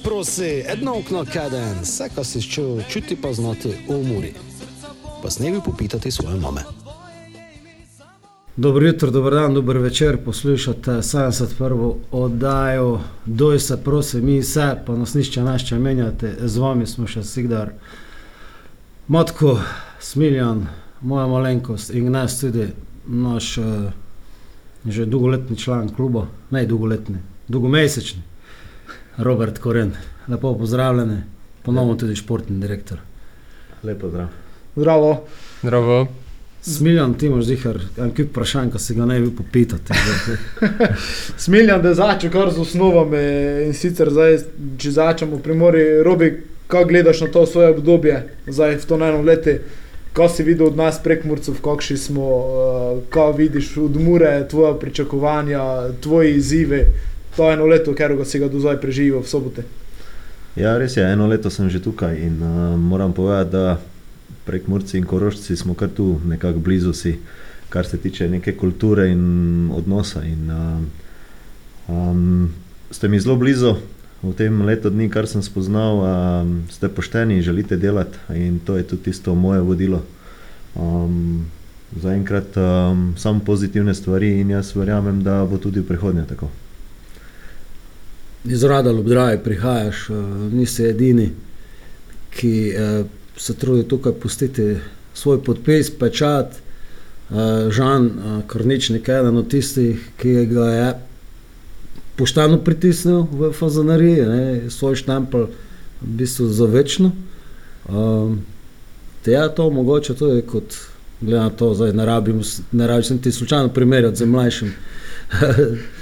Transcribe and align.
Se 0.00 0.04
prosi, 0.04 0.62
edno 0.66 0.98
okno 0.98 1.24
kaden, 1.32 1.80
vse, 1.82 2.08
kar 2.14 2.24
si 2.24 2.40
čutil, 2.42 2.82
čuti 2.88 3.16
pa 3.16 3.32
znati 3.32 3.68
v 3.88 3.96
muri. 4.08 4.32
Pa 5.22 5.30
snevi 5.30 5.60
popitati 5.64 6.10
svoje 6.10 6.40
mame. 6.40 6.60
Dobro 8.56 8.86
jutro, 8.86 9.10
dober 9.10 9.34
dan, 9.34 9.54
dober 9.54 9.78
večer, 9.78 10.24
poslušate 10.24 10.90
71. 10.90 11.94
oddajo, 12.12 13.00
doj 13.26 13.58
se, 13.58 13.76
prosim, 13.84 14.24
mi 14.24 14.38
vse, 14.40 14.74
pa 14.86 14.96
nas 14.96 15.14
nišče 15.14 15.42
našče 15.42 15.78
menjate, 15.78 16.36
z 16.40 16.58
vami 16.58 16.86
smo 16.86 17.06
še 17.06 17.22
Sigdar, 17.22 17.72
Matko, 19.08 19.58
Smiljan, 20.00 20.66
moja 21.00 21.26
malenkost 21.26 21.90
in 21.90 22.10
nas 22.12 22.40
tudi 22.40 22.70
naš 23.06 23.58
uh, 23.58 23.92
že 24.84 25.06
dolgoletni 25.06 25.56
član 25.56 25.88
kluba, 25.88 26.26
ne 26.50 26.66
dolgoletni, 26.66 27.18
dolgomesečni, 27.48 28.29
Robert 29.16 29.58
Koren. 29.58 29.92
Lepo 30.28 30.54
pozdravljeni, 30.58 31.22
ponovno 31.62 31.94
tudi 31.94 32.16
športni 32.16 32.60
direktor. 32.60 32.98
Lepo 33.82 34.08
zdrav. 34.08 34.28
Zdravo. 34.76 35.24
Zdravo. 35.62 36.06
Smiljan, 36.62 37.14
ti 37.14 37.26
imaš 37.26 37.44
zihar 37.44 37.78
en 37.98 38.10
kup 38.10 38.30
vprašanj, 38.30 38.70
ko 38.70 38.78
si 38.78 38.94
ga 38.94 39.06
ne 39.06 39.20
bi 39.20 39.30
popitati. 39.36 39.92
Smiljam, 41.44 41.82
da 41.82 41.94
začnem 41.94 42.32
kar 42.32 42.50
z 42.52 42.60
osnovami 42.60 43.22
in 43.66 43.72
sicer 43.74 44.10
zdaj, 44.12 44.36
če 44.78 44.90
začnemo 44.92 45.38
pri 45.40 45.56
Mori, 45.56 45.84
Robi, 46.04 46.30
kako 46.66 46.88
gledaš 46.88 47.20
na 47.20 47.30
to 47.32 47.46
svoje 47.46 47.70
obdobje, 47.72 48.18
zdaj 48.46 48.76
v 48.76 48.86
to 48.86 48.94
eno 48.94 49.22
leto, 49.22 49.56
ko 50.12 50.28
si 50.28 50.42
videl 50.42 50.66
od 50.66 50.76
nas 50.76 50.98
prek 51.02 51.24
Murcev, 51.24 51.62
kakšni 51.64 51.96
smo, 51.96 52.26
uh, 52.26 53.02
ko 53.10 53.30
vidiš 53.32 53.76
od 53.76 53.96
Mure, 53.96 54.48
tvoje 54.50 54.74
pričakovanja, 54.80 55.62
tvoje 56.02 56.34
izzive, 56.36 56.84
to 57.40 57.48
eno 57.48 57.64
leto, 57.64 57.96
ker 57.96 58.12
si 58.28 58.36
ga 58.36 58.52
do 58.52 58.60
zdaj 58.60 58.76
preživel 58.84 59.24
v 59.24 59.28
sobote. 59.32 59.64
Ja, 60.60 60.76
res 60.76 60.98
je, 61.00 61.04
eno 61.08 61.24
leto 61.24 61.48
sem 61.48 61.72
že 61.72 61.80
tukaj 61.80 62.12
in 62.20 62.36
uh, 62.36 62.76
moram 62.76 63.16
povedati, 63.16 63.56
da 63.56 63.80
prek 64.44 64.68
Murci 64.68 65.00
in 65.00 65.08
Korošci 65.08 65.56
smo 65.56 65.72
kar 65.72 65.88
tu 65.88 66.20
nekako 66.20 66.60
blizu 66.60 66.92
si, 66.92 67.16
kar 67.72 67.88
se 67.88 67.96
tiče 67.96 68.28
neke 68.28 68.52
kulture 68.60 69.08
in 69.08 69.72
odnosa. 69.72 70.20
In, 70.20 70.52
uh, 70.52 70.84
um, 71.88 72.52
ste 72.92 73.08
mi 73.08 73.16
zelo 73.16 73.40
blizu 73.40 73.78
v 74.20 74.36
tem 74.36 74.52
letu 74.60 74.92
dni, 74.92 75.08
kar 75.08 75.24
sem 75.24 75.40
spoznal, 75.40 76.04
um, 76.04 76.54
ste 76.68 76.92
pošteni 76.92 77.40
in 77.40 77.46
želite 77.46 77.80
delati 77.80 78.20
in 78.36 78.60
to 78.60 78.76
je 78.76 78.84
tudi 78.84 79.08
tisto 79.08 79.32
moje 79.32 79.64
vodilo. 79.64 80.04
Um, 80.76 81.48
Zaenkrat 81.90 82.54
um, 82.54 83.14
samo 83.18 83.40
pozitivne 83.42 83.94
stvari 83.94 84.44
in 84.44 84.50
jaz 84.52 84.76
verjamem, 84.76 85.24
da 85.24 85.42
bo 85.48 85.58
tudi 85.58 85.80
v 85.80 85.88
prihodnje 85.88 86.28
tako. 86.28 86.50
Iz 88.44 88.64
Rada 88.64 88.92
Ljubdraja 88.92 89.38
prihajaš, 89.38 90.10
uh, 90.10 90.16
nisi 90.52 90.84
edini, 90.84 91.30
ki 92.30 92.72
uh, 92.72 93.06
se 93.36 93.54
trudi 93.54 93.88
tukaj 93.88 94.12
pustiti 94.12 94.76
svoj 95.14 95.42
podpis, 95.44 95.90
pečat. 95.98 96.56
Uh, 97.30 97.36
Žan 97.70 98.10
Korničnik 98.46 99.08
je 99.08 99.18
eden 99.20 99.36
od 99.36 99.50
tistih, 99.50 100.08
ki 100.18 100.46
ga 100.46 100.66
je 100.66 100.94
pošteno 102.16 102.58
pritisnil 102.64 103.26
v 103.32 103.52
fazanariji, 103.52 104.70
svoj 104.70 104.96
štampel 104.96 105.46
v 106.00 106.16
bistvu 106.20 106.48
za 106.48 106.66
večno. 106.66 107.12
Um, 107.88 108.42
te 109.24 109.32
je 109.32 109.54
to 109.54 109.70
mogoče 109.70 110.14
tudi 110.14 110.42
kot, 110.42 110.76
glede 111.20 111.40
na 111.40 111.50
to, 111.50 111.74
zdaj 111.74 111.92
ne 111.92 112.06
rabim, 112.06 112.42
ne 112.72 112.86
rabim 112.86 113.04
sem 113.04 113.18
ti 113.18 113.32
slučajno 113.32 113.68
primerjati 113.68 114.16
z 114.16 114.26
mlajšim 114.26 114.72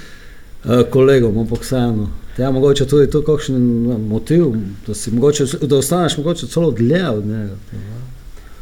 kolegom, 0.91 1.39
ampak 1.39 1.63
vseeno. 1.63 2.09
Je 2.39 2.51
mogoče 2.51 2.87
tudi 2.87 3.11
to 3.11 3.23
kakšen 3.23 3.63
motiv, 4.09 4.45
da 4.87 4.95
mogoče, 5.13 5.45
da 5.63 5.77
ostaneš 5.77 6.17
mogoče 6.17 6.47
celo 6.47 6.71
dlje 6.71 7.09
od 7.11 7.27
njega. 7.27 7.57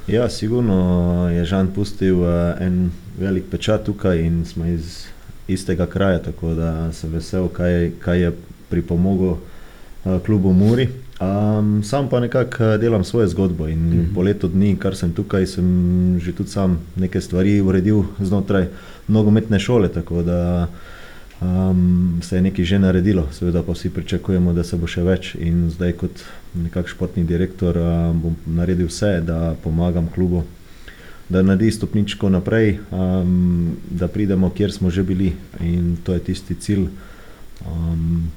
Ja, 0.06 0.28
sigurno 0.31 1.28
je 1.31 1.45
Žan 1.45 1.69
pustil 1.75 2.21
uh, 2.21 2.28
en 2.61 2.91
velik 3.19 3.45
pečat 3.50 3.84
tukaj 3.84 4.21
in 4.21 4.45
smo 4.45 4.66
iz 4.66 5.05
istega 5.49 5.87
kraja, 5.87 6.19
tako 6.22 6.55
da 6.55 6.93
sem 6.93 7.11
vesel, 7.12 7.49
kaj, 7.49 7.91
kaj 8.00 8.21
je 8.21 8.33
pripomogel 8.71 9.28
uh, 9.28 10.22
klubu 10.27 10.53
Muri. 10.53 10.89
Um, 11.21 11.83
sam 11.84 12.09
pa 12.09 12.21
nekako 12.21 12.77
delam 12.77 13.05
svojo 13.05 13.28
zgodbo 13.28 13.69
in 13.69 13.78
mm 13.78 13.93
-hmm. 13.93 14.15
po 14.15 14.22
letu 14.22 14.49
dni, 14.49 14.77
kar 14.77 14.97
sem 14.97 15.12
tukaj, 15.12 15.47
sem 15.47 16.21
že 16.21 16.33
tudi 16.33 16.50
sam 16.50 16.78
neke 16.97 17.21
stvari 17.21 17.61
uredil 17.61 18.03
znotraj 18.21 18.66
nogometne 19.09 19.59
šole, 19.61 19.89
tako 19.89 20.22
da 20.22 20.69
um, 21.41 22.20
se 22.22 22.36
je 22.36 22.42
nekaj 22.42 22.64
že 22.64 22.78
naredilo, 22.78 23.28
seveda 23.32 23.62
pa 23.62 23.72
vsi 23.72 23.91
pričakujemo, 23.91 24.52
da 24.52 24.64
se 24.64 24.76
bo 24.76 24.86
še 24.86 25.02
več 25.02 25.34
in 25.34 25.70
zdaj 25.70 25.92
kot 26.02 26.24
nekak 26.54 26.88
športni 26.88 27.24
direktor 27.24 27.78
um, 27.78 28.20
bom 28.22 28.36
naredil 28.47 28.91
vse, 28.91 29.20
da 29.20 29.56
pomagam 29.62 30.08
klubu 30.14 30.44
da 31.28 31.42
naredi 31.42 31.70
stopničko 31.70 32.28
naprej, 32.28 32.78
um, 32.91 33.76
da 33.91 34.08
pridemo, 34.08 34.50
kjer 34.50 34.72
smo 34.72 34.91
že 34.91 35.02
bili. 35.02 35.32
In 35.60 35.97
to 36.04 36.14
je 36.14 36.20
tisti 36.20 36.54
cilj. 36.54 36.86
Um, 37.66 38.30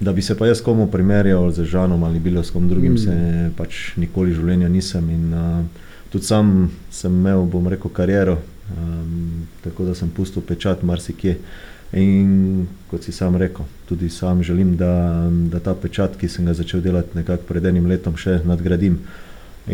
da 0.00 0.12
bi 0.12 0.22
se 0.22 0.38
pa 0.38 0.46
jaz 0.46 0.60
komu 0.60 0.86
primerjal 0.86 1.50
z 1.50 1.64
Žanom 1.64 2.04
ali 2.04 2.20
bilo 2.20 2.44
s 2.44 2.50
kom 2.50 2.68
drugim, 2.68 2.92
mm. 2.92 2.98
se 2.98 3.50
pač 3.56 3.96
nikoli 3.96 4.32
v 4.32 4.40
življenju 4.40 4.68
nisem. 4.68 5.10
In, 5.10 5.34
uh, 5.34 5.64
tudi 6.12 6.24
sam 6.24 6.70
sem 6.90 7.12
imel, 7.12 7.44
bom 7.44 7.68
rekel, 7.68 7.90
kariero, 7.90 8.38
um, 8.76 9.09
tako 9.64 9.84
da 9.84 9.94
sem 9.94 10.10
pustil 10.10 10.42
pečat 10.42 10.82
marsikje. 10.82 11.38
In 11.92 12.68
kot 12.90 13.02
si 13.02 13.12
sam 13.12 13.36
rekel, 13.36 13.66
tudi 13.88 14.08
sam 14.08 14.42
želim, 14.42 14.76
da, 14.76 15.26
da 15.50 15.58
ta 15.58 15.74
pečat, 15.74 16.14
ki 16.16 16.28
sem 16.28 16.46
ga 16.46 16.54
začel 16.54 16.80
delati 16.80 17.18
nekako 17.18 17.48
pred 17.48 17.66
enim 17.66 17.88
letom, 17.90 18.14
še 18.14 18.38
nadgradim. 18.46 19.00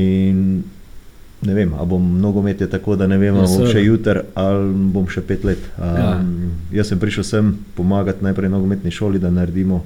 In 0.01 0.63
ne 1.45 1.55
vem, 1.55 1.75
ali 1.77 1.89
bom 1.89 2.07
nogomet 2.21 2.61
je 2.61 2.71
tako, 2.71 2.97
da 2.97 3.07
ne 3.07 3.19
vem, 3.21 3.37
ali 3.37 3.59
bom 3.59 3.69
še 3.69 3.85
jutri 3.85 4.23
ali 4.35 4.73
bom 4.95 5.05
še 5.09 5.21
pet 5.29 5.45
let. 5.45 5.69
Um, 5.77 5.99
ja. 6.01 6.15
Jaz 6.81 6.93
sem 6.93 7.01
prišel 7.01 7.29
sem 7.29 7.53
pomagati 7.77 8.25
najprej 8.25 8.51
nogometni 8.51 8.91
šoli, 8.91 9.21
da 9.21 9.31
naredimo 9.31 9.83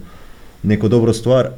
neko 0.63 0.89
dobro 0.89 1.13
stvar. 1.13 1.51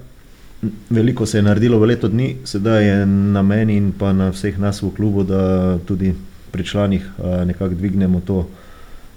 Veliko 0.91 1.27
se 1.27 1.39
je 1.39 1.43
naredilo 1.45 1.79
v 1.83 1.93
letu 1.93 2.09
dni, 2.09 2.37
sedaj 2.49 2.85
je 2.87 2.99
na 3.07 3.43
meni 3.43 3.77
in 3.77 3.93
pa 3.93 4.13
na 4.17 4.31
vseh 4.33 4.57
nas 4.63 4.81
v 4.83 4.93
klubu, 4.97 5.27
da 5.27 5.77
tudi 5.85 6.15
pri 6.53 6.65
članih 6.65 7.09
uh, 7.19 7.47
nekako 7.47 7.75
dvignemo 7.75 8.21
to 8.27 8.47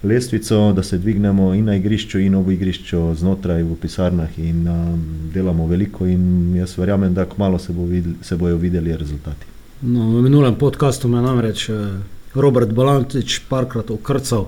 lestvico, 0.02 0.72
da 0.72 0.82
se 0.82 0.98
dvignemo 0.98 1.54
in 1.54 1.64
na 1.64 1.76
igrišču, 1.76 2.18
in 2.20 2.34
ob 2.34 2.50
igrišču, 2.50 3.14
znotraj 3.14 3.62
v 3.62 3.76
pisarnah 3.80 4.38
in 4.38 4.68
um, 4.68 5.04
delamo 5.34 5.66
veliko. 5.66 6.06
In 6.06 6.56
jaz 6.56 6.78
verjamem, 6.78 7.14
da 7.14 7.24
kmalo 7.24 7.58
se, 7.58 7.72
bo 7.72 7.84
videli, 7.84 8.14
se 8.22 8.36
bojo 8.36 8.56
videli 8.56 8.96
rezultati. 8.96 9.46
No, 9.82 10.10
v 10.18 10.22
minulem 10.22 10.54
podkastu 10.54 11.08
me 11.08 11.20
namreč 11.20 11.68
Robert 12.34 12.72
Balantič 12.72 13.40
parkrat 13.48 13.90
okrcal, 13.90 14.46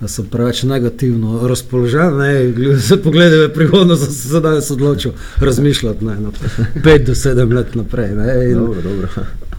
da 0.00 0.08
sem 0.08 0.26
preveč 0.26 0.62
negativno 0.62 1.48
razpoložen. 1.48 2.16
Ne, 2.18 2.78
se 2.80 2.96
pogledaj 3.02 3.46
v 3.46 3.52
prihodnost, 3.54 4.02
da 4.02 4.10
sem 4.10 4.30
se 4.30 4.40
danes 4.40 4.70
odločil 4.70 5.12
razmišljati 5.40 6.04
ne, 6.04 6.16
na 6.20 6.32
5 6.74 7.06
do 7.06 7.14
7 7.14 7.54
let 7.54 7.74
naprej. 7.74 8.14
Ne, 8.14 8.50
in, 8.50 8.54
dobro, 8.58 8.82
dobro. 8.82 9.08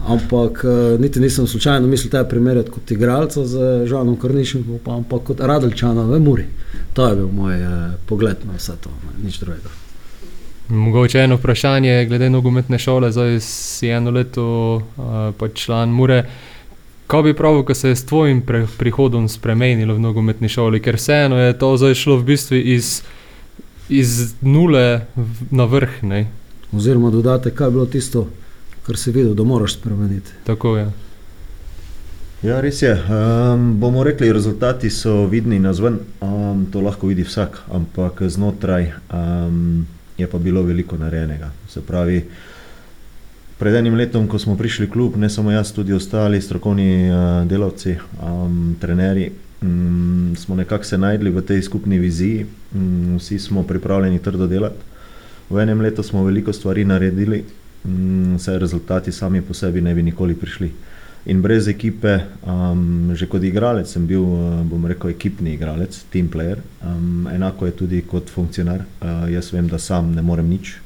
Ampak 0.06 0.62
niti 1.02 1.20
nisem 1.20 1.46
slučajno 1.46 1.88
mislil 1.90 2.10
tega 2.10 2.24
primerjati 2.28 2.70
kot 2.70 2.90
igralca 2.90 3.42
z 3.46 3.86
Žanom 3.90 4.16
Kornišem, 4.16 4.62
ampak 4.86 5.24
kot 5.32 5.40
Radelčana 5.40 6.04
v 6.06 6.20
Muri. 6.22 6.46
To 6.94 7.08
je 7.08 7.16
bil 7.16 7.28
moj 7.28 7.54
eh, 7.54 7.90
pogled 8.06 8.46
na 8.46 8.56
vse 8.56 8.72
to, 8.80 8.90
ne, 8.90 9.24
nič 9.26 9.40
drugega. 9.42 9.68
Mogoče 10.68 11.18
eno 11.18 11.36
vprašanje, 11.36 12.06
glede 12.08 12.30
nogometne 12.30 12.78
šole, 12.78 13.12
zdaj 13.12 13.40
si 13.40 13.88
eno 13.88 14.10
leto 14.10 14.46
uh, 14.76 15.34
pač 15.38 15.66
član 15.66 15.92
Mure. 15.94 16.24
Kaj 17.06 17.22
bi 17.22 17.34
pravil, 17.38 17.62
ko 17.62 17.74
se 17.74 17.88
je 17.88 17.96
s 17.96 18.06
tvojim 18.06 18.42
prihodom 18.78 19.28
spremenilo 19.28 19.94
v 19.94 20.02
nogometni 20.02 20.48
šoli, 20.48 20.80
ker 20.82 20.98
vseeno 20.98 21.38
je 21.38 21.52
to 21.58 21.76
zdaj 21.76 21.94
šlo 21.94 22.16
v 22.18 22.26
bistvu 22.32 22.58
iz, 22.58 23.02
iz 23.88 24.34
nule 24.42 25.06
na 25.50 25.68
vrh? 25.70 26.02
Ne? 26.02 26.26
Oziroma, 26.74 27.12
dodate, 27.14 27.54
kaj 27.54 27.66
je 27.66 27.70
bilo 27.70 27.86
tisto, 27.86 28.26
kar 28.86 28.96
si 28.96 29.10
videl, 29.10 29.34
da 29.34 29.42
moraš 29.42 29.74
spremeniti. 29.74 30.30
Tako 30.46 30.76
je. 30.76 30.86
Ja, 32.42 32.60
res 32.60 32.82
je. 32.82 32.92
Um, 32.92 33.80
bomo 33.80 34.04
rekli, 34.04 34.32
rezultati 34.32 34.90
so 34.90 35.24
vidni 35.26 35.58
na 35.58 35.72
zven, 35.74 35.98
um, 36.20 36.66
to 36.72 36.80
lahko 36.80 37.10
vidi 37.10 37.24
vsak, 37.26 37.58
ampak 37.72 38.22
znotraj. 38.22 38.92
Um, 39.10 39.86
je 40.18 40.28
pa 40.30 40.38
bilo 40.38 40.62
veliko 40.62 40.96
narejenega. 40.96 41.50
Se 41.68 41.80
pravi, 41.80 42.20
pred 43.58 43.74
enim 43.74 43.96
letom, 43.96 44.28
ko 44.28 44.38
smo 44.38 44.56
prišli 44.56 44.86
v 44.86 44.92
klub, 44.92 45.16
ne 45.16 45.30
samo 45.30 45.50
jaz, 45.50 45.72
tudi 45.72 45.92
ostali 45.92 46.40
strokovni 46.40 47.10
uh, 47.10 47.18
delavci, 47.48 47.96
um, 48.22 48.76
trenerji, 48.80 49.32
um, 49.62 50.34
smo 50.38 50.56
nekako 50.56 50.84
se 50.84 50.98
najdli 50.98 51.30
v 51.30 51.42
tej 51.42 51.62
skupni 51.62 51.98
viziji, 51.98 52.46
um, 52.74 53.16
vsi 53.18 53.38
smo 53.38 53.62
pripravljeni 53.62 54.22
trdo 54.22 54.46
delati. 54.46 54.94
V 55.50 55.58
enem 55.62 55.80
letu 55.80 56.02
smo 56.02 56.24
veliko 56.24 56.52
stvari 56.52 56.84
naredili, 56.84 57.44
um, 57.86 58.36
vse 58.36 58.58
rezultati 58.58 59.12
sami 59.12 59.42
po 59.42 59.54
sebi 59.54 59.80
ne 59.80 59.94
bi 59.94 60.02
nikoli 60.02 60.34
prišli. 60.34 60.72
In 61.26 61.42
brez 61.42 61.66
ekipe, 61.68 62.20
um, 62.46 63.10
že 63.14 63.26
kot 63.26 63.42
igralec, 63.42 63.90
sem 63.90 64.06
bil, 64.06 64.22
uh, 64.22 64.60
bom 64.62 64.84
rekel, 64.86 65.10
ekipni 65.10 65.56
igralec, 65.56 65.96
team 66.12 66.28
player. 66.30 66.60
Um, 66.86 67.26
enako 67.26 67.66
je 67.66 67.72
tudi 67.72 68.02
kot 68.06 68.30
funkcionar. 68.30 68.84
Uh, 69.00 69.26
jaz 69.32 69.50
vem, 69.50 69.66
da 69.66 69.78
sam 69.78 70.12
ne 70.14 70.22
morem 70.22 70.46
nič. 70.46 70.76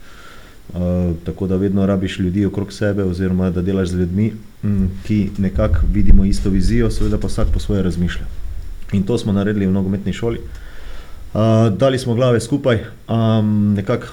Uh, 0.70 1.12
tako 1.26 1.47
da 1.47 1.56
vedno 1.61 1.85
rabiš 1.87 2.19
ljudi 2.19 2.47
okrog 2.47 2.73
sebe, 2.73 3.05
oziroma 3.05 3.50
da 3.50 3.61
delaš 3.62 3.93
z 3.93 4.00
ljudmi, 4.00 4.32
um, 4.62 4.88
ki 5.05 5.31
nekako 5.38 5.85
vidimo 5.93 6.25
isto 6.25 6.50
vizijo, 6.50 6.91
seveda 6.91 7.19
pa 7.19 7.29
vsak 7.29 7.53
po 7.53 7.61
svoje 7.61 7.82
razmišlja. 7.82 8.25
In 8.93 9.03
to 9.03 9.19
smo 9.19 9.32
naredili 9.32 9.67
v 9.67 9.76
nogometni 9.76 10.12
šoli. 10.12 10.41
Uh, 11.35 11.69
dali 11.76 11.99
smo 11.99 12.14
glave 12.14 12.41
skupaj, 12.41 12.81
um, 13.08 13.75
nekako 13.75 14.06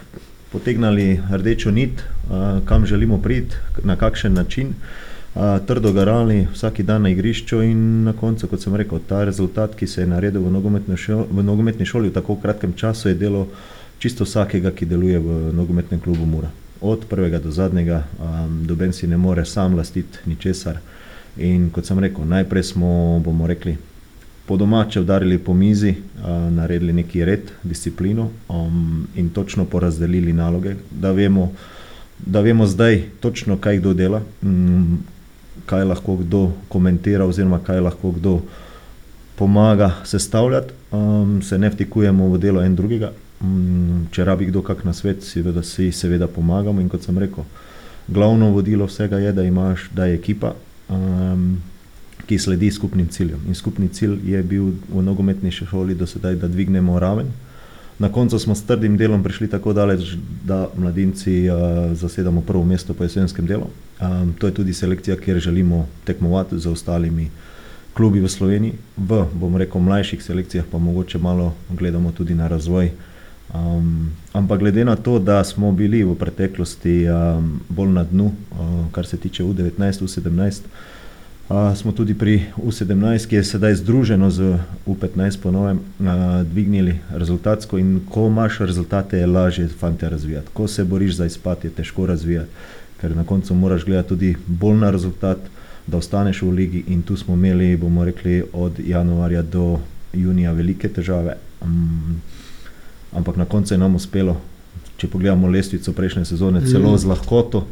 potegnili 0.52 1.20
rdečo 1.32 1.72
nit, 1.72 1.92
uh, 2.00 2.66
kam 2.66 2.86
želimo 2.86 3.18
priti, 3.22 3.56
na 3.84 3.96
kakšen 3.96 4.34
način, 4.34 4.68
uh, 4.68 5.42
trdo 5.68 5.92
garali 5.94 6.48
vsak 6.54 6.82
dan 6.82 7.02
na 7.02 7.10
igrišču 7.10 7.62
in 7.62 8.04
na 8.04 8.14
koncu, 8.14 8.48
kot 8.48 8.62
sem 8.62 8.76
rekel, 8.76 9.00
ta 9.08 9.24
rezultat, 9.24 9.76
ki 9.76 9.88
se 9.88 10.02
je 10.02 10.08
naredil 10.08 10.42
v 10.42 10.52
šoli 10.98 11.28
v, 11.32 11.44
nogometni 11.44 11.86
šoli 11.86 12.10
v 12.10 12.14
tako 12.14 12.36
kratkem 12.36 12.74
času, 12.74 13.10
je 13.10 13.16
delo 13.16 13.48
čisto 14.00 14.24
vsakega, 14.24 14.72
ki 14.72 14.86
deluje 14.86 15.20
v 15.20 15.54
nogometnem 15.54 16.00
klubu 16.00 16.26
Mura. 16.26 16.52
Od 16.82 17.06
prvega 17.10 17.40
do 17.40 17.52
zadnjega, 17.52 18.04
um, 18.20 18.64
doben 18.68 18.94
si 18.94 19.08
ne 19.08 19.18
more 19.18 19.46
sam 19.46 19.76
lastiti 19.76 20.20
ničesar. 20.26 20.80
In 21.38 21.70
kot 21.70 21.86
sem 21.86 22.00
rekel, 22.00 22.26
najprej 22.26 22.64
smo, 22.64 23.20
bomo 23.26 23.48
rekli, 23.48 23.78
po 24.48 24.58
domače 24.58 25.02
udarili 25.02 25.38
po 25.38 25.54
mizi, 25.54 25.96
naredili 26.52 26.94
neki 26.94 27.26
red, 27.26 27.52
disciplino 27.64 28.30
um, 28.50 29.08
in 29.16 29.30
točno 29.30 29.66
porazdelili 29.66 30.34
naloge, 30.34 30.76
da 30.92 31.12
vemo, 31.12 31.52
da 32.26 32.42
vemo 32.42 32.66
zdaj 32.66 33.02
točno, 33.20 33.58
kaj 33.58 33.78
kdo 33.78 33.94
dela, 33.94 34.22
um, 34.42 35.00
kaj 35.66 35.84
lahko 35.84 36.16
kdo 36.16 36.52
komentira, 36.68 37.26
oziroma 37.26 37.60
kaj 37.60 37.80
lahko 37.80 38.12
kdo 38.12 38.40
pomaga 39.36 39.92
sestavljati, 40.06 40.74
um, 40.92 41.42
se 41.42 41.58
ne 41.58 41.70
vtikujemo 41.70 42.30
v 42.30 42.38
delo 42.38 42.64
en 42.64 42.76
drugega. 42.76 43.12
Um, 43.42 44.08
če 44.12 44.26
rabi 44.26 44.48
kdo 44.48 44.64
kak 44.66 44.84
na 44.84 44.94
svet, 44.94 45.24
seveda, 45.24 45.62
si 45.64 45.92
seveda 45.92 46.28
pomagamo. 46.28 46.82
In 46.82 46.90
kot 46.90 47.04
sem 47.06 47.18
rekel, 47.18 47.44
glavno 48.08 48.50
vodilo 48.56 48.88
vsega 48.88 49.20
je, 49.20 49.34
da 49.34 49.44
imaš, 49.44 49.90
da 49.94 50.08
je 50.08 50.16
ekipa. 50.16 50.56
Um, 50.90 51.60
ki 52.28 52.40
sledi 52.40 52.72
skupnim 52.72 53.08
ciljem. 53.08 53.40
In 53.48 53.56
skupni 53.56 53.88
cilj 53.88 54.20
je 54.28 54.44
bil 54.44 54.72
v 54.90 55.04
nogometni 55.04 55.52
šoli 55.52 55.96
do 55.96 56.08
sedaj, 56.08 56.36
da 56.36 56.48
dvignemo 56.48 57.00
raven. 57.00 57.32
Na 58.00 58.12
koncu 58.14 58.40
smo 58.40 58.56
s 58.56 58.66
trdim 58.66 58.98
delom 58.98 59.24
prišli 59.24 59.48
tako 59.50 59.74
daleč, 59.74 60.14
da 60.46 60.68
mladinci 60.78 61.50
uh, 61.50 61.58
zasedamo 61.98 62.42
prvo 62.42 62.66
mesto 62.66 62.94
po 62.94 63.04
jesenskem 63.04 63.46
delu. 63.46 63.70
Um, 64.02 64.34
to 64.40 64.48
je 64.48 64.54
tudi 64.54 64.74
selekcija, 64.74 65.18
kjer 65.18 65.40
želimo 65.40 65.88
tekmovati 66.06 66.60
z 66.60 66.68
ostalimi 66.70 67.30
klubi 67.94 68.20
v 68.22 68.30
Sloveniji. 68.30 68.74
V, 68.98 69.24
bom 69.34 69.58
rekel, 69.58 69.82
mlajših 69.82 70.24
selekcijah 70.24 70.66
pa 70.72 70.78
mogoče 70.78 71.18
malo 71.18 71.54
gledamo 71.70 72.12
tudi 72.12 72.36
na 72.36 72.48
razvoj. 72.48 72.92
Um, 73.54 74.12
ampak 74.34 74.60
glede 74.60 74.86
na 74.86 74.96
to, 74.96 75.20
da 75.20 75.44
smo 75.44 75.72
bili 75.72 76.04
v 76.04 76.16
preteklosti 76.16 77.08
um, 77.10 77.62
bolj 77.70 77.90
na 77.90 78.04
dnu, 78.04 78.26
uh, 78.26 78.92
kar 78.92 79.06
se 79.08 79.18
tiče 79.18 79.44
U19, 79.44 80.04
U17, 80.04 80.62
Uh, 81.50 81.78
smo 81.78 81.92
tudi 81.92 82.14
pri 82.14 82.44
U17, 82.60 83.28
ki 83.28 83.36
je 83.36 83.44
sedaj 83.44 83.76
združeno 83.80 84.28
z 84.28 84.60
U15, 84.84 85.40
ponovem, 85.40 85.80
uh, 85.80 86.44
dvignili 86.44 87.00
rezultatsko. 87.10 87.78
In 87.80 88.02
ko 88.10 88.28
imaš 88.28 88.60
rezultate, 88.60 89.18
je 89.18 89.28
lažje 89.28 89.68
fante 89.68 90.10
razvijati. 90.10 90.48
Ko 90.54 90.68
se 90.68 90.84
boriš 90.84 91.16
za 91.16 91.26
izpad, 91.26 91.64
je 91.64 91.70
težko 91.70 92.06
razvijati, 92.06 92.52
ker 93.02 93.16
na 93.16 93.24
koncu 93.24 93.56
moraš 93.56 93.86
gledati 93.86 94.10
tudi 94.10 94.36
bolj 94.48 94.76
na 94.78 94.92
rezultat, 94.92 95.38
da 95.88 95.98
ostaneš 95.98 96.42
v 96.42 96.50
ligi. 96.50 96.84
In 96.88 97.02
tu 97.02 97.18
smo 97.18 97.34
imeli, 97.34 97.78
bomo 97.78 98.06
rekli, 98.06 98.44
od 98.54 98.80
januarja 98.80 99.42
do 99.42 99.80
junija 100.14 100.52
velike 100.52 100.90
težave. 100.90 101.38
Um, 101.62 102.22
ampak 103.14 103.36
na 103.36 103.46
koncu 103.46 103.74
je 103.74 103.78
nam 103.78 103.96
uspelo, 103.96 104.36
če 104.98 105.08
pogledamo 105.08 105.48
lestvico 105.48 105.94
prejšnje 105.94 106.26
sezone, 106.26 106.68
celo 106.68 106.92
mm. 106.92 106.98
z 106.98 107.06
lahkoto. 107.06 107.68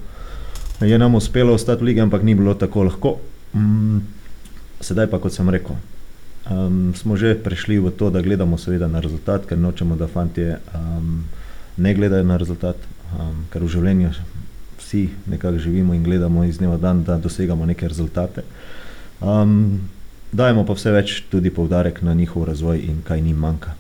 Je 0.80 0.98
nam 1.00 1.16
uspelo 1.16 1.54
ostati 1.54 1.84
v 1.84 1.92
ligi, 1.92 2.02
ampak 2.02 2.24
ni 2.24 2.36
bilo 2.36 2.54
tako 2.54 2.84
lahko. 2.84 3.18
Mm, 3.56 4.04
sedaj 4.84 5.08
pa, 5.08 5.20
kot 5.24 5.34
sem 5.34 5.50
rekel, 5.50 5.78
um, 6.52 6.94
smo 6.96 7.16
že 7.16 7.36
prešli 7.40 7.80
v 7.80 7.92
to, 7.96 8.10
da 8.12 8.22
gledamo 8.22 8.60
seveda 8.60 8.88
na 8.92 9.00
rezultat, 9.00 9.48
ker 9.48 9.58
nočemo, 9.58 9.96
da 9.96 10.12
fantje 10.12 10.60
um, 10.76 11.24
ne 11.78 11.94
gledajo 11.96 12.24
na 12.28 12.38
rezultat, 12.38 12.76
um, 13.16 13.46
ker 13.52 13.64
v 13.64 13.72
življenju 13.72 14.12
vsi 14.80 15.10
nekako 15.32 15.58
živimo 15.58 15.96
in 15.96 16.04
gledamo 16.04 16.44
iz 16.44 16.60
dneva 16.60 16.78
dan, 16.78 17.04
da 17.04 17.18
dosegamo 17.18 17.66
neke 17.66 17.88
rezultate. 17.88 18.44
Um, 19.22 19.88
dajemo 20.32 20.66
pa 20.68 20.76
vse 20.76 20.92
več 20.92 21.24
tudi 21.32 21.50
povdarek 21.50 22.02
na 22.04 22.14
njihov 22.14 22.46
razvoj 22.52 22.84
in 22.84 23.02
kaj 23.08 23.22
njim 23.22 23.40
manjka. 23.40 23.74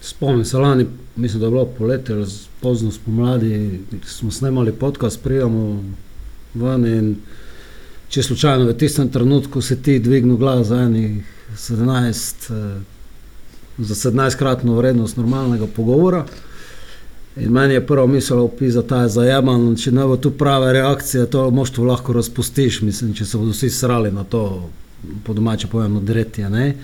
Spomnim 0.00 0.44
se 0.44 0.58
lani, 0.58 0.86
mislim, 1.16 1.40
da 1.40 1.46
je 1.46 1.50
bilo 1.50 1.64
poletje, 1.64 2.16
pozno 2.60 2.90
spomladi, 2.92 3.80
smo 4.06 4.30
snemali 4.30 4.72
podcast, 4.72 5.22
prijemo 5.22 5.82
ven 6.54 6.86
in 6.86 7.16
če 8.08 8.22
slučajno 8.22 8.68
v 8.68 8.76
tistem 8.78 9.08
trenutku 9.08 9.60
se 9.60 9.76
ti 9.82 9.98
dvigne 9.98 10.36
glas 10.36 10.66
za 10.66 10.80
enih 10.88 11.24
17, 11.56 12.50
eh, 12.50 12.80
za 13.78 13.94
17-kratno 13.94 14.76
vrednost 14.76 15.16
normalnega 15.16 15.66
pogovora. 15.76 16.24
In 17.36 17.52
meni 17.52 17.74
je 17.74 17.86
prvo 17.86 18.06
misel, 18.06 18.48
da 18.74 18.82
ta 18.82 19.02
je 19.02 19.08
zajeman, 19.08 19.76
če 19.76 19.92
ne 19.92 20.04
bo 20.04 20.16
tu 20.16 20.30
prave 20.30 20.72
reakcije, 20.72 21.26
to 21.30 21.50
moštvo 21.50 21.84
lahko 21.84 22.12
razpustiš, 22.12 22.80
mislim, 22.82 23.12
če 23.14 23.24
se 23.24 23.38
bodo 23.38 23.54
vsi 23.54 23.70
srali 23.70 24.10
na 24.12 24.24
to, 24.24 24.70
po 25.24 25.34
domače 25.34 25.68
povedano, 25.70 26.00
dretje. 26.00 26.50
Ne? 26.50 26.74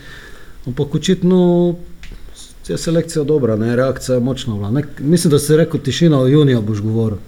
Ampak 0.66 0.94
očitno 0.94 1.74
je 2.68 2.78
selekcija 2.78 3.24
dobra, 3.24 3.56
ne? 3.56 3.76
reakcija 3.76 4.14
je 4.14 4.20
močna. 4.20 4.70
Ne? 4.70 4.84
Mislim, 5.00 5.30
da 5.30 5.38
si 5.38 5.56
rekel, 5.56 5.80
tišina 5.80 6.22
v 6.22 6.30
juniju 6.30 6.62
boš 6.62 6.80
govoril 6.80 7.18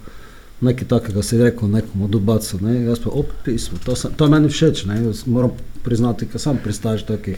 nekaj 0.61 0.87
takega 0.87 1.23
si 1.23 1.37
rekel, 1.37 1.69
nekomu 1.69 2.07
dubacu. 2.07 2.59
Ne? 2.61 2.83
Jaz 2.85 2.99
pa 3.03 3.09
opismo, 3.09 3.77
to, 3.85 3.95
to 3.95 4.25
je 4.25 4.31
meni 4.31 4.49
všeč, 4.49 4.85
ne? 4.89 5.01
Jaz 5.05 5.25
moram 5.25 5.53
priznati, 5.83 6.27
ker 6.27 6.41
sam 6.41 6.59
pristaš 6.63 7.05
takih 7.07 7.37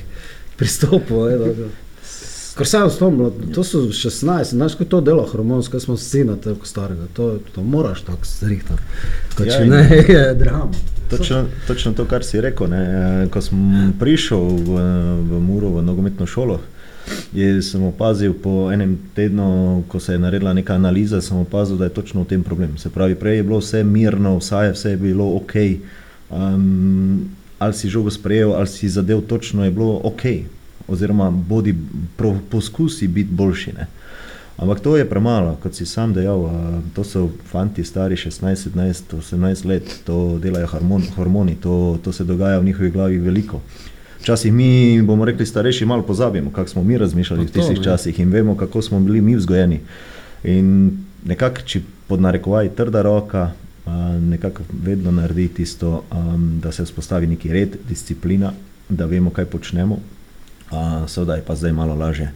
pristopov. 0.57 1.30
Ker 2.57 2.68
sem 2.68 2.89
spomnil, 2.92 3.31
to 3.56 3.63
so 3.63 3.86
16, 3.88 4.51
znaš, 4.51 4.75
ko 4.75 4.86
to 4.86 5.00
delo 5.01 5.24
hormonsko, 5.27 5.80
smo 5.80 5.98
sina 5.98 6.36
tako 6.36 6.67
starega, 6.67 7.08
to, 7.13 7.38
to 7.55 7.63
moraš 7.63 8.01
tako 8.08 8.27
zrihtati. 8.27 8.82
Ja, 9.48 9.60
ne, 9.65 9.84
je 10.08 10.34
drama. 10.36 10.72
Točno, 11.10 11.46
točno 11.67 11.93
to, 11.93 12.05
kar 12.05 12.24
si 12.24 12.41
rekel, 12.41 12.67
ne? 12.70 12.82
ko 13.32 13.41
sem 13.41 13.93
prišel 14.00 14.43
v, 14.43 14.82
v 15.29 15.39
Muro, 15.41 15.72
v 15.77 15.86
nogometno 15.86 16.27
šolo, 16.27 16.60
je, 17.34 17.62
sem 17.62 17.84
opazil 17.84 18.34
po 18.34 18.72
enem 18.74 18.98
tednu, 19.16 19.84
ko 19.88 20.00
se 20.00 20.13
je 20.13 20.20
naredila 20.20 20.54
neka 20.54 20.74
analiza, 20.74 21.22
sem 21.22 21.38
opazil, 21.38 21.78
da 21.78 21.89
je 21.89 21.96
točno 21.98 22.24
v 22.24 22.28
tem 22.28 22.44
problem. 22.44 22.78
Se 22.78 22.89
pravi, 22.89 23.16
prej 23.16 23.38
je 23.38 23.44
bilo 23.44 23.60
vse 23.60 23.84
mirno, 23.84 24.38
vse 24.38 24.89
je 24.89 24.98
bilo 24.98 25.36
ok. 25.36 25.54
Um, 26.30 27.30
ali 27.60 27.74
si 27.74 27.89
žogo 27.89 28.12
sprejel, 28.12 28.54
ali 28.54 28.68
si 28.68 28.89
zadev 28.89 29.22
točno, 29.22 29.66
je 29.66 29.72
bilo 29.72 30.01
ok. 30.04 30.22
Oziroma, 30.88 31.30
bodi 31.32 31.75
pro, 32.18 32.36
poskusi 32.50 33.08
biti 33.08 33.32
boljši. 33.32 33.74
Ne? 33.78 33.88
Ampak 34.58 34.80
to 34.80 34.98
je 34.98 35.06
premalo, 35.10 35.56
kot 35.63 35.75
si 35.75 35.86
sam 35.86 36.13
dejal. 36.13 36.50
To 36.94 37.04
so 37.04 37.30
fanti 37.48 37.84
stari 37.84 38.16
16, 38.16 38.75
17, 38.75 39.16
18 39.16 39.66
let, 39.66 40.01
to 40.04 40.39
delajo 40.42 40.68
hormoni, 41.16 41.56
to, 41.56 42.00
to 42.04 42.12
se 42.12 42.24
dogaja 42.24 42.60
v 42.60 42.66
njihovi 42.66 42.92
glavi 42.92 43.18
veliko. 43.18 43.62
Včasih 44.21 44.53
mi, 44.53 45.01
bomo 45.01 45.25
rekli, 45.25 45.45
starejši 45.45 45.85
malo 45.85 46.03
pozabimo, 46.03 46.51
kako 46.51 46.69
smo 46.69 46.83
mi 46.83 46.97
razmišljali 46.97 47.45
v 47.45 47.51
tistih 47.51 47.79
časih 47.83 48.19
in 48.19 48.29
vemo, 48.29 48.57
kako 48.57 48.81
smo 48.81 48.99
bili 48.99 49.21
mi 49.21 49.35
vzgojeni. 49.35 49.79
In 50.43 50.91
nekako, 51.25 51.61
če 51.65 51.81
pod 52.07 52.21
narekovaj 52.21 52.69
trda 52.75 53.01
roka, 53.01 53.51
nekako 54.19 54.63
vedno 54.83 55.11
naredi 55.11 55.47
tisto, 55.47 56.03
da 56.61 56.71
se 56.71 56.83
vzpostavi 56.83 57.27
neki 57.27 57.53
red, 57.53 57.77
disciplina, 57.89 58.51
da 58.89 59.05
vemo, 59.05 59.29
kaj 59.31 59.45
počnemo, 59.45 59.99
seveda 61.07 61.35
je 61.35 61.45
pa 61.47 61.55
zdaj 61.55 61.71
malo 61.73 61.95
lažje. 61.95 62.31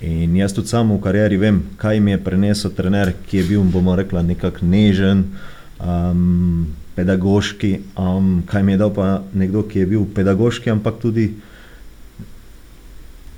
In 0.00 0.36
jaz 0.36 0.54
tudi 0.54 0.70
sam 0.70 0.92
v 0.94 1.00
karieri 1.02 1.36
vem, 1.36 1.62
kaj 1.76 2.00
mi 2.00 2.10
je 2.14 2.24
prenesel 2.24 2.70
trener, 2.70 3.12
ki 3.26 3.42
je 3.42 3.44
bil, 3.44 3.62
bomo 3.62 3.96
rekla, 3.96 4.22
nekako 4.22 4.66
nežen. 4.66 5.24
Um, 5.78 6.74
pedagoški, 6.98 7.78
um, 7.94 8.42
kaj 8.46 8.62
mi 8.66 8.74
je 8.74 8.80
dal 8.80 8.90
pa 8.94 9.22
nekdo, 9.34 9.62
ki 9.62 9.84
je 9.84 9.86
bil 9.86 10.06
pedagoški, 10.14 10.70
ampak 10.70 10.98
tudi 11.02 11.30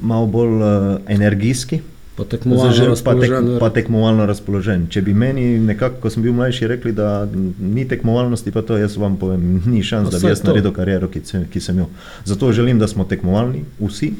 malo 0.00 0.26
bolj 0.26 0.54
uh, 0.56 1.00
energijski. 1.08 1.82
Pa 2.16 2.24
tekmovalno, 2.24 2.72
Zažel, 2.72 2.94
pa, 3.04 3.14
tek, 3.16 3.32
pa 3.60 3.68
tekmovalno 3.72 4.26
razpoložen. 4.28 4.86
Če 4.92 5.00
bi 5.04 5.14
meni, 5.16 5.44
nekako, 5.64 6.02
ko 6.02 6.12
sem 6.12 6.24
bil 6.24 6.34
mlajši, 6.36 6.66
rekli, 6.68 6.92
da 6.96 7.28
ni 7.58 7.86
tekmovalnosti, 7.88 8.52
pa 8.52 8.64
to 8.66 8.76
jaz 8.76 8.96
vam 9.00 9.16
povem, 9.20 9.60
ni 9.72 9.80
šans, 9.84 10.10
da 10.12 10.20
bi 10.20 10.32
jaz 10.32 10.42
naredil 10.44 10.74
kariero, 10.76 11.08
ki, 11.12 11.22
ki 11.52 11.62
sem 11.64 11.80
jo. 11.80 11.88
Zato 12.28 12.52
želim, 12.56 12.80
da 12.80 12.88
smo 12.88 13.08
tekmovalni, 13.08 13.64
vsi. 13.80 14.14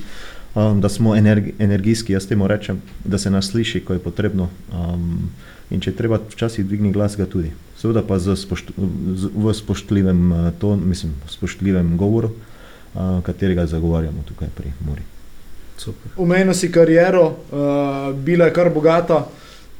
um, 0.55 0.81
da 0.81 0.89
smo 0.89 1.17
energi, 1.17 1.53
energijski, 1.59 2.13
jaz 2.13 2.27
temu 2.27 2.47
rečem, 2.47 2.83
da 3.05 3.19
se 3.19 3.31
nas 3.31 3.51
sliši, 3.51 3.81
ko 3.81 3.93
je 3.93 3.99
potrebno. 3.99 4.49
Um, 4.73 5.31
in 5.71 5.81
če 5.81 5.93
treba 5.93 6.19
včasih 6.31 6.67
dvigniti 6.67 6.95
glas, 6.95 7.17
ga 7.17 7.27
tudi. 7.27 7.53
Seveda 7.81 8.03
pa 8.05 8.19
z 8.21 8.37
spošt, 8.37 8.75
z, 9.17 9.31
v 9.33 9.55
spoštljivem 9.57 10.33
uh, 10.33 10.51
ton, 10.61 10.83
mislim, 10.85 11.15
spoštljivem 11.29 11.97
govoru, 11.97 12.29
uh, 12.29 13.23
katerega 13.25 13.65
zagovarjamo 13.67 14.21
tukaj 14.29 14.53
pri 14.57 14.73
Muri. 14.85 15.07
Umenil 16.21 16.53
si 16.55 16.69
kariero, 16.73 17.25
uh, 17.25 18.13
bila 18.13 18.51
je 18.51 18.53
kar 18.53 18.69
bogata. 18.69 19.25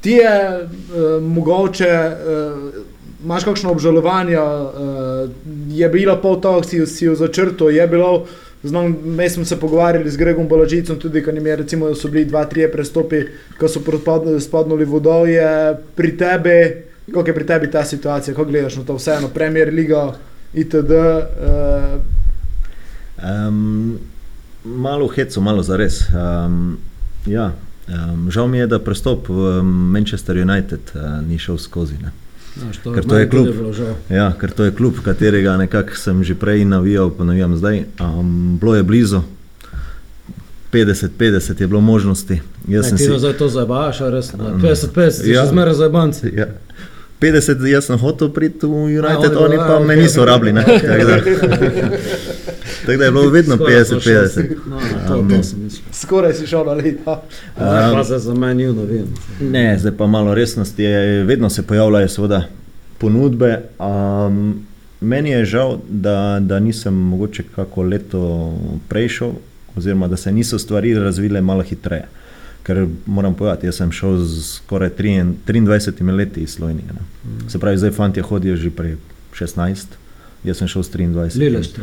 Ti 0.01 0.17
je 0.17 0.33
uh, 0.33 1.21
mogoče, 1.21 1.93
uh, 1.93 2.81
imaš 3.23 3.45
kakšno 3.45 3.69
obžalovanje, 3.71 4.39
uh, 4.39 5.29
je 5.69 5.89
bila 5.89 6.17
pol 6.17 6.41
toho, 6.41 6.63
si, 6.65 6.81
si 6.89 7.05
jo 7.05 7.13
začrto, 7.15 7.69
je 7.69 7.87
bilo, 7.87 8.25
znam, 8.63 8.97
mi 9.03 9.29
smo 9.29 9.45
se 9.45 9.59
pogovarjali 9.59 10.09
z 10.09 10.17
Gregom 10.17 10.47
Bolažicom, 10.47 10.97
tudi 10.97 11.21
ko 11.21 11.29
je, 11.29 11.55
recimo, 11.55 11.93
so 11.95 12.09
bili 12.09 12.25
dva, 12.25 12.45
trije 12.45 12.71
prestopi, 12.71 13.27
ko 13.59 13.67
so 13.67 13.81
spadnuli 14.39 14.85
vodov, 14.85 15.29
je 15.29 15.77
pri 15.95 16.17
tebi, 16.17 16.89
kako 17.13 17.27
je 17.29 17.35
pri 17.35 17.45
tebi 17.45 17.71
ta 17.71 17.85
situacija, 17.85 18.33
kako 18.33 18.49
gledaš 18.49 18.75
na 18.75 18.83
to 18.83 18.95
vseeno, 18.95 19.27
Premier 19.27 19.69
Liga, 19.73 20.13
itd. 20.53 20.91
Uh, 20.91 22.01
um, 23.47 23.97
malo 24.65 25.07
heco, 25.07 25.41
malo 25.41 25.63
za 25.63 25.77
res. 25.77 26.01
Um, 26.09 26.77
ja, 27.25 27.51
um, 27.87 28.31
žal 28.31 28.47
mi 28.47 28.57
je, 28.57 28.67
da 28.67 28.79
prestop 28.79 29.29
v 29.29 29.61
Manchester 29.63 30.37
United 30.37 30.79
uh, 30.95 31.01
ni 31.27 31.39
šel 31.39 31.57
skozi. 31.57 31.97
Ne. 32.01 32.11
Znaš, 32.57 32.77
to 32.83 32.93
Ker 32.93 33.05
to 33.05 33.17
je 33.17 33.29
klub. 33.29 33.47
Ja, 34.09 34.33
ker 34.39 34.51
to 34.51 34.63
je 34.63 34.71
klub, 34.75 34.99
katerega 35.05 35.57
nekako 35.57 35.95
sem 35.95 36.23
že 36.23 36.35
prej 36.35 36.65
navijal, 36.65 37.09
pa 37.09 37.23
navijam 37.23 37.55
zdaj. 37.57 37.85
Um, 37.99 38.57
bilo 38.59 38.75
je 38.75 38.83
blizu, 38.83 39.21
50-50 40.71 41.61
je 41.61 41.67
bilo 41.67 41.81
možnosti. 41.81 42.41
Jaz 42.67 42.83
Ne, 42.83 42.89
sem 42.89 42.97
ti 42.97 43.03
si, 43.03 43.19
zdaj 43.19 43.33
to 43.33 43.47
zabaš, 43.47 44.01
a 44.01 44.09
res. 44.09 44.33
Mm. 44.33 44.59
50-50, 44.63 45.27
Ja. 45.27 45.33
ja. 45.33 45.45
še 45.45 45.49
zmeraj 45.49 45.73
zabanci. 45.73 46.31
ja, 46.35 46.47
50, 47.21 47.31
jaz 47.65 47.85
sem 47.85 47.97
hotel 47.97 48.29
priti 48.29 48.65
v 48.65 48.73
United, 48.95 49.05
A, 49.27 49.37
oni 49.37 49.45
oni 49.45 49.57
pa- 49.57 49.67
pa 49.67 49.75
a, 49.75 49.79
me 49.79 49.95
niso 49.95 50.25
rabili. 50.25 50.53
ne. 50.53 50.63
Tako 50.63 51.05
da- 51.05 51.19
Tako 52.81 52.97
da 52.97 53.05
je 53.05 53.11
bilo 53.11 53.29
vedno 53.29 53.55
Skoraj 53.55 53.85
smo 53.85 53.99
šli. 53.99 54.13
50-50. 54.13 54.55
No, 55.09 55.21
mislil. 55.21 55.69
skoraj 55.91 56.33
si 56.33 56.47
šel 56.47 56.65
na 56.65 56.73
leta. 56.73 57.21
Um, 57.57 58.19
za 58.19 58.33
meni 58.33 58.63
juno 58.63 58.81
vem. 58.83 59.05
Ne, 59.41 59.77
zdaj 59.79 59.91
pa 59.91 60.07
malo 60.07 60.33
resnosti. 60.33 60.83
Je, 60.83 61.23
vedno 61.23 61.49
se 61.49 61.61
pojavljajo 61.61 62.07
seveda 62.07 62.43
ponudbe. 62.97 63.59
Um, 63.79 64.65
meni 65.01 65.29
je 65.29 65.45
žal, 65.45 65.77
da, 65.89 66.39
da 66.41 66.59
nisem 66.59 66.93
mogoče 66.93 67.43
kako 67.55 67.83
leto 67.83 68.53
prejšel, 68.87 69.31
oziroma 69.75 70.07
da 70.07 70.17
se 70.17 70.31
niso 70.31 70.59
stvari 70.59 70.93
razvile 70.95 71.41
malo 71.41 71.63
hitreje. 71.63 72.05
Ker 72.63 72.77
moram 73.07 73.33
povedati, 73.33 73.65
jaz 73.65 73.75
sem 73.75 73.91
šel 73.91 74.17
z 74.19 74.43
skoraj 74.43 74.89
3 74.91 75.13
23 75.45 76.11
leti 76.11 76.41
iz 76.41 76.49
Slovenije. 76.51 76.85
Ne. 76.87 77.01
Se 77.49 77.59
pravi, 77.59 77.77
zdaj 77.77 77.91
fanti 77.91 78.21
hodijo 78.21 78.55
že 78.55 78.69
prej 78.71 78.95
16, 79.33 79.85
jaz 80.43 80.57
sem 80.57 80.67
šel 80.67 80.83
s 80.83 80.91
23. 80.91 81.39
Lileš 81.39 81.67
to. 81.69 81.81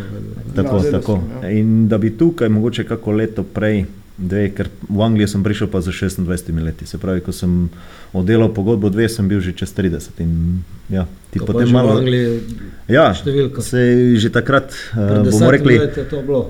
Tako, 0.54 0.76
Ja, 0.76 0.90
tako. 0.92 1.14
sem, 1.14 1.42
ja. 1.42 1.50
In 1.52 1.88
da 1.88 1.99
bi 1.99 2.11
tukaj 2.12 2.49
mogoče 2.49 2.85
kako 2.85 3.12
leto 3.12 3.42
prej, 3.44 3.85
dve, 4.18 4.50
ker 4.50 4.68
v 4.90 5.00
Anglijo 5.02 5.30
sem 5.30 5.42
prišel 5.46 5.70
pa 5.70 5.80
za 5.80 5.94
26 5.94 6.50
leti. 6.58 6.87
Se 6.87 6.98
pravi, 6.98 7.22
ko 7.22 7.32
sem 7.32 7.70
oddelal 8.12 8.50
pogodbo 8.50 8.90
dve, 8.90 9.06
sem 9.08 9.28
bil 9.30 9.38
že 9.40 9.54
čez 9.54 9.70
30. 9.72 10.18
In, 10.18 10.62
ja, 10.90 11.06
ti 11.30 11.38
To 11.38 11.46
potem 11.46 11.70
že 11.70 11.72
v 11.72 11.76
malo. 11.78 11.94
Angliji 11.94 12.42
Ja, 12.90 13.12
številka. 13.14 13.62
se 13.62 13.78
je 13.78 14.16
že 14.18 14.30
takrat, 14.34 14.75
Pred 14.90 15.28
uh, 15.28 15.30
bomo 15.30 15.50
rekli, 15.52 15.76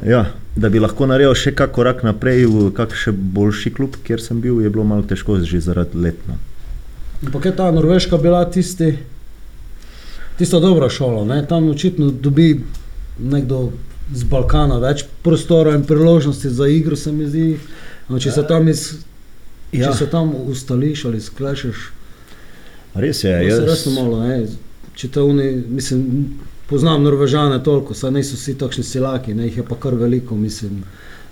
ja, 0.07 0.31
da 0.57 0.71
bi 0.71 0.79
lahko 0.81 1.05
naredil 1.11 1.35
še 1.35 1.53
kak 1.53 1.75
korak 1.75 2.07
naprej 2.07 2.47
v 2.47 2.71
kak 2.73 2.95
še 2.95 3.13
boljši 3.13 3.75
klub, 3.75 3.99
kjer 4.07 4.23
sem 4.23 4.41
bil, 4.41 4.63
je 4.63 4.71
bilo 4.71 4.87
malo 4.87 5.03
težko 5.03 5.37
že 5.43 5.61
zaradi 5.61 5.99
letno. 5.99 6.39
Ampak 7.27 7.51
je 7.51 7.53
ta 7.59 7.69
Norveška 7.75 8.17
bila 8.23 8.47
tisti, 8.47 8.95
tista 10.39 10.63
dobra 10.63 10.87
šola, 10.87 11.27
ne? 11.27 11.43
tam 11.43 11.69
očitno 11.69 12.15
dobi 12.15 12.63
nekdo 13.19 13.75
z 14.15 14.25
Balkana 14.31 14.79
več 14.83 15.05
prostora 15.23 15.75
in 15.77 15.85
priložnosti 15.85 16.51
za 16.51 16.69
igro, 16.69 16.97
se 16.97 17.13
mi 17.13 17.27
zdi. 17.29 17.59
No, 18.09 18.19
če 18.19 18.33
se 18.33 18.47
tam, 18.49 18.69
iz, 18.69 18.91
ja. 19.73 19.91
Če 19.91 20.05
se 20.05 20.11
tam 20.11 20.33
ustališ 20.49 21.05
ali 21.11 21.21
sklešeš, 21.21 21.89
Res 22.95 23.25
je, 23.25 23.31
je 23.31 23.49
jaz, 23.49 23.61
resno 23.67 23.93
malo. 23.93 24.21
Ne? 24.25 24.47
Če 24.99 25.11
te 25.15 25.23
oni, 25.23 25.51
mislim, 25.69 26.39
poznam 26.71 27.05
Norvežane 27.05 27.61
toliko, 27.65 27.95
saj 27.95 28.15
niso 28.17 28.39
vsi 28.39 28.57
takšni 28.59 28.85
silaki, 28.85 29.37
ne? 29.37 29.47
jih 29.49 29.61
je 29.61 29.67
pa 29.69 29.79
kar 29.81 29.99
veliko, 29.99 30.37
mislim. 30.37 30.83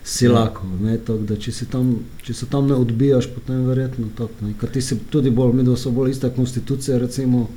Silakov, 0.06 0.70
ne, 0.78 1.00
tako 1.02 1.24
da 1.26 1.34
če, 1.34 1.50
tam, 1.66 1.88
če 2.22 2.34
se 2.38 2.46
tam 2.46 2.68
ne 2.70 2.76
odbijaš, 2.78 3.26
potem 3.34 3.64
verjetno 3.66 4.06
tako. 4.14 4.52
Ker 4.60 4.70
ti 4.70 4.78
si 4.78 5.00
tudi 5.10 5.32
bolj, 5.34 5.56
mi 5.58 5.64
dva 5.66 5.74
so 5.74 5.90
bolj 5.90 6.12
ista 6.12 6.30
konstitucija, 6.30 7.00
recimo, 7.02 7.48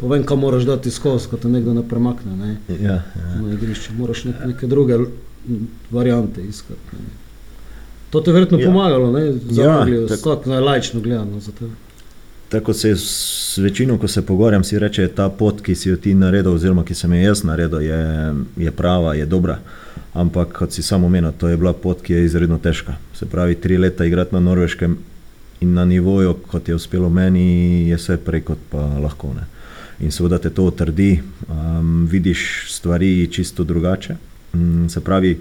povem, 0.00 0.24
kam 0.24 0.38
moraš 0.38 0.62
dati 0.64 0.90
skozi, 0.90 1.28
ko 1.30 1.36
te 1.36 1.48
nekdo 1.48 1.74
ne 1.74 1.82
premakne 1.88 2.36
ne, 2.36 2.56
ja, 2.80 2.92
ja. 2.92 3.02
na 3.42 3.52
igrišču, 3.52 3.92
moraš 3.98 4.24
nek, 4.24 4.36
neke 4.46 4.66
druge 4.66 4.98
variante 5.90 6.42
iskati. 6.42 6.80
Ne. 6.92 7.12
To 8.10 8.20
ti 8.20 8.30
je 8.30 8.34
verjetno 8.34 8.58
Ja. 8.58 8.66
pomagalo, 8.66 9.12
ne, 9.12 9.32
za 9.32 9.62
Ja, 9.62 9.80
Anglijo, 9.80 10.06
tako. 10.08 10.36
tako 10.36 10.50
lajčno 10.60 11.00
gledano. 11.00 11.40
Tako 12.48 12.72
se 12.72 12.96
s 12.96 13.58
večino, 13.58 13.98
ko 13.98 14.08
se 14.08 14.26
pogovarjam, 14.26 14.64
si 14.64 14.78
reče, 14.78 15.08
ta 15.08 15.28
pot, 15.28 15.60
ki 15.60 15.74
si 15.74 15.88
jo 15.88 15.96
ti 15.96 16.14
naredil, 16.14 16.52
oziroma 16.52 16.84
ki 16.84 16.94
sem 16.94 17.12
jo 17.12 17.20
jaz 17.20 17.44
naredil, 17.44 17.80
je, 17.80 18.34
je 18.56 18.70
prava, 18.70 19.14
je 19.14 19.26
dobra. 19.26 19.58
Ampak, 20.14 20.52
kot 20.52 20.72
si 20.72 20.82
samo 20.82 21.06
omenil, 21.06 21.30
to 21.38 21.48
je 21.48 21.56
bila 21.56 21.72
pot, 21.72 22.02
ki 22.02 22.12
je 22.12 22.24
izredno 22.24 22.58
težka. 22.58 22.96
Se 23.14 23.26
pravi, 23.26 23.54
tri 23.54 23.78
leta 23.78 24.04
igrati 24.04 24.34
na 24.34 24.40
norveškem 24.40 24.98
in 25.60 25.74
na 25.74 25.84
nivoju, 25.84 26.34
kot 26.50 26.68
je 26.68 26.74
uspelo 26.74 27.08
meni, 27.08 27.88
je 27.88 27.96
vse 27.96 28.16
prej 28.16 28.40
kot 28.40 28.58
pa 28.70 28.78
lahko. 28.98 29.30
Ne. 29.36 29.46
In 30.00 30.12
seveda 30.12 30.38
te 30.38 30.50
to 30.50 30.64
utrdi, 30.64 31.20
um, 31.48 32.06
vidiš 32.10 32.72
stvari 32.72 33.28
čisto 33.32 33.64
drugače. 33.64 34.16
Um, 34.54 34.88
se 34.88 35.00
pravi, 35.00 35.38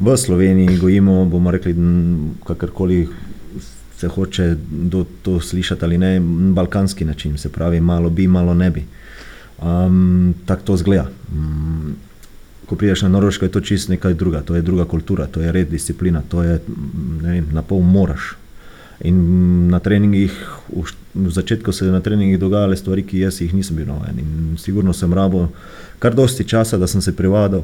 v 0.00 0.16
Sloveniji 0.16 0.78
gojimo, 0.78 1.24
bomo 1.24 1.50
rekli, 1.50 1.74
kakorkoli 2.44 3.08
se 3.96 4.08
hoče 4.08 4.56
do, 4.70 5.04
to 5.22 5.40
slišati 5.40 5.84
ali 5.84 5.98
ne, 5.98 6.20
balkanski 6.54 7.04
način, 7.04 7.38
se 7.38 7.48
pravi, 7.48 7.80
malo 7.80 8.10
bi, 8.10 8.26
malo 8.26 8.54
ne 8.54 8.70
bi. 8.70 8.84
Um, 9.62 10.34
Tako 10.46 10.62
to 10.62 10.76
zgleda. 10.76 11.08
Um, 11.32 11.96
ko 12.66 12.76
prideš 12.76 13.02
na 13.02 13.08
Norveško, 13.08 13.44
je 13.44 13.52
to 13.52 13.60
čist 13.60 13.88
nekaj 13.88 14.14
druga, 14.14 14.40
to 14.40 14.54
je 14.54 14.62
druga 14.62 14.84
kultura, 14.84 15.26
to 15.26 15.40
je 15.40 15.52
red, 15.52 15.68
disciplina, 15.70 16.22
to 16.28 16.42
je, 16.42 16.60
ne 17.22 17.30
vem, 17.30 17.48
na 17.52 17.62
pol 17.62 17.82
moraš. 17.84 18.34
In 19.04 19.68
na 19.68 19.78
treningih, 19.78 20.32
v, 20.72 20.86
v 21.14 21.30
začetku 21.30 21.72
se 21.72 21.84
je 21.84 21.92
na 21.92 22.00
treningih 22.00 22.38
dogajale 22.38 22.76
stvari, 22.76 23.02
ki 23.02 23.18
jaz 23.26 23.40
jih 23.40 23.54
nisem 23.54 23.76
bil 23.76 23.86
navaden. 23.86 24.18
In 24.18 24.56
sigurno 24.58 24.92
sem 24.92 25.12
rabo 25.12 25.48
kar 25.98 26.14
dosti 26.14 26.44
časa, 26.48 26.78
da 26.78 26.86
sem 26.86 27.02
se 27.02 27.16
privadil. 27.16 27.62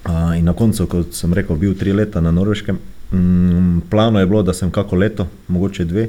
Uh, 0.00 0.32
in 0.38 0.44
na 0.44 0.52
koncu, 0.56 0.86
kot 0.88 1.12
sem 1.12 1.32
rekel, 1.36 1.56
bil 1.60 1.74
tri 1.76 1.92
leta 1.92 2.20
na 2.20 2.30
Norveškem. 2.32 2.78
Mm, 3.12 3.80
plano 3.90 4.20
je 4.20 4.26
bilo, 4.26 4.42
da 4.42 4.52
sem 4.52 4.70
kako 4.70 4.96
leto, 4.96 5.28
mogoče 5.48 5.84
dve. 5.84 6.08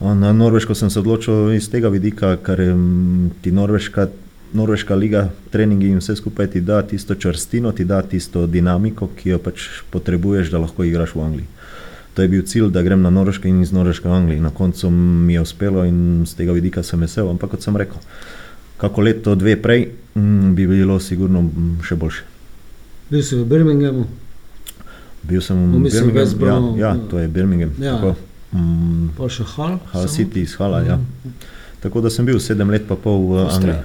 Na 0.00 0.32
Norveško 0.32 0.74
sem 0.74 0.90
se 0.90 0.98
odločil 0.98 1.52
iz 1.52 1.68
tega 1.70 1.88
vidika, 1.88 2.36
ker 2.36 2.60
mm, 2.74 3.30
ti 3.42 3.52
Norveška, 3.52 4.08
Norveška 4.52 4.94
liga, 4.94 5.28
treningi 5.50 5.92
in 5.92 6.00
vse 6.00 6.16
skupaj 6.16 6.50
ti 6.56 6.60
da 6.60 6.82
tisto 6.82 7.14
čvrstino, 7.14 7.72
ti 7.72 7.84
da 7.84 8.02
tisto 8.02 8.46
dinamiko, 8.46 9.10
ki 9.16 9.36
jo 9.36 9.38
pač 9.38 9.68
potrebuješ, 9.90 10.50
da 10.50 10.58
lahko 10.64 10.84
igraš 10.84 11.14
v 11.14 11.20
Angliji. 11.20 11.46
To 12.14 12.22
je 12.22 12.28
bil 12.28 12.42
cilj, 12.42 12.68
da 12.68 12.82
grem 12.82 13.02
na 13.02 13.10
Norveško 13.10 13.48
in 13.48 13.62
iz 13.62 13.72
Norveške 13.72 14.04
v 14.04 14.12
Angliji. 14.12 14.40
Na 14.40 14.50
koncu 14.50 14.90
mi 14.90 15.32
je 15.32 15.40
uspelo 15.40 15.84
in 15.84 16.24
z 16.26 16.34
tega 16.34 16.52
vidika 16.52 16.82
sem 16.82 17.00
vesel, 17.00 17.30
ampak 17.30 17.50
kot 17.50 17.62
sem 17.62 17.76
rekel, 17.76 17.96
kako 18.76 19.00
leto, 19.00 19.34
dve 19.34 19.56
prej 19.56 19.86
mm, 20.14 20.52
bi 20.52 20.66
bilo 20.66 21.00
sigurno 21.00 21.40
mm, 21.42 21.78
še 21.82 21.96
boljše. 21.96 22.22
Bil 23.10 23.22
si 23.22 23.36
v 23.36 23.44
Birminghamu, 23.44 24.04
Bil 25.22 25.40
sem 25.40 25.56
v 25.56 25.78
mislim, 25.78 26.10
Birminghamu, 26.10 26.76
ja, 26.76 26.88
ja. 26.88 26.88
ja, 26.90 27.08
to 27.08 27.18
je 27.18 27.28
Birmingham. 27.28 27.72
Ja. 27.78 27.96
Tako, 27.96 28.14
mm, 28.52 29.08
pa 29.16 29.28
še 29.28 29.44
Hal. 29.46 29.78
Samo? 29.92 30.08
City 30.08 30.42
iz 30.42 30.54
Hala, 30.54 30.82
ja. 30.82 30.98
Tako 31.80 32.00
da 32.00 32.10
sem 32.10 32.26
bil 32.26 32.40
sedem 32.40 32.70
let 32.70 32.84
pa 32.86 32.96
pol 32.96 33.30
v 33.30 33.46
Angliji. 33.46 33.78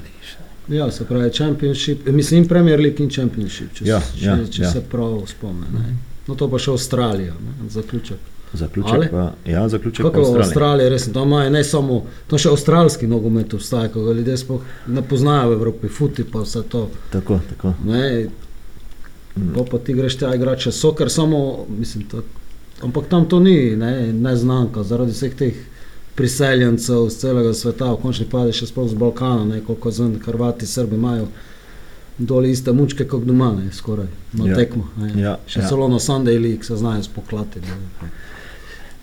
Ja, 0.67 0.91
se 0.91 1.05
pravi, 1.05 1.31
Championship, 1.31 2.03
mislim, 2.07 2.43
Premier 2.46 2.79
League 2.79 3.00
in 3.00 3.10
Championship, 3.10 3.72
če, 3.74 3.86
Ja, 3.86 4.01
s- 4.01 4.17
če, 4.19 4.25
ja, 4.25 4.36
če 4.48 4.62
ja. 4.63 4.72
se 4.72 4.81
prav 4.81 5.22
spomnim. 5.27 5.77
No, 6.27 6.36
to 6.36 6.50
pa 6.51 6.60
še 6.60 6.74
Avstralija, 6.75 7.36
ne, 7.39 7.69
zaključek. 7.72 8.34
Zaključek 8.53 8.93
Ali? 8.93 9.07
pa, 9.12 9.34
ja, 9.46 9.69
zaključek 9.69 10.05
Kako 10.05 10.13
pa 10.13 10.19
Avstralija. 10.19 10.46
Avstraliji, 10.46 10.89
res, 10.89 11.05
tam 11.13 11.27
imajo 11.27 11.50
ne 11.50 11.63
samo, 11.63 12.01
tam 12.27 12.39
še 12.39 12.51
avstralski 12.51 13.07
nogomet 13.07 13.53
obstaja, 13.53 13.91
ko 13.91 14.03
ga 14.05 14.15
ljudje 14.15 14.38
sploh 14.43 14.74
ne 14.88 15.03
poznajo 15.07 15.50
v 15.51 15.57
Evropi, 15.60 15.91
futi 15.91 16.24
pa 16.27 16.43
vse 16.43 16.63
to. 16.72 16.88
Tako, 17.12 17.39
tako. 17.50 17.74
Ne, 17.88 18.27
pa, 19.36 19.65
pa 19.72 19.79
ti 19.79 19.96
greš 19.96 20.19
tja 20.22 20.34
igrati 20.36 20.67
še 20.67 20.75
soker, 20.75 21.12
samo, 21.12 21.41
mislim, 21.69 22.07
tak, 22.12 22.27
ampak 22.84 23.10
tam 23.12 23.27
to 23.27 23.39
ni 23.43 23.75
ne, 23.79 24.13
neznanka, 24.13 24.84
zaradi 24.88 25.15
vseh 25.15 25.36
teh 25.36 25.65
priseljencev 26.17 27.10
z 27.10 27.19
celega 27.22 27.53
sveta, 27.53 27.91
v 27.93 28.01
končni 28.01 28.25
padi 28.31 28.55
še 28.55 28.67
sploh 28.72 28.88
z 28.89 28.98
Balkana, 28.98 29.46
ne, 29.46 29.62
koliko 29.62 29.91
zvem, 29.93 30.15
Hrvati, 30.25 30.65
Srbi 30.65 30.98
imajo 30.98 31.27
dol 32.17 32.45
iste 32.45 32.71
mučke 32.71 33.05
kot 33.05 33.24
doma, 33.24 33.51
ne, 33.53 33.71
skoraj 33.71 34.07
na 34.33 34.45
Ja. 34.45 34.55
tekmo. 34.55 34.88
Ne. 34.97 35.12
Ja, 35.17 35.38
Še 35.47 35.59
ja. 35.59 35.67
celo 35.67 35.88
na 35.88 35.95
Sunday 35.97 36.39
League 36.39 36.63
se 36.63 36.75
znajo 36.75 37.03
spoklati. 37.03 37.59
Ne. 37.62 38.09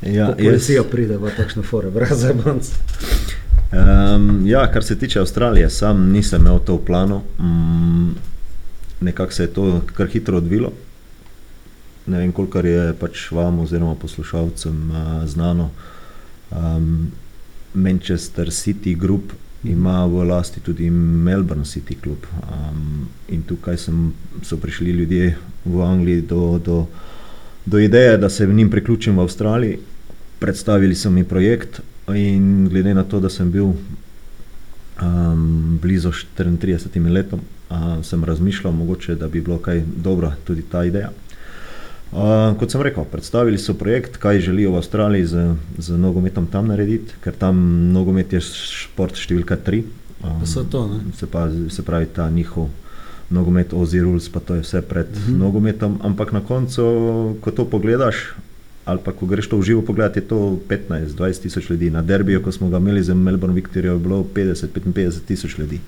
Ja, 0.05 0.27
jaz- 0.29 0.37
policija 0.39 0.83
pride 0.85 1.17
v 1.17 1.31
takšne 1.31 1.63
fore, 1.63 1.91
brez 1.91 2.19
zabanc. 2.19 2.71
Um, 3.73 4.47
ja, 4.47 4.67
kar 4.67 4.85
se 4.85 4.99
tiče 4.99 5.21
Avstralije, 5.21 5.71
sam 5.71 6.11
nisem 6.11 6.41
imel 6.41 6.59
to 6.61 6.75
v 6.75 6.85
planu. 6.85 7.23
Um, 7.39 8.15
nekako 9.01 9.33
se 9.33 9.43
je 9.43 9.49
to 9.49 9.65
kar 9.89 10.07
hitro 10.07 10.37
odvilo. 10.37 10.73
Ne 12.07 12.19
vem, 12.19 12.33
koliko 12.33 12.59
je 12.61 12.93
pač 12.95 13.31
vam 13.31 13.59
oziroma 13.59 13.95
poslušalcem 13.95 14.91
uh, 14.91 14.97
znano. 15.27 15.71
Um, 16.53 17.13
Manchester 17.75 18.47
City 18.49 18.95
Group 18.97 19.33
ima 19.65 20.07
v 20.07 20.25
lasti 20.29 20.61
tudi 20.61 20.91
Melbourne 20.91 21.65
City 21.65 21.97
Club. 22.03 22.27
Um, 22.43 23.09
in 23.29 23.43
tukaj 23.43 23.77
sem, 23.77 24.13
so 24.43 24.57
prišli 24.57 24.91
ljudje 24.91 25.37
v 25.65 25.81
Angliji 25.81 26.23
do, 26.23 26.61
do, 26.65 26.87
do 27.65 27.79
ideje, 27.79 28.19
da 28.19 28.29
se 28.29 28.47
v 28.47 28.55
njim 28.55 28.71
priključim 28.71 29.17
v 29.17 29.21
Avstraliji. 29.21 29.79
Predstavili 30.39 30.95
so 30.95 31.11
mi 31.11 31.25
projekt, 31.25 31.81
in 32.13 32.69
glede 32.69 32.95
na 32.95 33.05
to, 33.05 33.21
da 33.21 33.31
sem 33.31 33.51
bil 33.51 33.73
um, 35.01 35.79
blizu 35.83 36.13
34 36.39 37.11
letom, 37.13 37.41
uh, 37.71 38.05
sem 38.05 38.25
razmišljal, 38.25 38.73
mogoče, 38.73 39.15
da 39.15 39.29
bi 39.29 39.41
bilo 39.41 39.59
kaj 39.59 39.83
dobro 39.97 40.33
tudi 40.45 40.63
ta 40.63 40.85
ideja. 40.85 41.11
Uh, 42.15 42.55
kot 42.59 42.71
sem 42.71 42.83
rekel, 42.83 43.03
predstavili 43.11 43.59
so 43.59 43.75
projekt, 43.75 44.21
kaj 44.23 44.39
želijo 44.41 44.71
v 44.71 44.79
Avstraliji 44.79 45.27
z, 45.27 45.55
z 45.79 45.97
nogometom 45.99 46.47
tam 46.47 46.69
narediti, 46.71 47.17
ker 47.25 47.35
tam 47.35 47.59
nogomet 47.91 48.33
je 48.33 48.41
šport 48.45 49.19
številka 49.19 49.57
tri. 49.59 49.83
Um, 50.23 50.45
to, 50.71 50.87
ne? 50.89 51.01
se, 51.19 51.27
pa, 51.27 51.49
se 51.51 51.83
pravi 51.83 52.07
ta 52.07 52.29
njihov 52.31 52.71
nogomet, 53.35 53.75
Oziruls, 53.75 54.29
pa 54.31 54.41
to 54.41 54.55
je 54.55 54.63
vse 54.63 54.83
pred 54.87 55.11
uh 55.11 55.27
-huh. 55.27 55.39
nogometom. 55.39 55.99
Ampak 56.07 56.33
na 56.33 56.41
koncu, 56.41 56.85
ko 57.41 57.51
to 57.51 57.65
pogledaš, 57.65 58.39
ali 58.85 59.01
pa 59.05 59.13
ko 59.13 59.27
greš 59.27 59.49
to 59.49 59.59
v 59.59 59.63
živo 59.63 59.83
pogledati, 59.83 60.19
je 60.19 60.29
to 60.29 60.59
15-20 60.69 61.43
tisoč 61.43 61.71
ljudi. 61.71 61.91
Na 61.91 62.03
derbiju, 62.03 62.43
ko 62.43 62.53
smo 62.53 62.69
ga 62.71 62.77
imeli 62.79 63.03
za 63.03 63.15
Melbourne 63.15 63.55
Victoria, 63.55 63.93
je 63.93 63.99
bilo 63.99 64.27
50-55 64.35 65.21
tisoč 65.27 65.59
ljudi. 65.59 65.81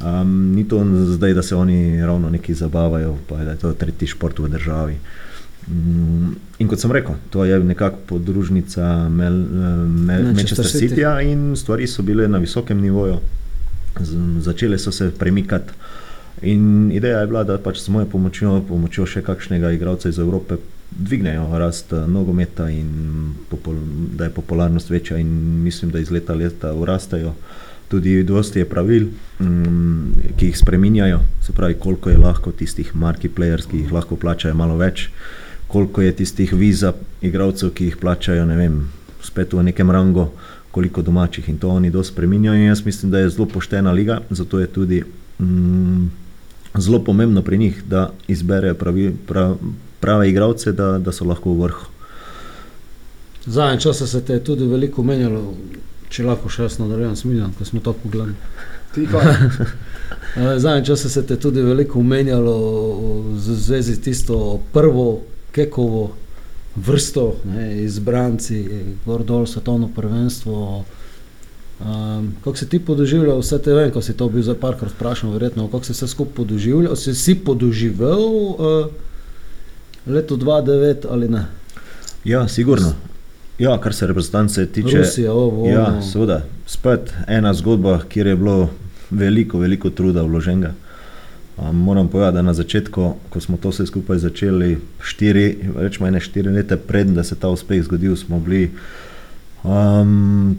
Um, 0.00 0.52
ni 0.54 0.68
to 0.68 0.84
zdaj, 1.14 1.34
da 1.34 1.42
se 1.42 1.56
oni 1.56 2.00
ravno 2.00 2.30
neki 2.30 2.54
zabavajo, 2.54 3.16
pa 3.28 3.36
da 3.36 3.50
je 3.50 3.58
to 3.58 3.72
tretji 3.72 4.08
šport 4.08 4.38
v 4.38 4.48
državi. 4.48 4.92
Mm, 4.92 5.23
In 5.68 6.68
kot 6.68 6.80
sem 6.80 6.92
rekel, 6.92 7.16
to 7.32 7.44
je 7.44 7.56
nekako 7.64 7.98
podružnica 8.06 9.08
Mel, 9.08 9.32
Mel, 9.32 10.22
Manchester 10.22 10.34
Manchester 10.36 10.66
City. 10.66 10.88
Cityja 10.88 11.20
in 11.24 11.56
stvari 11.56 11.86
so 11.86 12.02
bile 12.02 12.28
na 12.28 12.38
visokem 12.38 12.80
nivoju, 12.80 13.16
začele 14.40 14.78
so 14.78 14.92
se 14.92 15.10
premikati. 15.10 15.72
In 16.42 16.92
ideja 16.92 17.20
je 17.20 17.26
bila, 17.26 17.44
da 17.44 17.58
pač 17.58 17.78
s 17.80 17.88
mojo 17.88 18.06
pomočjo, 18.10 18.58
pomočjo 18.68 19.06
še 19.06 19.22
kakšnega 19.24 19.70
igralca 19.72 20.10
iz 20.10 20.18
Evrope, 20.18 20.58
dvignejo 20.90 21.46
rast 21.58 21.92
eh, 21.92 22.06
nogometa 22.06 22.68
in 22.70 23.32
popol, 23.50 23.78
da 24.18 24.28
je 24.28 24.34
popularnost 24.34 24.90
večja, 24.90 25.18
in 25.18 25.30
mislim, 25.64 25.90
da 25.90 26.02
iz 26.02 26.10
leta 26.10 26.34
v 26.34 26.44
leta 26.44 26.74
urastajo. 26.74 27.32
Tudi 27.88 28.22
dosti 28.26 28.58
je 28.58 28.68
pravil, 28.68 29.08
mm, 29.40 30.34
ki 30.36 30.50
jih 30.50 30.58
spreminjajo, 30.58 31.20
se 31.44 31.52
pravi, 31.52 31.78
koliko 31.78 32.10
je 32.10 32.18
lahko 32.18 32.52
tistih 32.52 32.94
marki 32.96 33.28
players, 33.28 33.68
ki 33.70 33.84
jih 33.84 33.92
lahko 33.92 34.16
plačajo 34.16 34.54
malo 34.58 34.76
več, 34.80 35.08
koliko 35.74 36.02
je 36.02 36.12
tistih 36.12 36.52
viza 36.54 36.92
igralcev, 37.18 37.72
ki 37.74 37.88
jih 37.88 37.96
plačajo, 37.98 38.44
ne 38.46 38.54
vem, 38.54 38.76
spet 39.26 39.56
v 39.58 39.64
nekem 39.66 39.88
rangu, 39.90 40.28
koliko 40.70 41.02
domačih 41.02 41.48
in 41.50 41.56
to 41.58 41.68
oni 41.68 41.90
dosti 41.90 42.12
spreminjajo. 42.12 42.60
In 42.60 42.68
jaz 42.68 42.84
mislim, 42.86 43.10
da 43.10 43.18
je 43.18 43.32
zelo 43.34 43.48
poštena 43.50 43.90
liga, 43.92 44.20
zato 44.30 44.60
je 44.60 44.66
tudi 44.66 45.00
mm, 45.38 46.06
zelo 46.78 47.02
pomembno 47.02 47.42
pri 47.42 47.58
njih, 47.58 47.82
da 47.90 48.12
izberejo 48.28 48.74
pravi, 48.74 49.08
prav, 49.26 49.56
prave 50.00 50.30
igralce, 50.30 50.72
da, 50.72 50.92
da 50.98 51.12
so 51.12 51.26
lahko 51.26 51.56
v 51.56 51.66
vrhu. 51.66 51.90
Zadnje 53.46 53.80
čase 53.80 54.06
se 54.06 54.22
te 54.24 54.38
je 54.38 54.44
tudi 54.44 54.70
veliko 54.70 55.02
menjalo, 55.02 55.56
če 56.08 56.30
lahko 56.30 56.48
še 56.48 56.68
jaz 56.68 56.78
nadaljujem 56.78 57.16
s 57.16 57.26
Miljan, 57.26 57.50
ko 57.58 57.66
smo 57.66 57.82
to 57.82 57.98
pogledali. 57.98 58.38
Eh, 60.34 60.58
Zadnje 60.58 60.84
čase 60.86 61.08
se 61.08 61.22
te 61.26 61.34
je 61.34 61.40
tudi 61.40 61.62
veliko 61.62 62.02
menjalo 62.02 62.54
v 63.22 63.54
zvezi 63.58 63.94
s 63.94 64.00
tisto 64.02 64.60
prvo 64.72 65.33
kekovo 65.54 66.10
vrsto, 66.76 67.36
ne, 67.46 67.68
izbranci, 67.84 68.58
gor 69.06 69.22
dol 69.24 69.46
svetovno 69.46 69.88
prvenstvo. 69.94 70.84
Um, 71.80 72.34
kako 72.44 72.56
si 72.56 72.68
ti 72.68 72.78
podoživljal 72.78 73.38
vse 73.38 73.58
te, 73.62 73.72
vem, 73.74 73.90
ko 73.90 74.02
si 74.02 74.14
to 74.16 74.28
bil 74.30 74.42
za 74.42 74.54
parkrat 74.54 74.92
vprašal, 74.94 75.32
verjetno, 75.34 75.66
kako 75.68 75.84
si 75.84 75.92
vse 75.92 76.08
skupaj 76.08 76.34
podoživljal, 76.36 76.96
si 76.96 77.14
si 77.14 77.34
podoživel 77.34 78.22
uh, 78.22 78.86
leto 80.06 80.36
2009 80.36 81.06
ali 81.10 81.28
ne? 81.28 81.44
Ja, 82.24 82.48
sigurno. 82.48 82.94
Ja, 83.58 83.74
kar 83.80 83.94
se 83.94 84.06
reprezentance 84.06 84.66
tiče. 84.66 84.98
Rusija, 84.98 85.32
ovo, 85.32 85.68
Ja, 85.68 85.86
ono. 85.88 86.02
seveda, 86.02 86.40
spet 86.66 87.12
ena 87.28 87.54
zgodba, 87.54 88.00
kjer 88.08 88.26
je 88.26 88.36
bilo 88.36 88.70
veliko, 89.10 89.58
veliko 89.58 89.90
truda 89.90 90.22
vloženega. 90.22 90.72
Um, 91.56 91.76
moram 91.76 92.08
povedati, 92.08 92.34
da 92.34 92.42
na 92.42 92.54
začetku, 92.54 93.14
ko 93.30 93.40
smo 93.40 93.56
to 93.56 93.70
vse 93.70 93.86
skupaj 93.86 94.18
začeli, 94.18 94.78
štiri, 95.00 95.70
rečemo 95.76 96.08
ene 96.08 96.20
štiri 96.20 96.50
leta 96.50 96.76
pred, 96.76 97.06
da 97.14 97.22
se 97.24 97.36
ta 97.38 97.48
uspeh 97.48 97.82
zgodil, 97.82 98.16
smo 98.16 98.40
bili 98.40 98.70
um, 99.62 100.56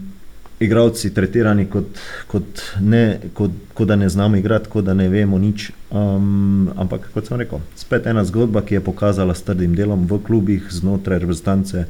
igravci 0.60 1.14
tretirani 1.14 1.66
kot, 1.66 2.00
kot, 2.26 2.62
ne, 2.80 3.18
kot, 3.34 3.50
kot 3.74 3.88
da 3.88 3.96
ne 3.96 4.08
znamo 4.08 4.36
igrati, 4.36 4.70
kot 4.72 4.84
da 4.84 4.94
ne 4.94 5.08
vemo 5.08 5.38
nič. 5.38 5.70
Um, 5.90 6.70
ampak 6.76 7.10
kot 7.14 7.28
sem 7.28 7.36
rekel, 7.44 7.60
spet 7.76 8.06
ena 8.06 8.24
zgodba, 8.24 8.64
ki 8.64 8.78
je 8.78 8.84
pokazala 8.88 9.34
s 9.34 9.44
trdim 9.44 9.76
delom 9.76 10.08
v 10.08 10.20
klubih, 10.24 10.64
znotraj 10.72 11.20
reprezentance. 11.20 11.84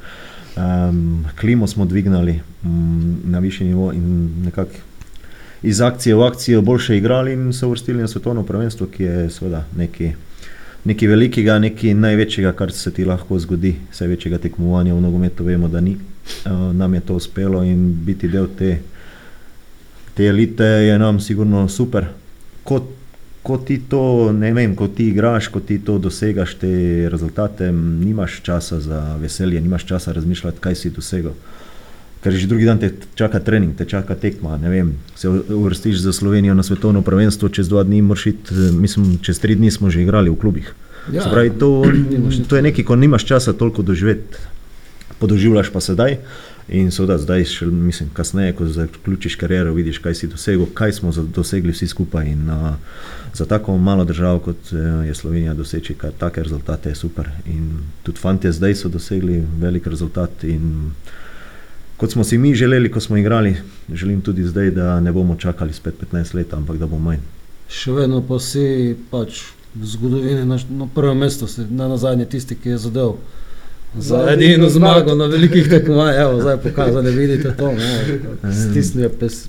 Um, 0.57 1.25
klimo 1.39 1.67
smo 1.67 1.85
dvignili 1.85 2.41
um, 2.65 3.21
na 3.25 3.39
višji 3.39 3.69
nivo 3.69 3.93
in 3.93 4.31
nekako 4.45 4.96
iz 5.63 5.81
akcije 5.81 6.15
v 6.15 6.23
akcijo 6.23 6.63
boljše 6.63 6.97
igrali 6.97 7.33
in 7.33 7.53
se 7.53 7.67
uvrstili 7.67 8.01
na 8.01 8.09
svetovno 8.09 8.43
prvenstvo, 8.43 8.87
ki 8.87 9.03
je 9.03 9.31
seveda 9.31 9.65
nekaj, 9.77 10.13
nekaj 10.85 11.09
velikega, 11.09 11.59
nekaj 11.59 11.95
največjega, 11.95 12.53
kar 12.53 12.73
se 12.73 12.91
ti 12.91 13.05
lahko 13.05 13.39
zgodi. 13.39 13.77
Vse 13.93 14.07
večjega 14.07 14.39
tekmovanja 14.39 14.95
v 14.95 15.01
nogometu 15.01 15.45
vemo, 15.45 15.69
da 15.69 15.81
ni. 15.81 15.97
Uh, 15.97 16.75
nam 16.75 16.95
je 16.95 17.01
to 17.01 17.15
uspelo 17.15 17.63
in 17.65 17.93
biti 18.05 18.29
del 18.29 18.49
te, 18.59 18.79
te 20.15 20.27
elite 20.27 20.65
je 20.65 20.99
nam 20.99 21.21
sigurno 21.21 21.69
super. 21.69 22.07
Kot 22.65 22.83
ko 23.47 23.59
ti 23.63 23.79
to, 23.89 24.33
ne 24.33 24.51
vem, 24.53 24.75
ko 24.75 24.89
ti 24.89 25.07
igraš, 25.13 25.49
ko 25.55 25.61
ti 25.63 25.79
to 25.79 26.01
dosegaš, 26.03 26.57
te 26.59 26.71
rezultate, 27.13 27.71
nimaš 27.73 28.41
časa 28.43 28.81
za 28.83 29.01
veselje, 29.23 29.61
nimaš 29.61 29.87
časa 29.87 30.13
razmišljati, 30.13 30.59
kaj 30.61 30.75
si 30.75 30.91
dosegel. 30.91 31.37
Ker 32.27 32.35
že 32.35 32.51
drugi 32.51 32.67
dan 32.67 32.83
te 32.83 32.91
čaka 33.15 33.39
trening, 33.39 33.77
te 33.79 33.87
čaka 33.87 34.17
tekma. 34.19 34.57
Vem, 34.59 34.97
se 35.15 35.31
uvrstiš 35.31 36.03
za 36.03 36.11
Slovenijo 36.11 36.59
na 36.59 36.67
svetovno 36.67 37.03
prvenstvo, 37.07 37.49
čez 37.55 37.71
dva 37.71 37.85
dni 37.87 38.03
moraš 38.03 38.27
iti, 38.27 38.51
eh, 38.51 38.73
mislim, 38.75 39.19
čez 39.23 39.39
tri 39.39 39.55
dni 39.55 39.71
smo 39.71 39.91
že 39.95 40.03
igrali 40.03 40.31
v 40.31 40.35
klubih. 40.35 40.75
Ja. 41.13 41.23
Se 41.23 41.31
pravi, 41.31 41.55
to, 41.55 41.87
to 42.51 42.59
je 42.59 42.63
nekaj, 42.67 42.83
ko 42.85 42.99
nimaš 42.99 43.31
časa 43.31 43.55
toliko 43.55 43.87
doživeti, 43.87 44.43
podoživljaš 45.23 45.71
pa 45.71 45.79
sedaj. 45.79 46.19
In 46.67 46.91
seveda 46.91 47.15
zdaj, 47.23 47.45
še, 47.47 47.71
mislim, 47.71 48.11
kasneje, 48.11 48.57
ko 48.59 48.67
zaključiš 48.67 49.39
kariero, 49.39 49.71
vidiš, 49.71 50.03
kaj 50.03 50.19
si 50.19 50.27
dosegel, 50.27 50.67
kaj 50.75 50.99
smo 50.99 51.15
dosegli 51.15 51.71
vsi 51.71 51.87
skupaj. 51.87 52.27
In, 52.27 52.51
uh, 52.51 52.75
za 53.37 53.47
tako 53.47 53.79
malo 53.79 54.05
državo, 54.05 54.39
kot 54.39 54.73
eh, 54.73 55.07
je 55.07 55.15
Slovenija, 55.15 55.55
doseči 55.55 55.95
take 56.19 56.43
rezultate 56.43 56.89
je 56.89 56.95
super. 56.95 57.29
In 57.47 57.79
tudi 58.03 58.19
fanti 58.19 58.53
zdaj 58.53 58.75
so 58.75 58.89
dosegli 58.89 59.45
velik 59.59 59.87
rezultat. 59.87 60.45
In 60.45 60.91
kot 61.97 62.13
smo 62.13 62.25
si 62.25 62.39
mi 62.39 62.55
želeli, 62.55 62.91
ko 62.91 63.01
smo 63.01 63.17
igrali, 63.17 63.57
želim 63.93 64.21
tudi 64.21 64.45
zdaj, 64.45 64.71
da 64.71 65.01
ne 65.01 65.13
bomo 65.13 65.37
čakali 65.37 65.73
spet 65.73 65.95
15 66.13 66.35
let, 66.35 66.55
ampak 66.55 66.77
da 66.77 66.87
bo 66.87 66.99
manj. 66.99 67.23
Še 67.69 67.93
vedno 67.93 68.21
pa 68.23 68.39
si 68.39 68.95
pač 69.11 69.43
v 69.75 69.87
zgodovini 69.87 70.45
na, 70.47 70.59
na 70.71 70.87
prvem 70.95 71.19
mestu, 71.19 71.49
si 71.51 71.65
ne 71.71 71.89
na 71.89 71.97
zadnje 71.97 72.29
tisti, 72.37 72.57
ki 72.57 72.77
je 72.77 72.79
zadev. 72.79 73.17
Za 73.97 74.19
Za 74.25 74.33
edino 74.33 74.69
zmago 74.69 75.15
na 75.15 75.27
velikih 75.27 75.69
tekmovanjih, 75.71 76.21
evo, 76.21 76.41
zdaj 76.41 76.57
pokazali, 76.63 77.11
vidite 77.11 77.55
to. 77.57 77.73
No, 77.73 78.53
Stisnil 78.53 79.07
je 79.07 79.13
pes, 79.19 79.47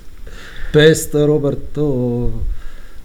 pest, 0.72 1.14
Robert, 1.14 1.58
to. 1.74 1.88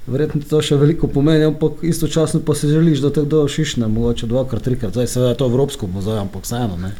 Verjetno 0.08 0.41
to 0.43 0.60
še 0.60 0.75
veliko 0.75 1.08
pomeni, 1.08 1.45
ampak 1.47 1.84
istočasno 1.88 2.41
pa 2.43 2.56
si 2.60 2.67
želiš, 2.67 2.99
da 2.99 3.12
te 3.13 3.21
kdo 3.23 3.45
šišne, 3.47 3.88
mogoče 3.88 4.27
dvakrat, 4.27 4.63
trikrat, 4.65 4.91
zdaj 4.91 5.08
seveda 5.08 5.29
je 5.32 5.38
to 5.39 5.47
evropsko 5.47 5.88
muzej, 5.88 6.17
ampak 6.19 6.43
vseeno, 6.43 6.75
ne. 6.79 6.91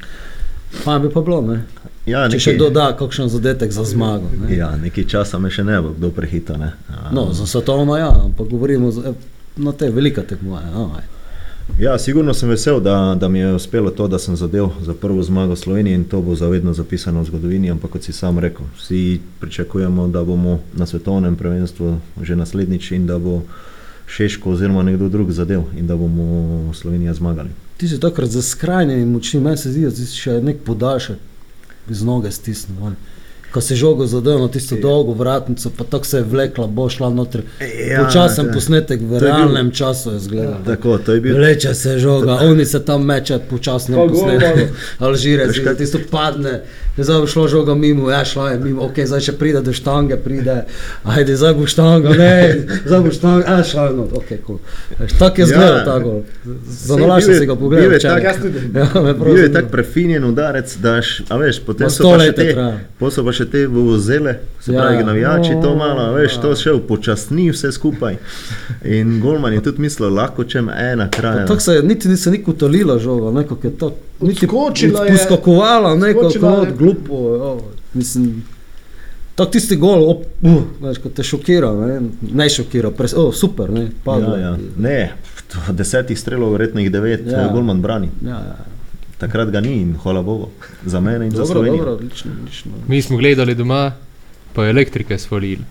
Pa 0.86 1.00
bi 1.04 1.12
pa 1.12 1.22
bilo, 1.22 1.42
ne. 1.44 1.58
Ja, 2.06 2.26
Če 2.30 2.40
še 2.40 2.54
doda 2.60 2.90
kakšen 3.00 3.30
zadetek 3.32 3.72
za 3.72 3.84
zmago. 3.88 4.28
Ne. 4.42 4.58
ja, 4.58 4.74
nekaj 4.76 5.06
časa 5.08 5.40
me 5.40 5.48
še 5.50 5.64
ne 5.64 5.80
bo 5.82 5.94
kdo 5.94 6.10
prehitel. 6.12 6.58
ne. 6.60 6.74
A, 6.90 7.12
No, 7.12 7.32
za 7.34 7.48
svetovno 7.48 7.96
ja, 7.98 8.12
ampak 8.26 8.48
govorimo 8.48 8.92
za, 8.92 9.14
na 9.56 9.72
te 9.72 9.90
velike 9.90 10.22
tekmovanja. 10.22 10.72
No. 10.72 10.92
Ja, 11.80 11.98
sigurno 11.98 12.34
sem 12.34 12.50
vesel, 12.50 12.82
da, 12.84 13.16
da 13.16 13.28
mi 13.28 13.40
je 13.40 13.54
uspelo 13.56 13.92
to, 13.92 14.08
da 14.08 14.20
sem 14.20 14.36
zadev 14.36 14.68
za 14.82 14.94
prvo 14.94 15.24
zmago 15.24 15.56
Slovenije 15.56 15.96
in 15.96 16.04
to 16.04 16.22
bo 16.22 16.36
zavedno 16.36 16.74
zapisano 16.74 17.22
v 17.22 17.26
zgodovini. 17.26 17.72
Ampak 17.72 17.92
kot 17.92 18.04
si 18.04 18.12
sam 18.12 18.40
rekel, 18.40 18.66
vsi 18.78 19.20
pričakujemo, 19.40 20.08
da 20.08 20.24
bomo 20.24 20.60
na 20.74 20.86
svetovnem 20.86 21.36
prvenstvu 21.36 21.98
že 22.22 22.36
naslednjič 22.36 22.92
in 22.92 23.08
da 23.08 23.20
bo 23.20 23.42
Šeško 24.08 24.52
oziroma 24.52 24.84
nekdo 24.84 25.08
drug 25.10 25.32
zadev 25.32 25.64
in 25.80 25.88
da 25.88 25.96
bomo 25.96 26.28
Slovenija 26.74 27.14
zmagali. 27.14 27.50
Ti 27.78 27.88
si 27.88 28.00
takrat 28.00 28.30
za 28.30 28.42
skrajnimi 28.42 29.06
močmi, 29.06 29.40
meni 29.40 29.58
se 29.58 29.72
zdi, 29.72 29.86
da 29.88 29.92
si 29.92 30.06
še 30.06 30.42
nek 30.44 30.58
podaljšek 30.68 31.18
z 31.90 32.04
noge 32.04 32.32
stisnil. 32.32 32.80
ven. 32.80 32.96
Ko 33.54 33.62
si 33.62 33.76
žogo 33.76 34.02
zadev 34.04 34.40
na 34.40 34.48
tisto 34.48 34.76
dolgo 34.76 35.14
vratnico, 35.14 35.70
pa 35.70 35.84
tako 35.86 36.06
se 36.06 36.18
je 36.18 36.24
vlekla, 36.24 36.66
bo 36.68 36.90
šla 36.90 37.10
noter. 37.12 37.44
Ja, 37.62 38.02
Počasen 38.02 38.48
to- 38.48 38.52
posnetek 38.52 39.00
v 39.00 39.10
to 39.10 39.16
je 39.16 39.20
bil- 39.22 39.30
realnem 39.30 39.72
času 39.72 40.12
je 40.12 40.20
zgledal. 40.22 40.58
Tako, 40.66 40.98
to 40.98 41.12
je 41.12 41.22
bil 41.22 41.38
Vleče 41.38 41.74
se 41.74 42.00
žoga, 42.00 42.34
oni 42.42 42.66
se 42.66 42.80
tam 42.82 43.04
meče 43.04 43.40
počasno 43.46 43.96
po 43.98 44.08
posnetku. 44.10 44.58
gol, 44.58 44.68
Alžire, 45.00 45.46
Veš 45.46 45.56
si 45.56 45.62
kaj- 45.62 45.76
tisto 45.76 46.00
padne, 46.10 46.62
zdaj 46.98 47.20
bo 47.20 47.28
šlo 47.28 47.48
žoga 47.48 47.76
mimo, 47.76 48.10
ja 48.10 48.24
šla 48.24 48.50
je 48.50 48.60
mimo, 48.60 48.82
ok, 48.84 48.98
zdaj 49.04 49.22
še 49.22 49.34
pride 49.34 49.62
do 49.62 49.72
štange, 49.72 50.18
pride, 50.18 50.66
ajde, 51.06 51.36
zdaj 51.36 51.54
bo 51.54 51.66
štanga, 51.66 52.10
ne, 52.12 52.34
zdaj 52.84 53.02
bo 53.02 53.12
štanga, 53.12 53.44
a 53.48 53.64
šla 53.64 53.84
je 53.84 53.94
not, 53.94 54.14
ok, 54.14 54.30
cool. 54.44 54.60
Tako 55.14 55.38
je 55.38 55.44
Ja. 55.44 55.48
zgledal 55.48 55.86
ta 55.86 56.00
gol. 56.00 56.22
Za 56.66 56.88
Sej 56.90 56.98
nalaž 56.98 57.22
bil 57.22 57.30
je- 57.30 57.40
si 57.40 57.46
ga 57.46 57.54
bil 57.54 57.62
pogledal. 57.62 57.92
je 57.92 57.98
včeraj. 58.00 58.24
tak-. 58.24 58.34
Ja, 58.74 59.14
Bil 59.16 59.38
je 59.38 59.52
tak 59.52 59.66
prefinjen 59.76 60.24
udarec, 60.26 60.78
da 60.78 60.98
a 61.30 61.36
veš, 61.36 61.62
potem 61.62 61.90
so 61.90 62.04
pa 62.04 62.18
še 62.18 62.26
je 62.26 62.34
te, 62.34 62.46
pol 62.98 63.12
so 63.12 63.24
pa 63.24 63.32
še 63.32 63.43
te 63.46 63.68
vozele, 63.68 64.34
se 64.60 64.72
Ja, 64.72 64.82
pravi, 64.82 64.96
ja. 64.96 65.06
navijači 65.06 65.52
to 65.62 65.70
No, 65.70 65.76
malo, 65.76 66.02
a 66.02 66.12
veš, 66.12 66.38
to 66.38 66.50
ja. 66.50 66.56
še 66.56 66.72
upočasni 66.72 67.52
vse 67.52 67.72
skupaj. 67.72 68.16
In 68.84 69.20
Golman 69.20 69.54
je 69.54 69.64
tudi 69.64 69.82
mislil, 69.82 70.10
lahko 70.10 70.44
čem 70.44 70.70
ena 70.70 71.10
Pa 71.10 71.18
kraja. 71.18 71.46
Tako 71.46 71.60
se 71.60 71.74
je, 71.74 71.84
niti 71.84 72.08
ni 72.08 72.18
se 72.18 72.32
ni 72.32 72.44
utolila 72.48 73.00
žoga, 73.00 73.32
nekako 73.32 73.68
je 73.68 73.78
to, 73.78 73.92
niti 74.22 74.46
Odskočila 74.46 75.06
je. 75.06 75.12
poskakovala, 75.12 75.94
Odskočila 75.94 76.52
je. 76.52 76.58
kot 76.60 76.78
glupo, 76.78 77.14
jo, 77.36 77.62
mislim. 77.94 78.44
Tako 79.36 79.52
tisti 79.52 79.76
gol, 79.76 80.10
op, 80.10 80.24
uh, 80.42 80.62
veš, 80.82 80.98
ko 80.98 81.10
te 81.10 81.24
šokira, 81.24 81.72
ne, 81.74 82.02
ne 82.34 82.50
šokira, 82.50 82.92
pres, 82.92 83.14
oh, 83.18 83.34
super, 83.34 83.72
ne, 83.72 83.88
padlo. 84.04 84.36
Ja, 84.38 84.50
ja. 84.50 84.58
Ne, 84.78 85.12
desetih 85.70 86.20
strelov, 86.20 86.52
verjetno 86.52 86.82
jih 86.82 86.92
devet, 86.92 87.26
ja. 87.28 87.48
Golman 87.54 87.82
brani. 87.82 88.12
Ja, 88.22 88.30
ja. 88.30 88.56
Takrat 89.24 89.50
ga 89.50 89.62
ni 89.62 89.82
in 89.82 89.96
hvala 89.96 90.22
Bogu, 90.22 90.50
za 90.86 91.00
mene 91.00 91.26
in 91.26 91.32
za 91.32 91.38
Dobro, 91.38 91.54
Slovenijo. 91.54 91.78
dobro, 91.78 91.94
odlično, 91.94 92.32
odlično. 92.34 92.72
Mi 92.88 93.02
smo 93.02 93.18
gledali 93.18 93.56
doma, 93.56 93.92
pa 94.54 94.66
elektrike 94.66 95.18
svalili. 95.18 95.64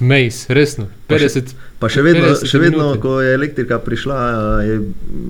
Mejs, 0.00 0.46
resno. 0.48 0.86
Pa 1.06 1.16
še- 1.16 1.24
50, 1.26 1.54
Pa 1.80 1.88
še 1.88 2.02
vedno, 2.02 2.26
50 2.26 2.44
še 2.44 2.58
vedno 2.58 2.78
minuti. 2.84 3.00
ko 3.00 3.20
je 3.20 3.34
elektrika 3.34 3.78
prišla, 3.78 4.16
je, 4.60 4.74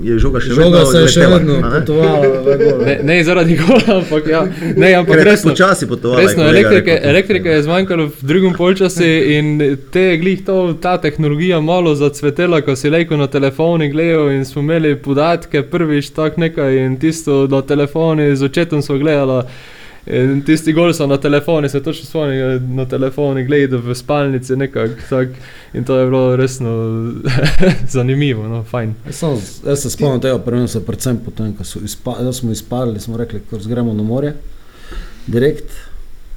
je 0.03 0.19
žoga 0.19 0.41
še 0.41 0.51
Žoga 0.51 0.63
vedno 0.77 0.81
se 0.85 0.99
je 0.99 1.09
še 1.09 1.21
letela, 1.21 1.37
vedno 1.37 1.55
potovala 1.71 2.17
v 2.19 2.57
gol. 2.59 2.81
ne, 2.83 2.95
ne 3.05 3.17
zaradi 3.23 3.55
gola, 3.57 3.95
ampak, 3.97 4.27
ja, 4.27 4.41
ne, 4.77 4.91
ampak 4.93 5.15
Ker 5.15 5.25
resno. 5.25 5.51
počasi 5.51 5.87
potovala. 5.87 6.21
Resno, 6.21 6.43
elektrike, 6.45 6.91
rekel. 6.93 7.09
elektrike 7.09 7.49
je 7.49 7.63
zmanjkalo 7.63 8.07
v 8.09 8.23
drugem 8.25 8.53
polčasu 8.55 9.07
in 9.31 9.47
te 9.89 10.01
je 10.03 10.17
glih 10.19 10.43
to, 10.43 10.57
ta 10.77 10.99
tehnologija 10.99 11.61
malo 11.63 11.95
zacvetela, 11.95 12.61
ko 12.61 12.75
si 12.75 12.91
lejko 12.91 13.15
na 13.17 13.29
telefoni 13.29 13.87
gledal 13.89 14.31
in 14.31 14.43
smo 14.45 14.61
imeli 14.61 14.97
podatke 14.97 15.63
prvič 15.65 16.11
tak 16.11 16.37
nekaj 16.37 16.77
in 16.81 16.99
tisto 16.99 17.47
na 17.47 17.63
telefoni 17.63 18.35
z 18.35 18.43
očetom 18.43 18.83
smo 18.83 18.99
gledali. 18.99 19.45
In 20.07 20.41
tisti 20.47 20.73
gol 20.73 20.95
so 20.97 21.07
na 21.07 21.17
telefoni, 21.21 21.69
se 21.69 21.83
točno 21.83 22.07
spomnim, 22.07 22.77
na 22.77 22.87
telefoni 22.89 23.45
gledal 23.45 23.83
v 23.85 23.95
spalnici 23.95 24.57
nekako 24.57 24.95
tak 25.11 25.29
in 25.73 25.85
to 25.85 25.99
je 25.99 26.07
bilo 26.07 26.37
resno 26.37 26.73
zanimivo, 27.97 28.49
no, 28.49 28.63
fajn. 28.65 28.95
Sem, 29.11 29.37
jaz 29.67 29.83
se 29.83 29.91
spomnim 29.91 30.21
tega 30.21 30.39
prvenstva, 30.39 30.81
predvsem 30.87 31.21
potem, 31.25 31.53
ko 31.57 31.65
izpa, 31.85 32.17
da 32.23 32.33
smo 32.33 32.53
izpadli, 32.53 33.01
smo 33.01 33.17
rekli, 33.17 33.43
ko 33.51 33.61
gremo 33.67 33.95
na 33.95 34.03
morje, 34.03 34.35
direkt. 35.27 35.69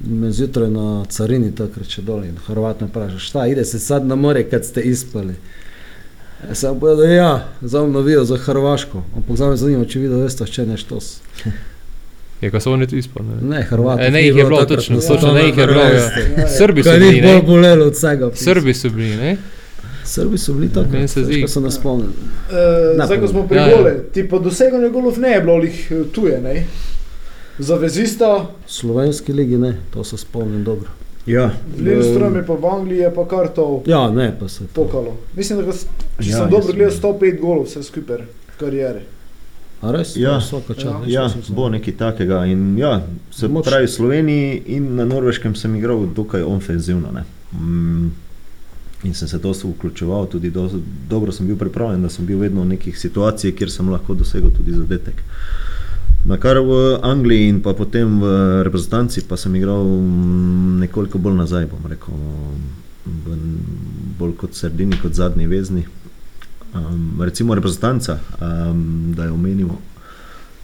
Me 0.00 0.32
zjutraj 0.32 0.70
na 0.70 1.04
carini 1.08 1.52
takrat 1.54 1.88
še 1.88 2.02
dol 2.02 2.24
in 2.26 2.34
Hrvat 2.46 2.80
me 2.82 2.88
vpraša, 2.90 3.18
šta, 3.18 3.46
ide 3.46 3.64
se 3.64 3.78
sad 3.78 4.06
na 4.06 4.16
morje, 4.18 4.42
kad 4.50 4.66
ste 4.66 4.82
ispali. 4.82 5.36
Jaz 6.48 6.60
sem 6.60 6.80
povedal, 6.80 7.08
ja, 7.08 7.30
zdaj 7.62 7.86
bom 7.86 7.94
navijal 7.94 8.24
za 8.28 8.36
Hrvaško, 8.36 9.04
ampak 9.16 9.36
zdaj 9.36 9.54
me 9.54 9.56
zanima, 9.56 9.86
če 9.88 10.02
videl 10.02 10.26
veste, 10.26 10.44
če 10.44 10.66
ne 10.66 10.76
štos. 10.76 11.14
Je 12.44 12.50
ko 12.50 12.60
so 12.60 12.72
oni 12.72 12.86
tu 12.86 12.96
izpolnili. 12.96 13.40
Ne, 13.42 13.62
Hrvat. 13.62 14.00
E, 14.00 14.10
ne, 14.10 14.20
jih 14.20 14.36
je 14.36 14.44
bilo, 14.44 14.64
točno, 14.66 15.00
točno, 15.00 15.32
ne 15.32 15.44
jih 15.44 15.58
je 15.58 15.66
bilo, 15.66 15.80
ja. 15.82 16.48
Srbi 16.48 16.82
so 16.82 16.92
bili, 16.92 17.20
bolj 17.22 17.32
ne? 17.32 17.42
bolelo 17.42 17.86
od 17.86 17.92
vsega. 17.94 18.30
Srbi 18.36 18.74
so 18.74 18.90
bili, 18.90 19.16
ne? 19.16 19.36
Srbi 20.04 20.38
so 20.38 20.52
bili 20.52 20.68
tako, 20.68 20.90
Meni 20.92 21.08
se 21.08 21.20
zdi- 21.22 21.40
da 21.40 21.48
se 21.48 21.60
ne 21.60 21.70
spomnim. 21.70 22.08
Uh, 22.08 22.98
Ne, 22.98 23.06
zdaj, 23.06 23.20
ko 23.20 23.28
smo 23.28 23.46
pri 23.48 23.56
Ja, 23.56 23.62
ja, 23.62 23.70
ja. 23.70 23.76
gole, 23.76 23.94
ti 24.12 24.28
pa 24.28 24.38
doseganje 24.38 24.88
golov 24.88 25.18
ne 25.18 25.30
je 25.30 25.40
bilo 25.40 25.56
lih 25.56 25.78
tuje, 26.12 26.40
ne? 26.40 26.66
Zavezista, 27.58 28.46
Slovenski 28.66 29.32
ligi 29.32 29.56
ne, 29.56 29.76
to 29.90 30.04
se 30.04 30.16
spomnim 30.16 30.64
dobro. 30.64 30.88
Ja, 31.26 31.50
Lindström 31.78 32.36
je 32.36 32.46
pa 32.46 32.52
v 32.54 32.66
Angliji 32.66 32.98
je 32.98 33.14
pa 33.14 33.24
kar 33.26 33.48
to 33.48 33.82
Ja, 33.86 34.10
ne, 34.10 34.36
pa 34.40 34.48
se 34.48 34.64
pokalo. 34.74 35.16
Mislim, 35.34 35.58
da 35.58 35.64
ga, 35.64 35.72
če 36.20 36.30
Ja, 36.30 36.36
sem 36.36 36.50
dobro 36.50 36.72
gledal, 36.74 36.92
105 36.92 37.40
golov 37.40 37.64
vse 37.64 37.82
skupaj 37.82 38.16
v 38.16 38.58
karieri. 38.60 38.98
A 38.98 39.23
res? 39.92 40.16
Ja, 40.16 40.38
vsaka 40.38 40.74
čast. 40.74 41.08
ja, 41.08 41.28
bo 41.48 41.68
nekaj 41.68 41.96
takega. 41.96 42.44
In, 42.46 42.78
ja, 42.78 43.02
se 43.30 43.48
Moč- 43.48 43.64
pravi, 43.64 43.86
v 43.86 43.90
Sloveniji 43.90 44.62
in 44.66 44.94
na 44.96 45.04
Norveškem 45.04 45.54
sem 45.54 45.74
igral 45.76 46.06
dokaj 46.06 46.42
ofenzivno. 46.42 47.12
Ne. 47.12 47.24
Mm, 47.52 48.10
in 49.04 49.14
sem 49.14 49.28
se 49.28 49.38
dosto 49.38 49.68
vključeval, 49.68 50.26
tudi 50.26 50.50
do, 50.50 50.70
dobro 51.08 51.32
sem 51.32 51.46
bil 51.46 51.56
pripravljen, 51.56 52.02
da 52.02 52.08
sem 52.08 52.26
bil 52.26 52.38
vedno 52.38 52.62
v 52.62 52.72
nekih 52.76 52.98
situacijah, 52.98 53.54
kjer 53.54 53.70
sem 53.70 53.88
lahko 53.88 54.14
dosegel 54.14 54.50
tudi 54.50 54.72
zadetek. 54.72 55.22
Na 56.24 56.38
kar 56.40 56.56
v 56.56 56.98
Angliji 57.02 57.48
in 57.48 57.60
pa 57.60 57.74
potem 57.76 58.20
v 58.20 58.62
reprezentanci 58.64 59.26
pa 59.28 59.36
sem 59.36 59.54
igral 59.54 59.84
mm, 59.84 60.78
nekoliko 60.80 61.18
bolj 61.18 61.36
nazaj, 61.36 61.66
bom 61.68 61.84
rekel, 61.90 62.16
bolj 64.18 64.32
kot 64.40 64.56
sredini, 64.56 64.96
kot 65.02 65.12
zadnji 65.12 65.46
vezni. 65.46 65.84
Um, 66.74 67.22
recimo 67.22 67.54
reprezentanca, 67.54 68.18
um, 68.40 69.14
da 69.16 69.24
jo 69.24 69.34
omenimo. 69.34 69.78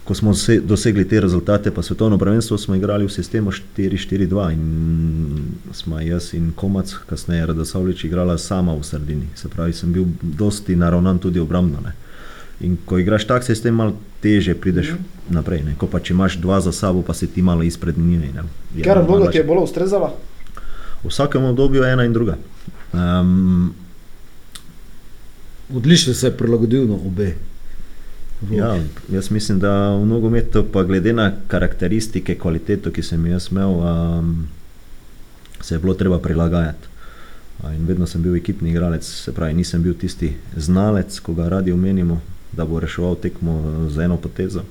Ko 0.03 0.13
smo 0.13 0.33
se, 0.33 0.59
dosegli 0.59 1.07
te 1.07 1.21
rezultate, 1.21 1.71
pa 1.71 1.81
svetovno 1.81 2.17
prvenstvo 2.17 2.57
smo 2.57 2.75
igrali 2.75 3.05
v 3.05 3.09
sistemu 3.09 3.51
4-4-2 3.51 4.53
in 4.53 5.45
smo 5.71 5.99
jaz 5.99 6.33
in 6.33 6.51
Komac, 6.55 6.93
kasneje 7.09 7.45
Radosavlič, 7.45 8.03
igrala 8.03 8.37
sama 8.37 8.75
v 8.75 8.83
sredini. 8.83 9.27
Se 9.35 9.49
pravi, 9.49 9.73
sem 9.73 9.93
bil 9.93 10.05
dosti 10.21 10.75
naravnan 10.75 11.19
tudi 11.19 11.39
obrambno. 11.39 11.79
Ne. 11.85 11.93
In 12.59 12.77
ko 12.85 12.97
igraš 12.97 13.27
tak 13.27 13.43
sistem, 13.43 13.75
malo 13.75 13.93
teže 14.21 14.55
prideš 14.55 14.91
mm. 14.91 14.97
naprej. 15.29 15.63
Ne. 15.63 15.75
Ko 15.77 15.87
pa 15.87 15.99
če 15.99 16.13
imaš 16.13 16.37
dva 16.41 16.59
za 16.61 16.71
sabo, 16.71 17.01
pa 17.01 17.13
si 17.13 17.27
ti 17.27 17.41
malo 17.41 17.63
izpred 17.63 17.97
njih. 17.97 18.41
Ker 18.83 18.99
vloga 19.07 19.31
ti 19.31 19.37
je 19.37 19.43
bolj 19.43 19.63
ustrezala? 19.63 20.11
V 21.03 21.09
vsakem 21.09 21.45
obdobju 21.45 21.83
ena 21.83 22.05
in 22.05 22.13
druga. 22.13 22.35
Um, 22.93 23.73
Odlično 25.75 26.13
se 26.13 26.27
je 26.27 26.37
prilagodil 26.37 26.87
na 26.87 26.95
obe. 26.95 27.35
Ja, 28.51 28.79
jaz 29.11 29.31
mislim, 29.31 29.59
da 29.59 29.95
v 29.95 30.05
nogometu, 30.05 30.65
pa 30.73 30.83
glede 30.83 31.13
na 31.13 31.31
karakteristike, 31.47 32.35
kvaliteto, 32.35 32.91
ki 32.91 33.03
sem 33.03 33.25
jo 33.25 33.39
imel, 33.51 33.69
um, 33.69 34.47
se 35.61 35.75
je 35.75 35.79
bilo 35.79 35.93
treba 35.93 36.19
prilagajati. 36.19 36.87
A 37.63 37.73
In 37.73 37.85
vedno 37.85 38.07
sem 38.07 38.21
bil 38.21 38.35
ekipni 38.35 38.69
igralec, 38.69 39.05
se 39.05 39.31
pravi, 39.31 39.53
nisem 39.53 39.83
bil 39.83 39.93
tisti 39.93 40.33
znalec, 40.57 41.19
ko 41.19 41.33
ga 41.33 41.49
radi 41.49 41.71
omenimo, 41.71 42.21
da 42.51 42.65
bo 42.65 42.79
reševal 42.79 43.15
tekmo 43.15 43.87
z 43.89 44.01
eno 44.01 44.17
potezo. 44.17 44.63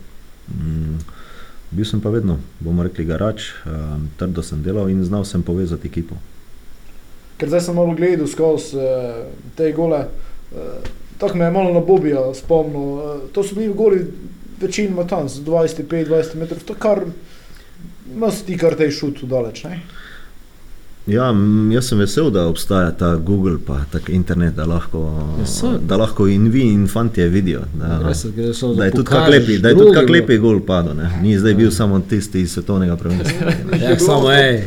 Mm, 0.51 0.99
bil 1.71 1.85
sem 1.85 2.01
pa 2.01 2.11
vedno, 2.11 2.41
bomo 2.61 2.83
rekli, 2.83 3.05
garač, 3.05 3.53
um, 3.67 4.09
trdo 4.19 4.43
sem 4.43 4.63
delal 4.63 4.91
in 4.91 5.05
znal 5.05 5.25
sem 5.25 5.43
povezati 5.43 5.89
ekipo. 5.89 6.19
Ker 7.39 7.49
zdaj 7.49 7.69
sem 7.69 7.79
malo 7.79 7.95
gledal 7.95 8.27
skozi 8.27 8.77
uh, 8.77 9.31
te 9.57 9.71
gole. 9.73 10.03
Uh, 10.53 10.59
Tako 11.19 11.37
me 11.37 11.45
je 11.45 11.51
malo 11.51 11.73
na 11.75 11.81
Bobija 11.81 12.35
spomnil. 12.35 12.81
Uh, 12.81 13.01
to 13.33 13.43
so 13.43 13.55
bili 13.55 13.75
goli 13.75 14.07
večinoma 14.61 15.07
tam, 15.07 15.29
z 15.29 15.41
25-20 15.45 16.37
metrov. 16.37 16.63
To 16.65 16.75
kar, 16.75 17.01
ima 18.15 18.31
si 18.31 18.45
ti 18.45 18.59
kar 18.59 18.75
tej 18.75 18.91
šut 18.91 19.23
daleč, 19.23 19.65
ne? 19.65 19.81
Ja, 21.07 21.35
jaz 21.73 21.89
sem 21.89 21.99
vesel, 21.99 22.29
da 22.31 22.45
obstaja 22.47 22.91
ta 22.93 23.15
Google 23.17 23.57
pa 23.67 23.81
tak 23.93 24.09
internet, 24.09 24.55
da 24.55 24.65
lahko, 24.65 25.01
Ja, 25.41 25.71
da 25.89 25.97
lahko 25.97 26.27
in 26.29 26.51
vi 26.51 26.63
in 26.73 26.87
fantje 26.89 27.29
vidijo. 27.29 27.61
Da, 27.75 28.13
gre 28.37 28.55
samo 28.55 28.75
Da 28.75 28.85
je 28.85 28.91
tudi 28.91 29.05
pokažeš 29.05 29.25
kak 29.25 29.31
lepi, 29.31 29.59
da 29.59 29.69
je 29.69 29.75
tudi 29.75 29.95
kak 29.95 30.07
drugim, 30.07 30.23
lepi 30.23 30.39
gol 30.39 30.61
padel, 30.67 30.97
ne. 30.97 31.11
Ni 31.23 31.39
zdaj 31.39 31.55
bil 31.55 31.71
samo 31.71 32.01
tisti 32.01 32.41
iz 32.41 32.53
svetovnega 32.53 32.97
prvenstva. 32.97 33.53
Ja, 33.83 33.99
samo 33.99 34.33
ej. 34.33 34.63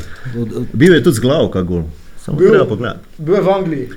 Bil 0.74 0.93
je 0.93 1.04
tudi 1.04 1.15
z 1.15 1.19
glavo 1.19 1.52
kak 1.52 1.65
gol. 1.65 1.84
Samo 2.26 2.38
Bil- 2.38 2.50
treba 2.50 2.65
pogledati. 2.65 3.00
Bil 3.17 3.36
je 3.36 3.41
v 3.41 3.50
Angliji, 3.50 3.89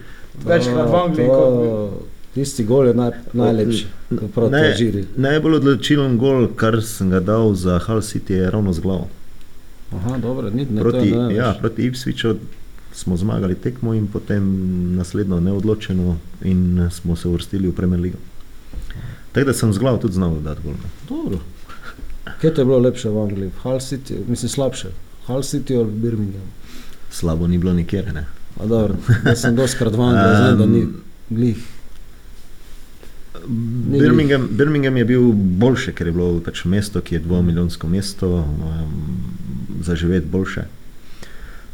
večkrat 0.44 0.90
v 0.90 0.94
Angliji. 0.94 1.28
kot 1.28 1.36
to, 1.36 2.06
tisti 2.34 2.64
gol 2.64 2.86
je 2.86 2.94
naj, 2.94 3.10
najlepši, 3.32 3.86
ko 4.18 4.28
proti 4.28 4.52
Ne, 4.52 4.68
Alžiri. 4.68 5.04
najbolj 5.16 5.54
odločilen 5.54 6.18
gol, 6.18 6.48
kar 6.48 6.82
sem 6.82 7.10
ga 7.10 7.20
dal 7.20 7.54
za 7.54 7.78
Hull 7.78 8.00
City, 8.00 8.32
je 8.32 8.50
ravno 8.50 8.72
z 8.72 8.80
glavo. 8.80 9.08
Aha, 9.92 10.18
dobro, 10.18 10.50
ni, 10.50 10.66
ne, 10.70 10.80
Proti, 10.80 11.12
ne, 11.12 11.34
ja, 11.34 11.54
proti 11.60 11.82
Ipswichu 11.82 12.34
smo 12.92 13.16
zmagali 13.16 13.54
tekmo 13.54 13.94
in 13.94 14.06
potem 14.06 14.42
naslednjo 14.96 15.40
neodločeno 15.40 16.16
in 16.42 16.88
smo 16.92 17.16
se 17.16 17.28
uvrstili 17.28 17.68
v 17.68 17.74
Premier 17.74 18.00
League. 18.00 18.18
Tako 19.32 19.46
da 19.46 19.52
sem 19.52 19.72
z 19.72 19.78
glavo 19.78 19.98
tudi 19.98 20.14
znal 20.14 20.34
dati 20.40 20.60
gol. 20.64 20.72
Dobro. 21.08 21.38
Kje 22.40 22.54
to 22.54 22.60
je 22.60 22.64
bilo 22.64 22.78
lepše 22.78 23.08
v 23.08 23.18
Angliji? 23.18 23.50
Hull 23.62 23.78
City, 23.78 24.14
mislim 24.28 24.48
slabše. 24.48 24.88
Hull 25.26 25.42
City 25.42 25.76
ali 25.76 25.90
Birmingham. 25.92 26.42
Slabo 27.10 27.46
ni 27.46 27.58
bilo 27.58 27.72
nikjer. 27.72 28.14
Ne. 28.14 28.26
A 28.60 28.66
dobro, 28.66 28.96
jaz 29.24 29.40
sem 29.40 29.56
doskrat 29.56 29.94
v 29.94 30.00
Angliji, 30.00 30.30
um, 30.32 30.36
znam, 30.36 30.58
da 30.58 30.66
ni 30.66 30.86
glih. 31.30 31.64
Ni 33.90 34.00
Birmingham, 34.00 34.48
Birmingham 34.50 34.96
je 34.96 35.04
bil 35.04 35.32
boljše, 35.32 35.92
ker 35.92 36.08
je 36.08 36.12
bilo 36.16 36.40
pač 36.40 36.64
mesto, 36.64 37.00
ki 37.00 37.18
je 37.18 37.20
dvomilijonsko 37.26 37.88
mesto, 37.88 38.30
um, 38.40 39.20
za 39.84 39.94
živeti 39.94 40.26
boljše. 40.32 40.64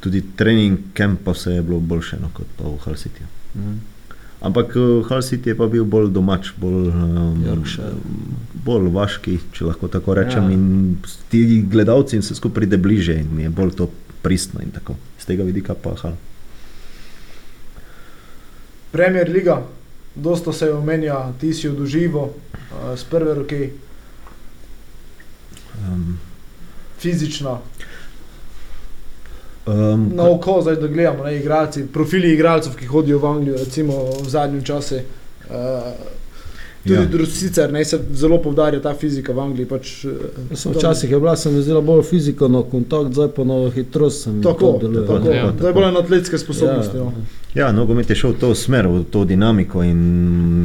Tudi 0.03 0.25
trening 0.37 0.79
camp 0.99 1.21
pa 1.25 1.33
vse 1.33 1.55
je 1.55 1.63
bilo 1.63 1.79
boljše 1.81 2.19
no, 2.21 2.33
kot 2.35 2.51
pa 2.59 2.67
v 2.67 2.77
Hull 2.85 2.99
City. 2.99 3.29
Mhm. 3.55 3.79
Ampak 4.43 4.75
uh, 4.77 5.07
Hull 5.07 5.23
City 5.23 5.55
je 5.55 5.57
pa 5.57 5.69
bil 5.71 5.85
bolj 5.85 6.11
domač, 6.11 6.51
bolj, 6.59 6.91
um, 6.91 7.45
Yorkshire. 7.47 7.95
bolj 8.65 8.91
vaški, 8.91 9.39
če 9.55 9.71
lahko 9.71 9.89
tako 9.89 10.19
rečem. 10.19 10.51
Ja. 10.51 10.59
In 10.59 10.97
ti 11.31 11.63
gledalci 11.63 12.19
in 12.19 12.27
se 12.27 12.35
skupaj 12.35 12.65
pride 12.65 12.77
bliže 12.77 13.15
in 13.23 13.39
je 13.41 13.51
bolj 13.51 13.77
to 13.79 13.91
pristno 14.23 14.61
in 14.63 14.75
tako. 14.75 14.99
Z 15.19 15.31
tega 15.31 15.47
vidika 15.47 15.79
pa 15.79 15.95
Hull. 16.03 16.19
Premier 18.93 19.29
Liga, 19.29 19.63
dosta 20.15 20.53
se 20.53 20.67
je 20.67 20.75
omenja, 20.75 21.33
ti 21.41 21.55
si 21.55 21.67
jo 21.67 21.73
doživel 21.73 22.29
uh, 22.29 22.93
z 22.97 23.05
prve 23.05 23.35
roke, 23.35 23.71
Um, 25.89 26.19
fizično, 26.99 27.61
um, 29.67 30.11
na 30.15 30.31
oko, 30.31 30.61
zdaj 30.63 30.77
da 30.77 30.87
gledamo, 30.87 31.25
ne, 31.25 31.37
igralci, 31.37 31.87
profili 31.93 32.35
igralcev, 32.35 32.77
ki 32.77 32.87
hodijo 32.87 33.19
v 33.19 33.27
Anglijo, 33.27 33.57
recimo 33.57 33.95
v 34.23 34.29
zadnjem 34.29 34.65
času. 34.65 34.95
Uh, 34.95 35.55
tudi 36.83 36.95
Ja. 37.19 37.27
sicer 37.27 37.73
ne 37.73 37.85
se 37.85 38.01
zelo 38.13 38.39
poudarja 38.39 38.81
ta 38.81 38.95
fizika 38.95 39.33
v 39.33 39.41
Angliji. 39.41 39.67
Pač, 39.67 40.05
eh, 40.05 40.11
Sem 40.55 40.73
Včasih 40.73 41.11
je 41.11 41.19
bila, 41.19 41.37
se 41.37 41.51
mi 41.51 41.63
zdela 41.63 41.81
bolj 41.81 42.03
fiziko 42.03 42.49
na 42.49 42.63
kontakt, 42.63 43.13
zdaj 43.13 43.29
pa 43.29 43.45
na 43.45 43.71
hitrost. 43.71 44.29
Tako, 44.43 44.73
to 44.73 44.89
deluje. 44.89 45.07
tako, 45.07 45.29
Ja. 45.29 45.37
ja, 45.37 45.53
zdaj 45.59 45.73
bolj 45.73 45.93
na 45.93 45.99
atletske 45.99 46.39
sposobnosti. 46.39 46.97
Ja. 46.97 47.03
Ja. 47.03 47.13
Ja, 47.57 47.73
nogomet 47.73 48.11
je 48.11 48.17
šel 48.17 48.31
v 48.31 48.39
to 48.39 48.55
smer, 48.55 48.87
v 48.89 49.05
to 49.05 49.25
dinamiko 49.25 49.83
in 49.83 49.99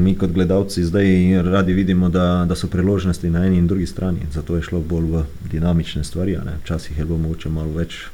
mi 0.03 0.15
kot 0.15 0.31
gledalci 0.31 0.83
zdaj 0.83 1.05
radi 1.43 1.73
vidimo, 1.73 2.09
da, 2.09 2.45
da 2.47 2.55
so 2.55 2.67
priložnosti 2.67 3.29
na 3.29 3.45
eni 3.45 3.57
in 3.57 3.67
drugi 3.67 3.85
strani. 3.85 4.19
Zato 4.31 4.55
je 4.55 4.61
šlo 4.61 4.79
bolj 4.79 5.05
v 5.05 5.23
dinamične 5.51 6.03
stvari. 6.03 6.35
a 6.35 6.43
ne. 6.43 6.51
Včasih 6.63 6.97
je 6.97 7.05
bilo 7.05 7.17
mogoče 7.17 7.49
malo 7.49 7.71
več 7.71 8.05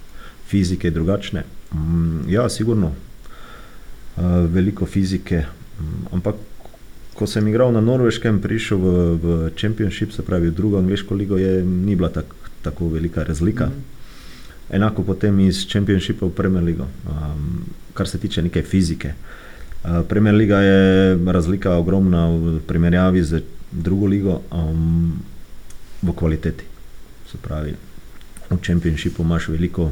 fizike 0.47 0.91
drugačne. 0.91 1.43
Mm, 1.71 2.29
ja, 2.29 2.49
sigurno. 2.49 2.91
Uh, 4.17 4.23
veliko 4.47 4.85
fizike. 4.85 5.43
Mm, 5.79 5.83
ampak 6.11 6.35
ko 7.13 7.27
sem 7.27 7.47
igral 7.47 7.71
na 7.71 7.81
Norveškem, 7.81 8.41
prišel 8.41 8.77
v, 8.77 8.87
v 9.21 9.49
Championship, 9.59 10.11
se 10.11 10.25
pravi 10.25 10.49
v 10.49 10.57
drugo 10.57 10.77
angliško 10.77 11.15
ligo, 11.15 11.37
je, 11.37 11.61
ni 11.63 11.95
bila 11.95 12.09
tak, 12.09 12.25
tako 12.61 12.89
velika 12.89 13.23
razlika. 13.23 13.65
Mhm. 13.65 13.93
Enako 14.73 15.03
potem 15.03 15.39
iz 15.39 15.67
Championshipa 15.69 16.25
v 16.25 16.33
Premier 16.33 16.63
Ligo, 16.63 16.87
um, 17.05 17.65
kar 17.93 18.07
se 18.07 18.17
tiče 18.17 18.41
neke 18.41 18.63
fizike. 18.63 19.13
Uh, 19.83 20.01
Premier 20.07 20.35
Liga 20.35 20.61
je 20.61 21.17
razlika 21.27 21.75
ogromna 21.77 22.29
v 22.29 22.59
primerjavi 22.67 23.23
z 23.23 23.41
drugo 23.71 24.05
ligo 24.05 24.41
um, 24.51 25.19
v 26.01 26.15
kvaliteti. 26.15 26.63
Se 27.31 27.37
pravi, 27.37 27.75
v 28.49 28.57
Championshipu 28.65 29.23
imaš 29.23 29.47
veliko, 29.47 29.91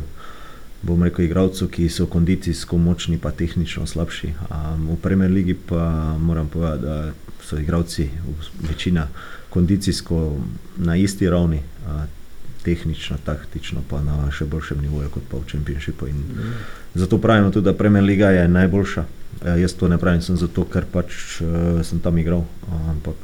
bom 0.82 1.04
rekel, 1.04 1.26
igralcev, 1.26 1.70
ki 1.74 1.90
so 1.90 2.08
kondicijsko 2.10 2.78
močni, 2.78 3.18
pa 3.22 3.32
tehnično 3.32 3.86
slabši. 3.88 4.34
Um, 4.50 4.88
v 4.94 4.98
Premier 5.02 5.32
Ligi 5.32 5.54
pa 5.54 6.18
moram 6.18 6.48
povedati, 6.50 6.84
da 6.84 7.12
so 7.44 7.60
igralci 7.60 8.10
večina 8.70 9.08
kondicijsko 9.50 10.40
na 10.78 10.96
isti 10.96 11.30
ravni. 11.30 11.62
Uh, 11.86 12.04
tehnično, 12.64 13.18
taktično, 13.26 13.82
pa 13.90 14.02
na 14.06 14.30
še 14.34 14.46
boljšem 14.50 14.82
nivoju 14.86 15.10
kot 15.14 15.26
pa 15.30 15.40
v 15.42 15.50
Championshipu. 15.50 16.08
In 16.12 16.22
zato 16.94 17.18
pravimo 17.22 17.52
tudi, 17.52 17.66
da 17.66 17.78
Premier 17.78 18.04
Liga 18.04 18.32
je 18.36 18.48
najboljša. 18.48 19.06
E, 19.42 19.56
jaz 19.64 19.74
to 19.78 19.90
ne 19.90 19.98
pravim 19.98 20.22
sem 20.22 20.38
zato, 20.38 20.66
ker 20.70 20.86
pač 20.92 21.42
e, 21.42 21.82
sem 21.88 22.02
tam 22.04 22.18
igral, 22.22 22.46
ampak 22.94 23.18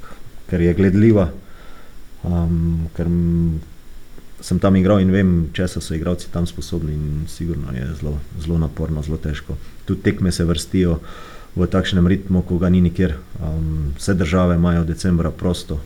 ker 0.50 0.64
je 0.64 0.74
gledljiva, 0.74 1.28
um, 2.24 2.88
ker 2.96 3.10
sem 4.42 4.60
tam 4.60 4.76
igral 4.76 5.02
in 5.02 5.12
vem, 5.12 5.50
česa 5.54 5.82
so 5.82 5.96
igralci 5.96 6.30
tam 6.32 6.48
sposobni 6.48 6.94
in 6.94 7.26
sigurno 7.28 7.74
je 7.74 7.88
zelo, 8.00 8.20
zelo 8.40 8.58
naporno, 8.58 9.02
zelo 9.04 9.18
težko. 9.18 9.58
Tudi 9.86 10.02
tekme 10.02 10.32
se 10.32 10.46
vrstijo 10.46 11.00
v 11.56 11.66
takšnem 11.66 12.08
ritmu, 12.08 12.42
ko 12.46 12.58
ga 12.62 12.70
ni 12.70 12.82
nikjer. 12.82 13.18
Um, 13.42 13.94
vse 13.98 14.14
države 14.14 14.56
imajo 14.56 14.84
decembra 14.84 15.32
prosto, 15.32 15.82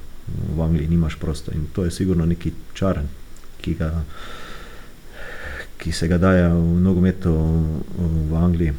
v 0.55 0.61
Angliji 0.61 0.87
nimaš 0.87 1.15
prosto 1.15 1.51
in 1.51 1.65
to 1.73 1.85
je 1.85 1.91
sigurno 1.91 2.25
neki 2.25 2.51
čar, 2.73 3.01
ki, 3.61 3.73
ga, 3.79 4.03
ki 5.77 5.91
se 5.91 6.07
ga 6.07 6.17
daje 6.17 6.47
v 6.49 6.79
nogometu 6.83 7.33
v 8.29 8.35
Angliji. 8.35 8.73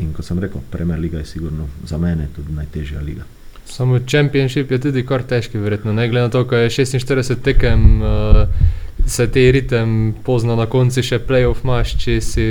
In 0.00 0.12
kot 0.16 0.24
sem 0.24 0.38
rekel, 0.40 0.60
Premier 0.70 0.98
Liga 0.98 1.18
je 1.18 1.28
sigurno 1.28 1.68
za 1.84 1.98
mene 1.98 2.28
tudi 2.34 2.52
najtežja 2.52 3.00
liga. 3.00 3.28
Samo 3.68 4.00
Championship 4.08 4.70
je 4.70 4.78
tudi 4.80 5.04
kar 5.06 5.22
težki, 5.22 5.58
verjetno. 5.58 5.92
Ne 5.92 6.08
glede 6.08 6.26
na 6.26 6.32
to, 6.32 6.44
ko 6.48 6.56
je 6.56 6.70
46 6.70 7.36
tekem, 7.44 8.02
uh, 8.02 8.48
se 9.06 9.26
ti 9.26 9.52
ritem 9.52 10.14
pozna 10.24 10.56
na 10.56 10.66
koncu 10.66 11.02
še 11.02 11.18
playoff 11.18 11.64
imaš, 11.64 11.96
če 11.98 12.20
si. 12.20 12.48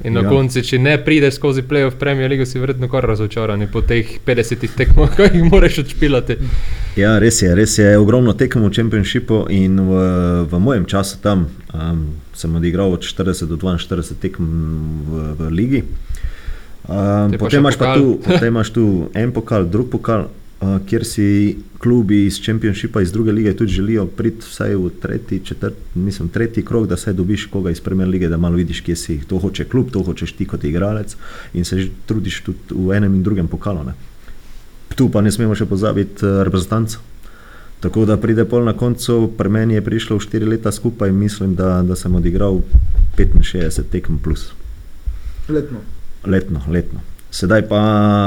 In 0.00 0.14
na 0.16 0.22
Ja. 0.24 0.30
koncu, 0.32 0.62
če 0.64 0.78
ne 0.80 0.94
prideš 1.04 1.34
skozi 1.36 1.60
playoff 1.62 1.98
Premier 2.00 2.30
League, 2.30 2.46
si 2.48 2.56
verjetno 2.58 2.88
kar 2.88 3.04
razočaran 3.04 3.60
po 3.68 3.82
teh 3.84 4.16
50 4.24 4.72
tekmah, 4.72 5.10
ki 5.16 5.26
jih 5.28 5.44
moraš 5.44 5.82
odšpilati. 5.82 6.38
Ja, 6.96 7.18
res 7.20 7.42
je, 7.42 7.50
res 7.54 7.76
je. 7.78 7.98
Ogromno 8.00 8.32
tekem 8.32 8.64
v 8.64 8.70
Championshipu 8.72 9.42
in 9.52 9.76
v, 9.76 10.00
v 10.48 10.58
mojem 10.58 10.86
času 10.88 11.20
tam 11.20 11.50
um, 11.74 12.06
sem 12.32 12.48
odigral 12.56 12.96
od 12.96 13.04
40 13.04 13.44
do 13.44 13.60
42 13.60 14.16
tekem 14.24 14.48
v, 15.04 15.36
v 15.36 15.50
ligi. 15.52 15.84
Um, 16.88 17.28
Te 17.30 17.36
pa 17.36 17.44
potem, 17.44 17.60
še 17.60 17.60
imaš 17.60 17.76
pa 17.76 17.92
tu, 17.92 18.16
potem 18.24 18.48
imaš 18.48 18.72
tu 18.72 18.84
en 19.12 19.32
pokal, 19.36 19.68
drug 19.68 19.92
pokal, 19.92 20.30
kjer 20.60 21.04
si 21.04 21.56
klubi 21.78 22.26
iz 22.26 22.40
Championshipa, 22.44 23.00
iz 23.00 23.12
druge 23.12 23.32
lige 23.32 23.56
tudi 23.56 23.72
želijo 23.72 24.06
priti 24.06 24.44
vsaj 24.46 24.74
v 24.76 24.90
tretji, 25.02 25.40
četrt, 25.44 25.74
mislim, 25.94 26.28
tretji 26.28 26.64
krog, 26.64 26.86
da 26.86 26.96
se 26.96 27.12
dobiš 27.12 27.46
koga 27.46 27.70
iz 27.70 27.80
Premier 27.80 28.08
lige, 28.08 28.28
da 28.28 28.36
malo 28.36 28.56
vidiš, 28.56 28.80
kje 28.80 28.96
si. 28.96 29.20
To 29.28 29.38
hoče 29.38 29.64
klub, 29.64 29.90
to 29.90 30.02
hočeš 30.02 30.32
ti 30.32 30.44
kot 30.44 30.64
igralec 30.64 31.16
in 31.54 31.64
se 31.64 31.88
trudiš 32.06 32.40
tudi 32.40 32.58
v 32.70 32.92
enem 32.96 33.14
in 33.14 33.22
drugem 33.22 33.48
pokalu. 33.48 33.84
Ne. 33.84 33.94
Tu 34.94 35.08
pa 35.08 35.20
ne 35.20 35.32
smemo 35.32 35.54
še 35.54 35.64
pozabiti 35.66 36.26
uh, 36.26 36.42
reprezentanco. 36.44 36.98
Tako 37.80 38.04
da 38.04 38.18
pride 38.20 38.44
pol 38.44 38.64
na 38.64 38.74
koncu, 38.76 39.30
pri 39.38 39.48
meni 39.48 39.74
je 39.74 39.84
prišlo 39.84 40.18
v 40.18 40.26
4 40.26 40.48
leta 40.48 40.72
skupaj, 40.72 41.12
mislim, 41.12 41.54
da, 41.56 41.80
da 41.82 41.96
sem 41.96 42.14
odigral 42.14 42.60
65 43.16 43.88
tekem 43.88 44.18
plus. 44.18 44.50
Letno. 45.48 45.80
Letno, 46.26 46.60
letno. 46.68 47.00
Sedaj 47.30 47.62
pa 47.68 47.80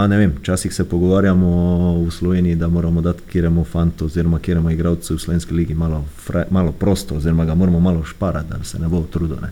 ne 0.08 0.18
vem, 0.18 0.34
včasih 0.40 0.74
se 0.74 0.84
pogovarjamo 0.90 1.50
v 2.08 2.12
Sloveniji, 2.12 2.56
da 2.56 2.68
moramo 2.68 3.02
dati 3.02 3.22
kjeremu 3.32 3.64
fantu 3.64 4.06
oziroma 4.06 4.40
kjeremu 4.40 4.72
igralcu 4.72 5.16
v 5.16 5.20
slovenski 5.20 5.54
ligi 5.54 5.74
malo, 5.74 6.06
fra, 6.18 6.46
malo 6.50 6.72
prosto, 6.72 7.16
oziroma 7.16 7.46
ga 7.46 7.56
moramo 7.56 7.80
malo 7.80 8.04
šparati, 8.04 8.50
da 8.50 8.64
se 8.64 8.80
ne 8.80 8.88
bo 8.88 8.98
utrudil. 8.98 9.38
Ne. 9.42 9.50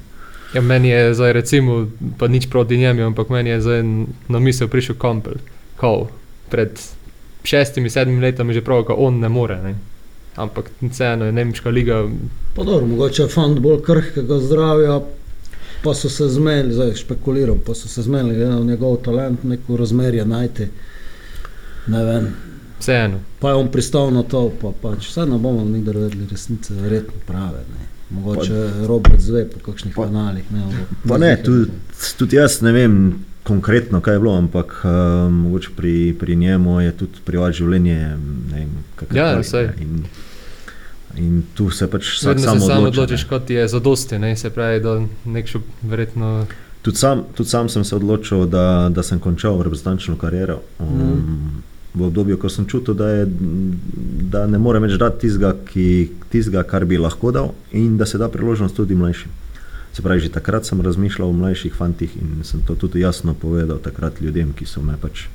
Ja, 0.53 0.61
meni 0.61 0.89
je 0.89 1.13
zdaj, 1.13 1.33
recimo, 1.33 1.87
pa 2.17 2.27
nič 2.27 2.49
proti 2.49 2.77
njemu, 2.77 3.03
ampak 3.03 3.29
meni 3.29 3.49
je 3.49 3.61
zdaj 3.61 3.83
na 4.27 4.39
misel 4.39 4.67
prišel 4.67 4.95
Kampel. 4.95 5.33
Kao, 5.75 6.07
pred 6.49 6.79
šestimi, 7.43 7.89
sedmimi 7.89 8.21
leti 8.21 8.41
je 8.41 8.53
že 8.53 8.61
prav, 8.61 8.83
da 8.87 8.93
on 8.93 9.19
ne 9.19 9.29
more. 9.29 9.61
Ne. 9.63 9.75
Ampak 10.35 10.71
vseeno 10.81 11.25
je 11.25 11.31
nemška 11.31 11.69
liga. 11.69 12.07
Pa 12.55 12.63
dobro, 12.63 12.87
mogoče 12.87 13.23
je 13.23 13.27
fant 13.27 13.59
bolj 13.59 13.81
krhkega 13.83 14.39
zdravja, 14.39 14.99
pa 15.83 15.93
so 15.93 16.09
se 16.09 16.29
zmenili, 16.29 16.73
zdaj 16.73 16.95
špekuliram, 16.95 17.59
pa 17.59 17.73
so 17.73 17.87
se 17.87 18.01
zmenili, 18.01 18.35
glede 18.35 18.51
na 18.51 18.59
njegov 18.61 18.97
talent, 18.97 19.43
neko 19.43 19.77
razmerje 19.77 20.25
najti. 20.25 20.67
Ne 21.87 22.03
vem. 22.05 22.27
Vseeno. 22.79 23.19
Pa 23.39 23.49
je 23.49 23.55
on 23.55 23.67
pristal 23.67 24.11
na 24.11 24.23
to, 24.23 24.51
pa 24.61 24.71
pač 24.73 25.07
vse 25.07 25.25
ne 25.25 25.37
bomo 25.37 25.65
nikdar 25.65 25.97
vedeli 25.97 26.27
resnice, 26.27 26.73
verjetno 26.73 27.13
prave. 27.27 27.63
Ne. 27.69 27.85
Mogoče 28.11 28.53
pa, 28.53 28.87
Robert 28.87 29.21
zve 29.21 29.45
po 29.45 29.59
kakšnih 29.61 29.95
pa- 29.95 30.05
kanalih. 30.05 30.51
Ne, 30.51 30.63
Pa 31.07 31.17
ne, 31.17 31.37
tudi, 31.37 31.71
tudi 32.17 32.35
jaz 32.35 32.61
ne 32.61 32.71
vem 32.71 32.97
konkretno, 33.43 34.01
kaj 34.01 34.15
je 34.15 34.19
bilo, 34.19 34.33
ampak 34.35 34.81
uh, 34.83 34.91
mogoče 35.31 35.69
pri, 35.75 35.93
pri 36.19 36.35
njemu 36.35 36.81
je 36.81 36.91
tudi 36.93 37.21
privat 37.25 37.53
življenje. 37.53 38.17
vem, 38.51 38.69
Ja, 39.11 39.43
saj. 39.43 39.69
In, 39.79 40.03
in 41.17 41.43
tu 41.53 41.69
se 41.69 41.87
pač 41.87 42.03
vsak 42.13 42.39
sam 42.39 42.59
se 42.59 42.65
sam 42.65 42.83
odločiš, 42.85 43.23
kot 43.25 43.49
je 43.49 43.67
zadosti. 43.67 44.17
Ne. 44.17 44.35
Se 44.35 44.49
pravi, 44.49 44.79
da 44.79 44.95
nekšo 45.27 45.59
verjetno. 45.83 46.45
Tudi 46.81 46.97
sam, 46.97 47.23
tudi 47.35 47.49
sam 47.49 47.69
sem 47.69 47.83
se 47.83 47.95
odločil, 47.95 48.45
da, 48.47 48.63
da 48.89 49.03
sem 49.03 49.19
končal 49.19 49.59
reprezentančno 49.59 50.17
kariero. 50.17 50.59
Um, 50.79 50.87
Mhm. 50.87 51.11
mm. 51.11 51.61
V 51.93 52.03
obdobju, 52.03 52.37
ko 52.37 52.49
sem 52.49 52.65
čutil, 52.65 52.93
da, 52.93 53.07
je, 53.09 53.25
da 54.23 54.47
ne 54.47 54.57
morem 54.57 54.83
več 54.83 54.93
dati 54.93 55.19
tistega, 55.19 55.53
ki- 55.65 56.07
tistega, 56.29 56.63
kar 56.63 56.85
bi 56.85 56.95
lahko 56.97 57.31
dal, 57.31 57.49
in 57.73 57.97
da 57.97 58.05
se 58.05 58.17
da 58.17 58.29
priložnost 58.29 58.75
tudi 58.75 58.95
mlajšim. 58.95 59.29
Se 59.91 60.01
pravi, 60.01 60.19
že 60.21 60.29
takrat 60.29 60.65
sem 60.65 60.79
razmišljal 60.79 61.27
o 61.27 61.33
mlajših 61.33 61.73
fantih 61.73 62.15
in 62.15 62.43
sem 62.43 62.61
to 62.61 62.75
tudi 62.77 63.01
jasno 63.01 63.33
povedal 63.35 63.77
takrat 63.77 64.21
ljudem, 64.21 64.53
ki 64.53 64.65
so 64.65 64.79
me 64.81 64.95
pač. 64.95 65.25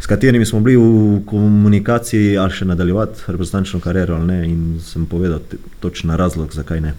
S 0.00 0.06
katerimi 0.06 0.46
smo 0.46 0.60
bili 0.60 0.76
v 0.76 1.20
komunikaciji, 1.26 2.36
ali 2.38 2.52
še 2.52 2.66
nadaljevati 2.68 3.24
reprezentančno 3.26 3.80
kariero 3.80 4.18
ali 4.18 4.26
ne, 4.26 4.38
in 4.48 4.80
sem 4.84 5.06
povedal 5.06 5.40
točen 5.80 6.10
razlog, 6.10 6.52
zakaj 6.52 6.80
ne. 6.80 6.94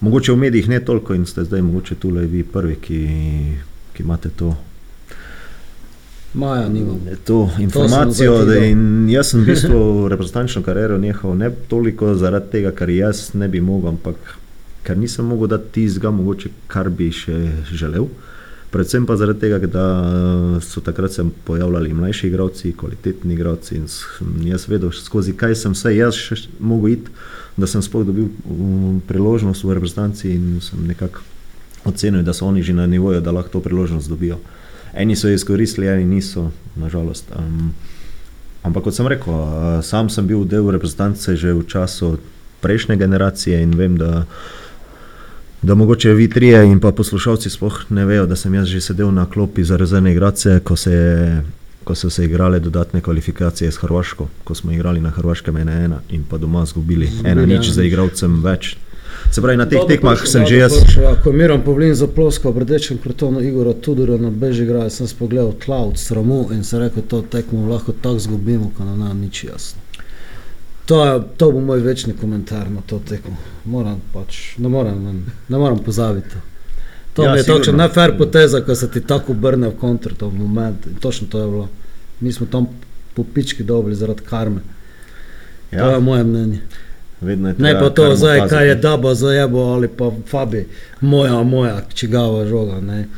Mogoče 0.00 0.32
v 0.32 0.36
medijih 0.36 0.68
ne 0.68 0.80
toliko 0.84 1.14
in 1.14 1.26
ste 1.26 1.44
zdaj 1.44 1.62
mogoče 1.62 1.94
tukaj 1.94 2.26
vi 2.28 2.42
prvi, 2.44 2.76
ki, 2.76 3.00
ki 3.94 4.02
imate 4.02 4.28
to 4.36 4.52
Maja 6.34 6.68
nimam. 6.68 7.00
to 7.24 7.50
informacijo. 7.58 8.38
nazaj 8.38 8.58
Da, 8.58 8.64
in 8.66 9.08
jaz 9.08 9.30
sem 9.30 9.40
v 9.40 9.46
bistvu 9.46 9.80
reprezentančno 10.12 10.62
kariero 10.62 10.98
nehal 10.98 11.36
ne 11.38 11.50
toliko 11.68 12.14
zaradi 12.14 12.50
tega, 12.50 12.72
ker 12.74 12.90
jaz 12.90 13.30
ne 13.34 13.48
bi 13.48 13.60
mogel, 13.60 13.94
ampak 13.94 14.16
ker 14.82 14.98
nisem 14.98 15.24
mogel 15.24 15.48
dati 15.48 15.70
tistega, 15.72 16.10
mogoče 16.10 16.50
kar 16.66 16.90
bi 16.90 17.12
še 17.14 17.38
želel. 17.72 18.08
Predvsem 18.74 19.06
pa 19.06 19.14
zaradi 19.14 19.38
tega, 19.38 19.58
da 19.70 19.86
so 20.58 20.80
takrat 20.82 21.12
se 21.12 21.22
pojavljali 21.44 21.94
mlajši 21.94 22.26
igralci, 22.26 22.72
kvalitetni 22.72 23.34
igralci 23.34 23.76
in 23.76 23.84
sem 23.88 24.32
jaz 24.48 24.64
vedel, 24.68 24.90
skozi 24.90 25.32
kaj 25.38 25.54
sem 25.60 25.76
vse 25.76 25.92
jaz 25.94 26.18
še 26.18 26.40
mogel 26.58 26.96
iti, 26.96 27.12
da 27.54 27.68
sem 27.70 27.84
sploh 27.86 28.02
dobil 28.02 28.26
um, 28.50 28.98
priložnost 29.06 29.62
v 29.62 29.76
reprezentanci 29.78 30.32
in 30.34 30.58
sem 30.64 30.82
nekako 30.90 31.22
ocenil, 31.86 32.24
da 32.26 32.34
so 32.34 32.48
oni 32.48 32.66
že 32.66 32.74
na 32.74 32.88
nivoju, 32.90 33.20
da 33.22 33.30
lahko 33.30 33.52
to 33.52 33.62
priložnost 33.62 34.10
dobijo. 34.10 34.40
Eni 34.90 35.14
so 35.14 35.30
jo 35.30 35.38
izkoristili, 35.38 35.86
eni 35.86 36.16
niso, 36.16 36.48
nažalost. 36.74 37.30
Um, 37.38 37.70
ampak 38.66 38.88
kot 38.88 38.98
sem 38.98 39.06
rekel, 39.06 39.38
uh, 39.38 39.78
sam 39.86 40.10
sem 40.10 40.26
bil 40.26 40.42
del 40.50 40.66
reprezentance 40.74 41.36
že 41.38 41.54
v 41.54 41.62
času 41.62 42.16
prejšnje 42.58 42.98
generacije 42.98 43.62
in 43.62 43.78
vem, 43.78 43.94
da, 44.02 44.26
da 45.64 45.74
mogoče 45.74 46.12
vi 46.12 46.28
trije 46.28 46.64
in 46.66 46.80
pa 46.80 46.92
poslušalci 46.92 47.50
sploh 47.50 47.80
ne 47.88 48.04
vejo, 48.04 48.26
da 48.26 48.36
sem 48.36 48.54
jaz 48.54 48.68
že 48.68 48.80
sedel 48.80 49.12
na 49.12 49.26
klopi 49.26 49.64
za 49.64 49.76
rezervne 49.76 50.12
igrače, 50.12 50.60
ko 50.60 50.76
se 50.76 50.96
ko 51.84 51.94
so 51.94 52.10
se 52.10 52.24
igrale 52.24 52.60
dodatne 52.60 53.00
kvalifikacije 53.00 53.72
s 53.72 53.76
Hrvaško, 53.76 54.28
ko 54.44 54.54
smo 54.54 54.72
igrali 54.72 55.00
na 55.00 55.10
Hrvaškem 55.10 55.54
1-1 55.54 55.94
in 56.10 56.24
pa 56.30 56.38
doma 56.38 56.62
izgubili 56.62 57.08
1-0 57.22 57.72
za 57.72 57.82
igralcem 57.82 58.42
več. 58.44 58.76
Se 59.30 59.42
pravi, 59.42 59.56
na 59.56 59.66
teh 59.68 59.78
Dobro 59.78 59.94
tekmah 59.94 60.18
prišel, 60.18 60.32
sem 60.32 60.46
že 60.46 60.56
jaz. 60.56 60.72
Ja, 60.96 61.14
ko 61.22 61.30
je 61.30 61.36
Miran 61.36 61.62
Pavlin 61.64 61.94
zaploskal 61.94 62.52
v 62.52 62.64
rdečem 62.64 62.98
kartonu 62.98 63.40
Igora 63.40 63.72
Tudora 63.72 64.18
na 64.20 64.30
Bežigraju, 64.30 64.90
sem 64.90 65.08
spogledal 65.08 65.52
tla 65.64 65.84
od 65.84 65.98
sramu 65.98 66.48
in 66.52 66.64
se 66.64 66.78
rekel, 66.78 67.02
to 67.08 67.22
tekmo 67.22 67.68
lahko 67.68 67.92
tako 67.92 68.18
zgubimo, 68.18 68.72
ko 68.76 68.84
nam 68.84 68.98
nam 68.98 69.20
nič 69.20 69.44
jasno. 69.44 69.83
To, 70.86 71.04
je, 71.04 71.20
to 71.36 71.52
bo 71.52 71.60
moj 71.60 71.80
večni 71.80 72.12
komentar 72.20 72.70
na 72.70 72.80
to 72.86 72.98
tekmo. 73.08 73.36
Moram 73.64 74.02
pač, 74.12 74.58
ne 74.58 74.68
morem, 74.68 75.04
ne, 75.04 75.12
ne 75.48 75.58
morem 75.58 75.78
pozabiti. 75.78 76.28
to. 76.28 76.38
To 77.14 77.22
Ja, 77.22 77.32
mi 77.32 77.38
je 77.38 77.44
točno 77.44 77.72
najfer 77.72 78.18
poteza, 78.18 78.60
ko 78.60 78.74
se 78.74 78.90
ti 78.90 79.00
tako 79.00 79.32
obrne 79.32 79.68
v 79.68 79.76
kontr, 79.78 80.14
to 80.14 80.28
v 80.28 80.34
moment. 80.34 80.86
In 80.86 80.94
točno 80.94 81.26
to 81.30 81.40
je 81.40 81.46
bilo. 81.46 81.68
Mi 82.20 82.32
smo 82.32 82.46
tam 82.46 82.66
po 83.14 83.24
pički 83.34 83.62
dobili 83.62 83.94
zaradi 83.94 84.22
karme. 84.22 84.60
Ja. 85.72 85.84
To 85.84 85.90
je 85.90 86.00
moje 86.00 86.24
mnenje. 86.24 86.60
je 87.20 87.36
Ne 87.58 87.80
pa 87.80 87.90
to, 87.90 88.16
zdaj, 88.16 88.48
kaj 88.48 88.68
je 88.68 88.74
daba 88.74 89.14
za 89.14 89.32
jebo 89.32 89.58
ali 89.58 89.88
pa 89.88 90.10
Fabi, 90.26 90.68
moja, 91.00 91.42
moja, 91.42 91.80
čigava 91.94 92.46
žoga. 92.46 92.80
Ne. 92.80 93.08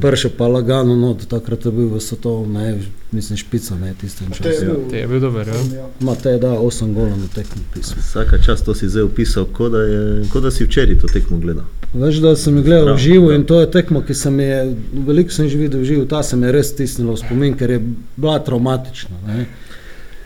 Prše 0.00 0.28
pa 0.38 0.46
lagano, 0.46 0.96
no, 0.96 1.14
takrat 1.14 1.64
je 1.64 1.72
bil 1.72 1.88
v 1.88 2.00
Sotovu, 2.00 2.46
ne, 2.46 2.78
mislim, 3.12 3.36
špica, 3.36 3.74
ne, 3.76 3.94
je 4.42 4.52
času. 4.52 4.64
bil- 4.64 4.90
Te 4.90 4.96
je 4.98 5.06
bil 5.06 5.20
dober, 5.20 5.48
ja. 5.48 5.54
Ja. 5.74 5.86
Ma 6.00 6.14
te 6.14 6.38
da 6.38 6.48
8 6.50 6.94
golov 6.94 7.18
na 7.18 7.28
tekmi 7.28 7.62
pismo. 7.74 7.96
Vsaka 8.00 8.38
čas 8.38 8.62
to 8.62 8.74
si 8.74 8.88
zdaj 8.88 9.02
opisal, 9.02 9.44
kot 9.46 9.72
da, 9.72 9.78
je- 9.80 10.24
kot 10.28 10.42
da 10.42 10.50
si 10.50 10.64
včeraj 10.64 10.98
to 10.98 11.06
tekmo 11.08 11.38
gledal. 11.38 11.64
Veš, 11.94 12.16
da 12.16 12.36
sem 12.36 12.56
jih 12.56 12.64
gledal 12.64 12.84
Prav, 12.84 12.96
v 12.96 13.00
živo 13.00 13.26
prav. 13.26 13.36
in 13.36 13.44
to 13.44 13.60
je 13.60 13.70
tekmo, 13.70 14.02
ki 14.02 14.14
se 14.14 14.30
mi 14.30 14.42
je, 14.42 14.74
veliko 15.06 15.30
sem 15.30 15.48
že 15.48 15.58
videl 15.58 15.80
v 15.80 15.84
živo, 15.84 16.04
ta 16.04 16.22
se 16.22 16.36
mi 16.36 16.46
je 16.46 16.52
res 16.52 16.68
stisnila 16.68 17.12
v 17.12 17.18
spomin, 17.18 17.54
ker 17.54 17.70
je 17.70 17.80
bila 18.16 18.38
traumatična. 18.38 19.16
Ne. 19.26 19.46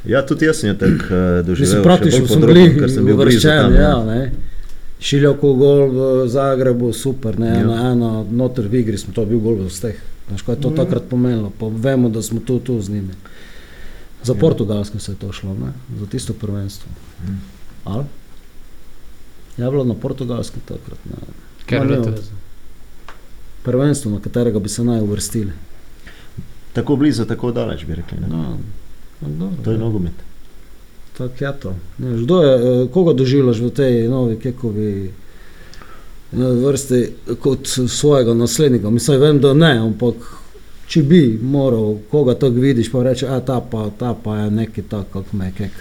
Ja, 0.04 0.22
tudi 0.22 0.44
jaz 0.44 0.56
sem 0.56 0.68
jo 0.68 0.74
tako 0.76 0.94
uh, 1.04 1.46
doživel. 1.46 1.66
Mislim, 1.66 1.82
praktično 1.82 2.26
podrobno, 2.26 2.54
bili 2.54 2.78
ker 2.78 2.90
sem 2.90 3.04
bil 3.04 3.16
tam, 3.40 3.74
ja, 3.74 4.04
ne. 4.04 4.32
Šiljako 5.00 5.54
gol 5.54 5.88
v 5.88 6.28
Zagrebu, 6.28 6.92
super, 6.92 7.38
ne, 7.38 7.46
Ja. 7.46 7.60
ena, 7.60 7.90
ena, 7.92 8.24
noter 8.32 8.64
v 8.64 8.74
igri 8.74 8.98
smo, 8.98 9.12
to 9.12 9.20
je 9.20 9.26
bil 9.26 9.38
gol 9.38 9.54
v 9.56 9.70
steh. 9.70 9.98
Veš, 10.28 10.42
kaj 10.42 10.54
je 10.54 10.60
to 10.60 10.68
Mhm. 10.68 10.76
takrat 10.76 11.02
pomenilo, 11.04 11.50
pa 11.50 11.66
vemo, 11.68 12.08
da 12.08 12.22
smo 12.22 12.40
tu, 12.40 12.58
tu 12.58 12.80
z 12.80 12.88
njimi. 12.90 13.14
Za 14.22 14.32
Ja. 14.32 14.38
Portugalsko 14.38 14.98
se 14.98 15.12
je 15.12 15.16
to 15.16 15.32
šlo, 15.32 15.54
ne? 15.54 15.70
za 15.94 16.06
tisto 16.06 16.32
prvenstvo. 16.34 16.90
Mhm. 17.22 17.34
Ali? 17.86 18.04
Je 19.56 19.64
bilo 19.66 19.84
na 19.84 19.94
portugalskem 19.94 20.60
takrat. 20.62 20.98
Ne? 21.06 21.16
Ker 21.66 21.90
je 21.90 22.02
to. 22.04 22.12
Prvenstvo, 23.62 24.10
na 24.10 24.20
katerega 24.20 24.58
bi 24.58 24.68
se 24.68 24.84
naj 24.84 25.00
uvrstili. 25.00 25.52
Tako 26.72 26.96
blizu, 26.96 27.24
tako 27.24 27.52
daleč 27.52 27.84
bi 27.84 27.94
rekli. 27.94 28.18
Ne? 28.20 28.26
No, 28.28 28.58
no, 29.20 29.28
dobro, 29.30 29.56
To 29.64 29.70
je 29.70 29.74
ja. 29.74 29.80
nogomet. 29.80 30.12
Tako 31.14 31.44
je 31.44 31.52
to. 31.54 31.70
Ne, 31.98 32.08
veš, 32.08 32.20
kdo 32.22 32.42
je, 32.42 32.52
eh, 32.82 32.88
koga 32.88 33.12
doživljaš 33.14 33.58
v 33.58 33.70
tej 33.70 34.08
novi 34.08 34.36
kekovi 34.36 35.12
vrsti 36.32 37.08
kot 37.40 37.68
svojega 37.88 38.34
naslednika? 38.34 38.90
Mislim, 38.90 39.20
vem, 39.20 39.40
da 39.40 39.54
ne, 39.54 39.72
ampak 39.78 40.14
če 40.86 41.02
bi 41.02 41.38
moral, 41.42 41.96
koga 42.10 42.34
tako 42.34 42.62
vidiš, 42.62 42.90
pa 42.92 43.02
reče, 43.02 43.28
a 43.28 43.40
ta 43.40 43.60
pa, 43.60 43.88
ta 43.98 44.14
pa 44.24 44.36
je 44.38 44.50
neki 44.50 44.82
tak, 44.82 45.06
kako 45.12 45.36
me 45.36 45.52
kek. 45.56 45.72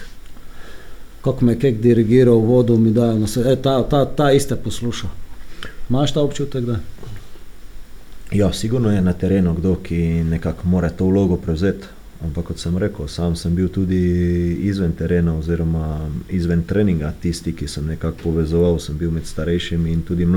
Kako 1.22 1.46
me 1.46 1.60
kek 1.60 1.82
dirigiral, 1.82 2.42
vodo 2.46 2.78
mi 2.78 2.92
dajo 2.92 3.20
na 3.20 3.28
svet, 3.28 3.48
e, 3.48 3.62
ta, 3.62 3.82
ta, 3.90 4.06
ta 4.06 4.32
iste 4.32 4.56
posluša. 4.56 5.10
Imaš 5.90 6.14
ta 6.14 6.22
občutek, 6.22 6.66
da? 6.66 6.80
Ja, 8.32 8.54
sigurno 8.54 8.92
je 8.92 9.02
na 9.02 9.14
terenu 9.14 9.54
kdo, 9.54 9.76
ki 9.84 9.98
nekako 10.30 10.68
mora 10.68 10.90
to 10.90 11.06
vlogo 11.06 11.38
prevzeti. 11.38 11.95
Ampak 12.24 12.46
kot 12.46 12.60
sem 12.60 12.78
rekel, 12.78 13.08
sam 13.12 13.36
sem 13.36 13.56
bil 13.56 13.68
tudi 13.70 14.00
izven 14.66 14.94
terena 14.96 15.34
oziroma 15.38 16.08
izven 16.32 16.64
treninga, 16.64 17.12
tisti, 17.22 17.52
ki 17.54 17.68
sem 17.68 17.86
nekako 17.92 18.18
povezoval, 18.24 18.80
sem 18.80 18.98
bil 18.98 19.12
med 19.12 19.28
starejšimi 19.28 19.92
in 19.92 20.02
tudi 20.08 20.28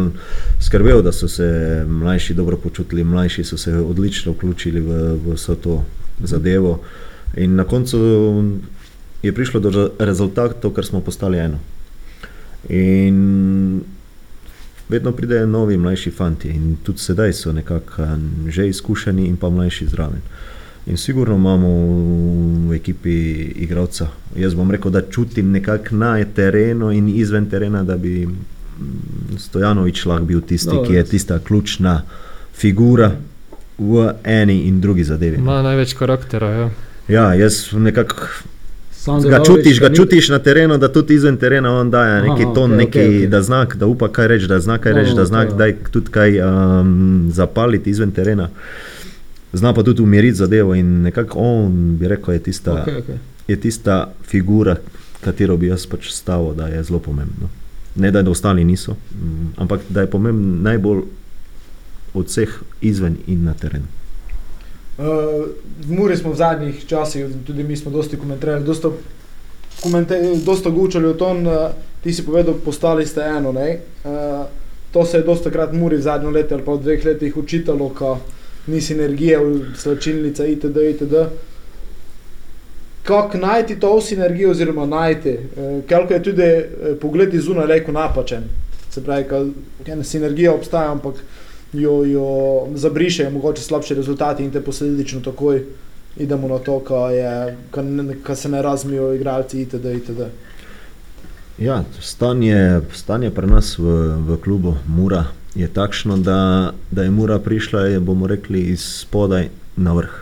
skrbel, 0.60 1.02
da 1.02 1.12
so 1.12 1.28
se 1.28 1.84
mlajši 1.88 2.34
dobro 2.34 2.56
počutili, 2.56 3.04
mlajši 3.04 3.44
so 3.44 3.56
se 3.56 3.74
odlično 3.74 4.32
vključili 4.32 4.80
v, 4.80 4.98
v 5.24 5.36
vso 5.38 5.54
to 5.54 5.84
zadevo. 6.24 6.80
In 7.36 7.54
na 7.54 7.64
koncu 7.64 7.98
je 9.22 9.32
prišlo 9.34 9.60
do 9.60 9.70
re- 9.70 10.06
rezultatov, 10.06 10.74
ker 10.74 10.86
smo 10.86 11.00
postali 11.00 11.38
eno. 11.38 11.58
In 12.68 13.80
vedno 14.88 15.12
pridejo 15.12 15.46
novi, 15.46 15.76
mlajši 15.76 16.10
fanti 16.10 16.48
in 16.48 16.76
tudi 16.82 16.98
sedaj 16.98 17.32
so 17.32 17.52
nekako 17.52 18.02
a, 18.02 18.18
že 18.48 18.68
izkušeni 18.68 19.26
in 19.26 19.36
pa 19.36 19.50
mlajši 19.50 19.86
zraven. 19.86 20.20
In 20.88 20.96
sigurno 20.96 21.34
imamo 21.34 21.68
v 22.68 22.74
ekipi 22.74 23.10
igralca. 23.56 24.08
Jaz 24.36 24.54
bom 24.54 24.70
rekel, 24.70 24.90
da 24.90 25.02
čutim 25.02 25.50
nekako 25.50 25.96
na 25.96 26.24
terenu 26.24 26.92
in 26.92 27.08
izven 27.08 27.50
terena, 27.50 27.82
da 27.84 27.96
bi 27.96 28.28
Stojanovič 29.38 30.06
lahko 30.06 30.24
bil 30.24 30.40
tisti, 30.40 30.70
Dobro. 30.70 30.88
ki 30.88 30.94
je 30.94 31.04
tista 31.04 31.38
ključna 31.38 32.02
figura 32.54 33.12
v 33.78 34.12
eni 34.24 34.62
in 34.62 34.80
drugi 34.80 35.04
zadevi. 35.04 35.36
Ima 35.36 35.62
največ 35.62 35.92
karaktera, 35.94 36.50
ja. 36.50 36.70
Ja, 37.08 37.34
jaz 37.34 37.72
nekako 37.72 38.16
ga 39.30 39.44
čutiš, 39.44 39.80
ga 39.80 39.94
čutiš 39.94 40.28
na 40.28 40.38
terenu, 40.38 40.78
da 40.78 40.92
tudi 40.92 41.14
izven 41.14 41.36
terena 41.36 41.80
on 41.80 41.90
daje 41.90 42.22
neki 42.22 42.42
Aha, 42.44 42.54
ton, 42.54 42.72
okej, 42.72 42.76
neki, 42.76 42.98
okej, 42.98 43.16
okej. 43.16 43.26
da 43.26 43.42
zna, 43.42 43.66
da 43.74 43.86
upa 43.86 44.08
kaj 44.08 44.28
reči, 44.28 44.46
da 44.46 44.60
zna 44.60 44.78
kaj 44.78 44.92
No, 44.92 44.98
reči, 44.98 45.14
da 45.16 45.24
zna 45.24 45.46
kdaj 45.46 45.74
tudi 45.90 46.10
kaj 46.10 46.40
um, 46.40 47.28
zapaliti 47.32 47.90
izven 47.90 48.10
terena. 48.10 48.48
Zna 49.52 49.72
pa 49.74 49.82
tudi 49.82 50.02
umiriti 50.02 50.36
zadevo 50.36 50.74
in 50.74 51.02
nekako 51.02 51.38
on 51.38 51.96
bi 51.96 52.08
rekel, 52.08 52.34
je 52.34 52.42
tista, 52.42 52.72
okay. 52.72 52.98
Okej. 52.98 53.18
je 53.48 53.60
tista 53.60 54.12
figura, 54.22 54.76
katero 55.20 55.56
bi 55.56 55.66
jaz 55.66 55.86
pač 55.86 56.10
stavil, 56.12 56.52
da 56.54 56.66
je 56.68 56.82
zelo 56.82 56.98
pomembna. 56.98 57.48
Ne 57.94 58.10
da, 58.10 58.22
da 58.22 58.30
ostali 58.30 58.64
niso, 58.64 58.92
mm, 58.92 59.46
ampak 59.56 59.80
da 59.88 60.00
je 60.00 60.10
pomemben 60.10 60.62
najbolj 60.62 61.02
od 62.14 62.26
vseh 62.26 62.60
izven 62.80 63.16
in 63.26 63.44
na 63.44 63.54
terenu. 63.54 63.86
Uh, 64.98 65.04
v 65.86 65.94
Muri 65.94 66.16
smo 66.16 66.32
v 66.32 66.36
zadnjih 66.36 66.86
časih, 66.86 67.26
tudi 67.46 67.64
mi 67.64 67.76
smo 67.76 67.90
dosti 67.90 68.16
komentirali, 68.16 68.64
dosta, 68.64 68.90
komente, 69.82 70.18
dosta 70.44 70.70
gučali 70.70 71.06
o 71.06 71.14
tom, 71.14 71.46
uh, 71.46 71.70
ti 72.02 72.12
si 72.12 72.26
povedal, 72.26 72.54
postali 72.64 73.06
ste 73.06 73.20
eno. 73.20 73.52
ne. 73.52 73.78
Uh, 74.04 74.46
to 74.92 75.04
se 75.06 75.16
je 75.16 75.22
dosta 75.22 75.50
krat 75.50 75.72
Muri 75.72 75.96
v 75.96 76.02
zadnjem 76.02 76.32
letu 76.32 76.54
ali 76.54 76.64
pa 76.64 76.72
v 76.72 76.82
dveh 76.82 77.04
letih 77.04 77.36
učitalo, 77.36 77.88
ko 77.88 78.18
ni 78.68 78.80
sinergije, 78.80 79.38
v 79.38 79.60
slačilnica 79.76 80.46
itd. 80.46 80.76
itd. 80.90 81.14
Kako 83.02 83.38
najti 83.38 83.80
to 83.80 84.00
sinergijo, 84.00 84.50
oziroma 84.50 84.86
najti, 84.86 85.32
uh, 85.32 85.84
kako 85.88 86.14
je 86.14 86.22
tudi 86.22 86.42
uh, 86.42 86.98
pogled 87.00 87.34
iz 87.34 87.44
zunaj 87.44 87.66
reko 87.66 87.92
napačen. 87.92 88.44
Se 88.90 89.04
pravi, 89.04 89.24
ena 89.86 90.04
sinergija 90.04 90.54
obstaja, 90.54 90.92
ampak 90.92 91.14
jo, 91.72 92.04
jo 92.04 92.28
zabrišejo, 92.74 93.30
mogoče 93.30 93.62
slabši 93.62 93.94
rezultati 93.94 94.44
in 94.44 94.50
te 94.50 94.60
posledično 94.60 95.20
takoj 95.20 95.64
idemo 96.16 96.48
na 96.48 96.58
to, 96.58 96.80
kar 98.22 98.36
se 98.36 98.48
ne 98.48 98.62
razmijo 98.62 99.14
igralci 99.14 99.60
itd. 99.60 99.84
itd. 99.84 100.20
Ja, 101.58 101.84
stanje, 102.00 102.80
stanje 102.94 103.30
pri 103.30 103.46
nas 103.46 103.78
v, 103.78 103.84
v 104.28 104.36
klubu 104.44 104.74
Mura 104.86 105.24
je 105.58 105.66
takšno, 105.68 106.16
da, 106.22 106.72
da 106.90 107.02
je 107.02 107.10
Mura 107.10 107.38
prišla, 107.38 107.80
je, 107.80 108.00
bomo 108.00 108.26
rekli, 108.26 108.60
iz 108.60 108.84
spodaj 109.02 109.48
na 109.76 109.92
vrh. 109.92 110.14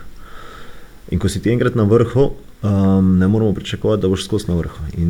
In 1.13 1.21
ko 1.21 1.29
si 1.29 1.41
ti 1.41 1.51
enkrat 1.53 1.75
na 1.77 1.85
vrhu, 1.85 2.31
um, 2.65 3.17
ne 3.17 3.27
moramo 3.27 3.53
pričakovati, 3.53 4.01
da 4.01 4.09
boš 4.09 4.25
skozi 4.25 4.49
na 4.49 4.55
vrhu. 4.57 4.89
In 4.97 5.09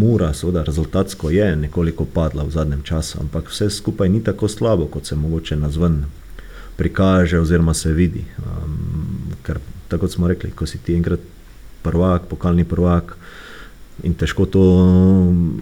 Mura, 0.00 0.32
seveda, 0.34 0.64
rezultatsko 0.66 1.30
je 1.30 1.56
nekoliko 1.56 2.04
padla 2.04 2.42
v 2.44 2.50
zadnjem 2.50 2.82
času, 2.82 3.20
ampak 3.20 3.52
vse 3.52 3.70
skupaj 3.70 4.08
ni 4.08 4.24
tako 4.24 4.48
slabo, 4.48 4.86
kot 4.86 5.06
se 5.06 5.16
mogoče 5.16 5.56
na 5.56 5.70
zven 5.70 6.04
prikaže 6.76 7.38
oziroma 7.38 7.74
se 7.74 7.92
vidi. 7.92 8.24
Um, 8.38 9.30
ker 9.46 9.62
tako 9.88 10.06
kot 10.06 10.12
smo 10.12 10.28
rekli, 10.28 10.50
ko 10.50 10.66
si 10.66 10.78
ti 10.78 10.94
enkrat 10.94 11.22
prvak, 11.82 12.26
pokalni 12.26 12.64
prvak 12.64 13.14
in 14.02 14.14
težko 14.14 14.46
to 14.46 14.64
mm, 15.30 15.60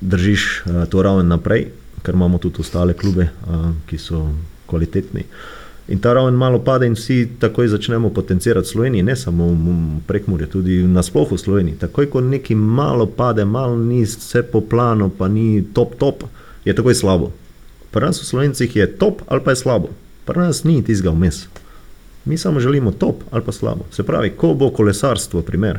držiš 0.00 0.62
uh, 0.66 0.86
to 0.90 1.02
raven 1.02 1.28
naprej, 1.28 1.68
ker 2.06 2.14
imamo 2.14 2.38
tudi 2.38 2.62
ostale 2.62 2.94
klube, 2.94 3.26
ki 3.90 3.98
so 3.98 4.28
kvalitetni. 4.70 5.24
In 5.88 6.00
ta 6.02 6.12
raven 6.14 6.34
malo 6.34 6.58
pade, 6.66 6.86
in 6.86 6.94
vsi 6.94 7.38
takoj 7.38 7.68
začnemo 7.68 8.10
potencirati 8.10 8.68
Slovenijo, 8.68 9.04
ne 9.06 9.16
samo 9.16 9.46
prek 10.06 10.26
Murja, 10.26 10.46
tudi 10.50 10.80
nasplošno 10.82 11.36
v 11.36 11.40
Sloveniji. 11.40 11.78
Takoj, 11.82 12.08
ko 12.10 12.22
nekaj 12.22 12.56
malo 12.58 13.06
pade, 13.06 13.44
malo 13.44 13.76
ni 13.78 14.02
vse 14.02 14.42
po 14.42 14.60
planu, 14.60 15.10
pa 15.18 15.28
ni 15.28 15.62
top, 15.74 15.94
top, 15.98 16.24
je 16.64 16.74
takoj 16.74 16.94
slabo. 16.94 17.30
Pri 17.90 18.06
nas 18.06 18.22
v 18.22 18.26
Slovencih 18.26 18.76
je 18.76 18.86
top 18.98 19.22
ali 19.26 19.42
pa 19.42 19.54
je 19.54 19.62
slabo, 19.62 19.92
pri 20.26 20.46
nas 20.46 20.64
ni 20.64 20.82
tizga 20.82 21.10
vmes. 21.14 21.46
Mi 22.24 22.38
samo 22.38 22.60
želimo 22.60 22.90
top 22.90 23.22
ali 23.30 23.46
pa 23.46 23.52
slabo. 23.52 23.86
Se 23.90 24.02
pravi, 24.02 24.34
ko 24.34 24.54
bo 24.54 24.70
kolesarstvo, 24.70 25.42
primer, 25.42 25.78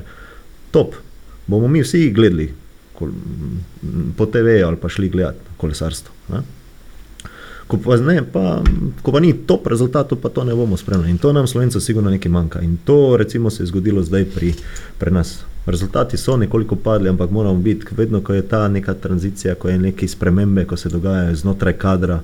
top, 0.71 0.95
bomo 1.47 1.67
mi 1.67 1.83
vsi 1.83 2.11
gledali 2.15 2.53
po 4.17 4.25
TV 4.25 4.61
ali 4.65 4.77
pa 4.81 4.89
šli 4.89 5.09
gledati 5.09 5.39
kolesarstvo. 5.57 6.13
Ne? 6.33 6.41
Ko 7.67 7.77
pa, 7.83 7.97
ne, 7.99 8.21
pa, 8.23 8.63
ko 9.03 9.11
pa 9.11 9.19
ni 9.19 9.33
top 9.33 9.67
rezultatov, 9.67 10.21
pa 10.23 10.29
to 10.31 10.43
ne 10.47 10.55
bomo 10.55 10.77
spremljali. 10.77 11.11
In 11.11 11.17
to 11.17 11.33
nam 11.35 11.47
slovencem 11.47 11.81
sigurno 11.81 12.09
nekaj 12.09 12.31
manjka. 12.31 12.61
In 12.63 12.77
to 12.85 13.17
recimo 13.17 13.49
se 13.49 13.63
je 13.63 13.67
zgodilo 13.67 14.03
zdaj 14.03 14.25
pri, 14.35 14.53
pri 14.97 15.11
nas. 15.11 15.43
Rezultati 15.65 16.17
so 16.17 16.37
nekoliko 16.37 16.75
padli, 16.75 17.09
ampak 17.09 17.31
moramo 17.31 17.59
biti, 17.59 17.85
vedno 17.91 18.21
ko 18.23 18.33
je 18.33 18.41
ta 18.41 18.67
neka 18.67 18.93
tranzicija, 18.93 19.55
ko 19.55 19.69
je 19.69 19.77
neke 19.77 20.07
spremembe, 20.07 20.65
ko 20.65 20.77
se 20.77 20.89
dogajajo 20.89 21.35
znotraj 21.35 21.73
kadra, 21.73 22.21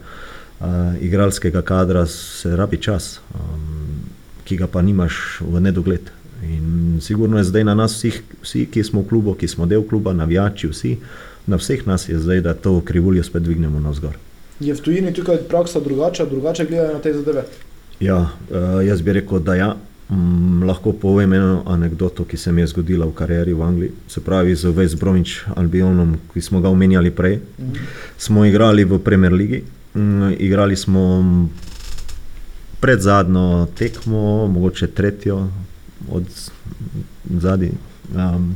uh, 0.60 0.68
igralskega 1.02 1.62
kadra, 1.62 2.06
se 2.08 2.56
rabi 2.56 2.78
čas, 2.78 3.20
um, 3.36 4.08
ki 4.48 4.58
ga 4.58 4.68
pa 4.68 4.82
nimaš 4.82 5.42
v 5.42 5.60
nedogled. 5.60 6.23
In 6.50 6.98
sigurno 7.02 7.38
je 7.38 7.44
zdaj 7.44 7.64
na 7.64 7.76
nas 7.76 7.96
vseh, 7.96 8.22
vsi, 8.42 8.66
ki 8.72 8.84
smo 8.84 9.02
v 9.02 9.08
klubu, 9.08 9.34
ki 9.34 9.48
smo 9.48 9.66
del 9.66 9.84
kluba, 9.88 10.14
navijači, 10.14 10.68
vsi, 10.68 10.98
na 11.48 11.58
vseh 11.58 11.88
nas 11.88 12.10
je 12.10 12.20
zdaj, 12.20 12.42
da 12.42 12.54
to 12.54 12.82
krivuljo 12.82 13.24
spet 13.24 13.44
dvignemo 13.44 13.80
na 13.80 13.90
vzgor. 13.90 14.18
Je 14.60 14.74
v 14.74 14.82
tujini 14.82 15.14
tukaj 15.14 15.38
praksa 15.50 15.80
drugačna, 15.80 16.26
drugače 16.26 16.66
gledajo 16.66 16.94
na 16.94 17.02
te 17.02 17.14
zadeve? 17.14 17.44
Ja, 18.00 18.20
uh, 18.20 18.86
jaz 18.86 19.02
bi 19.02 19.14
rekel, 19.14 19.40
da 19.40 19.56
ja. 19.56 19.76
Mm, 20.10 20.64
lahko 20.68 20.92
povem 20.94 21.34
eno 21.34 21.64
anegdoto, 21.66 22.26
ki 22.26 22.38
se 22.38 22.52
mi 22.52 22.62
je 22.62 22.68
zgodila 22.68 23.06
v 23.06 23.16
karieri 23.16 23.54
v 23.54 23.62
Angliji. 23.64 23.92
Se 24.08 24.22
pravi, 24.22 24.56
z 24.56 24.74
West 24.76 25.00
Bromwich 25.00 25.48
Albionom, 25.56 26.18
ki 26.34 26.42
smo 26.42 26.62
ga 26.62 26.70
omenjali 26.70 27.12
prej, 27.12 27.40
-hmm. 27.40 27.80
smo 28.18 28.46
igrali 28.46 28.84
v 28.84 29.00
Premier 29.00 29.34
League. 29.34 29.62
Mm, 29.96 30.34
igrali 30.40 30.76
smo 30.76 31.24
pred 32.80 33.00
zadnjo 33.00 33.68
tekmo, 33.76 34.48
mogoče 34.48 34.88
tretjo, 34.88 35.48
od 36.12 36.24
zadaj, 37.30 37.72
um, 38.16 38.56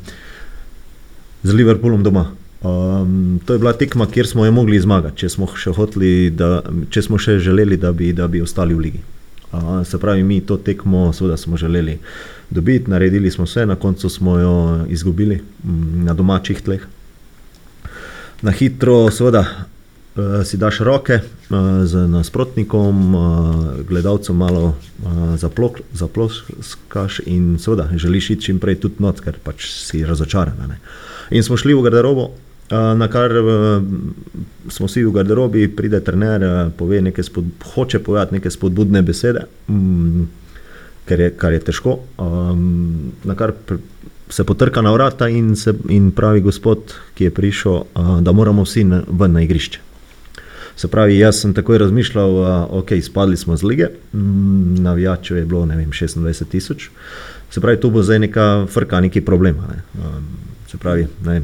z 1.43 1.53
Liverpoolom 1.53 2.03
doma. 2.03 2.31
Um, 2.61 3.39
to 3.45 3.53
je 3.53 3.59
bila 3.59 3.73
tekma, 3.73 4.07
kjer 4.09 4.27
smo 4.27 4.45
jo 4.45 4.51
mogli 4.51 4.79
zmagati, 4.79 5.17
če 5.17 5.29
smo 5.29 5.47
še, 5.55 5.71
hotli, 5.77 6.31
da, 6.33 6.63
če 6.89 7.05
smo 7.05 7.19
še 7.21 7.37
želeli, 7.39 7.77
da 7.77 7.91
bi, 7.93 8.11
da 8.13 8.27
bi 8.27 8.41
ostali 8.41 8.75
v 8.75 8.85
ligi. 8.87 9.01
Uh, 9.51 9.85
se 9.87 9.99
pravi, 10.01 10.23
mi 10.27 10.41
to 10.41 10.57
tekmo 10.57 11.13
seveda 11.13 11.37
smo 11.37 11.57
želeli 11.57 11.99
dobiti, 12.49 12.89
naredili 12.91 13.31
smo 13.31 13.45
vse, 13.45 13.65
na 13.65 13.75
koncu 13.75 14.09
smo 14.09 14.39
jo 14.39 14.55
izgubili 14.89 15.39
m, 15.63 16.03
na 16.03 16.13
domačih 16.13 16.61
tleh. 16.61 16.83
Na 18.41 18.51
hitro, 18.51 19.11
seveda, 19.11 19.45
si 20.43 20.57
daš 20.57 20.80
roke 20.80 21.20
uh, 21.20 21.86
z 21.86 22.07
nasprotnikom, 22.07 23.15
uh, 23.15 23.22
gledalcem 23.88 24.36
malo 24.36 24.76
uh, 25.03 25.38
zaploskaš 25.93 27.22
in 27.26 27.57
seveda 27.59 27.89
želiš 27.95 28.30
iti 28.30 28.41
čim 28.41 28.59
prej 28.59 28.80
tudi 28.80 28.95
not, 28.99 29.22
ker 29.22 29.38
pač 29.43 29.70
si 29.72 30.05
razočaran. 30.05 30.57
Ne. 30.68 30.80
In 31.30 31.43
smo 31.43 31.57
šli 31.57 31.74
v 31.74 31.84
garderobo, 31.86 32.32
na 32.72 33.07
kar 33.07 33.32
smo 34.68 34.88
vsi 34.88 35.05
v 35.05 35.11
garderobi, 35.15 35.68
pride 35.72 36.01
trener, 36.03 36.72
pove 36.78 37.01
nekaj 37.01 37.24
spod, 37.24 37.45
hoče 37.76 37.99
povedati 38.03 38.36
neke 38.36 38.51
spodbudne 38.51 39.01
besede, 39.07 39.45
um, 39.68 40.28
ker 41.07 41.20
je, 41.20 41.30
kar 41.36 41.55
je 41.55 41.59
težko. 41.59 41.99
Um, 42.18 43.13
Se 44.28 44.43
potrka 44.43 44.82
na 44.84 44.91
vrata 44.91 45.30
in, 45.32 45.55
se, 45.55 45.72
in 45.88 46.11
pravi 46.11 46.41
gospod, 46.43 46.91
ki 47.15 47.30
je 47.30 47.32
prišel, 47.32 47.78
da 48.22 48.32
moramo 48.36 48.65
vsi 48.68 48.84
na, 48.84 48.99
ven 49.07 49.32
na 49.32 49.41
igrišče. 49.45 49.86
Se 50.78 50.88
pravi, 50.88 51.17
jaz 51.17 51.41
sem 51.41 51.53
takoj 51.57 51.78
razmišljal, 51.78 52.34
da 52.34 52.67
okay, 52.71 53.01
spadli 53.01 53.38
smo 53.38 53.57
z 53.57 53.63
lige, 53.63 53.88
mm, 54.13 54.75
navijačev 54.84 55.38
je 55.38 55.45
bilo 55.45 55.65
vem, 55.65 55.91
26 55.91 56.45
tisoč, 56.49 56.89
se 57.49 57.61
pravi, 57.61 57.80
tu 57.82 57.89
bo 57.89 58.03
zdaj 58.03 58.19
neka 58.19 58.65
frka, 58.69 59.01
neki 59.01 59.21
problem. 59.21 59.55
Ne. 59.55 60.03
Um, 60.03 60.28
se 60.71 60.78
pravi, 60.78 61.07
ne. 61.25 61.41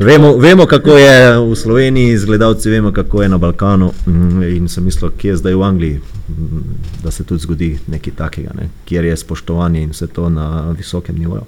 Vemo, 0.00 0.36
vemo, 0.36 0.66
kako 0.66 0.96
je 0.98 1.38
v 1.38 1.56
Sloveniji, 1.56 2.18
z 2.18 2.24
gledalci 2.24 2.70
vemo, 2.70 2.92
kako 2.92 3.22
je 3.22 3.28
na 3.28 3.38
Balkanu. 3.38 3.92
Mm, 4.06 4.42
in 4.42 4.68
sem 4.68 4.84
mislil, 4.84 5.10
kje 5.16 5.30
je 5.30 5.36
zdaj 5.36 5.54
v 5.54 5.62
Angliji, 5.62 6.00
mm, 6.28 6.60
da 7.02 7.10
se 7.10 7.24
tudi 7.24 7.40
zgodi 7.40 7.78
nekaj 7.86 8.12
takega, 8.16 8.50
ne, 8.54 8.68
kjer 8.84 9.04
je 9.04 9.16
spoštovanje 9.16 9.82
in 9.82 9.90
vse 9.90 10.06
to 10.06 10.28
na 10.28 10.70
visokem 10.78 11.18
nivoju. 11.18 11.44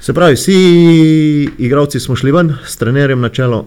Se 0.00 0.12
pravi, 0.12 0.34
vsi 0.34 0.56
igravci 1.58 2.00
smo 2.00 2.16
šli 2.16 2.32
ven, 2.32 2.52
s 2.66 2.76
trenerjem 2.76 3.20
na 3.20 3.28
čelo, 3.28 3.66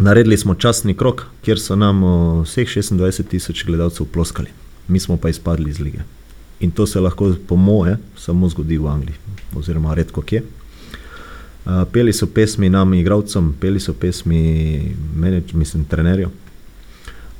Naredili 0.00 0.36
smo 0.36 0.54
časni 0.54 0.94
krok, 0.94 1.26
kjer 1.44 1.60
so 1.60 1.76
nam 1.76 2.00
vseh 2.42 2.68
26 2.68 3.22
tisoč 3.28 3.64
gledalcev 3.64 4.06
ploskali, 4.06 4.48
mi 4.88 5.00
smo 5.00 5.16
pa 5.16 5.28
izpadli 5.28 5.70
iz 5.70 5.80
lige. 5.80 5.98
In 6.60 6.70
to 6.70 6.86
se 6.86 7.00
lahko, 7.00 7.34
po 7.48 7.56
moje, 7.56 7.98
samo 8.16 8.48
zgodi 8.48 8.78
v 8.78 8.86
Angliji, 8.88 9.16
oziroma 9.56 9.94
redko 9.94 10.22
kje. 10.22 10.40
Uh, 10.40 11.84
peli 11.92 12.12
so 12.12 12.26
pesmi 12.26 12.70
nam, 12.70 12.94
igravcem, 12.94 13.52
peli 13.60 13.80
so 13.80 13.92
pesmi 13.92 14.40
menedž, 15.16 15.52
mislim, 15.52 15.84
trenerjev. 15.84 16.30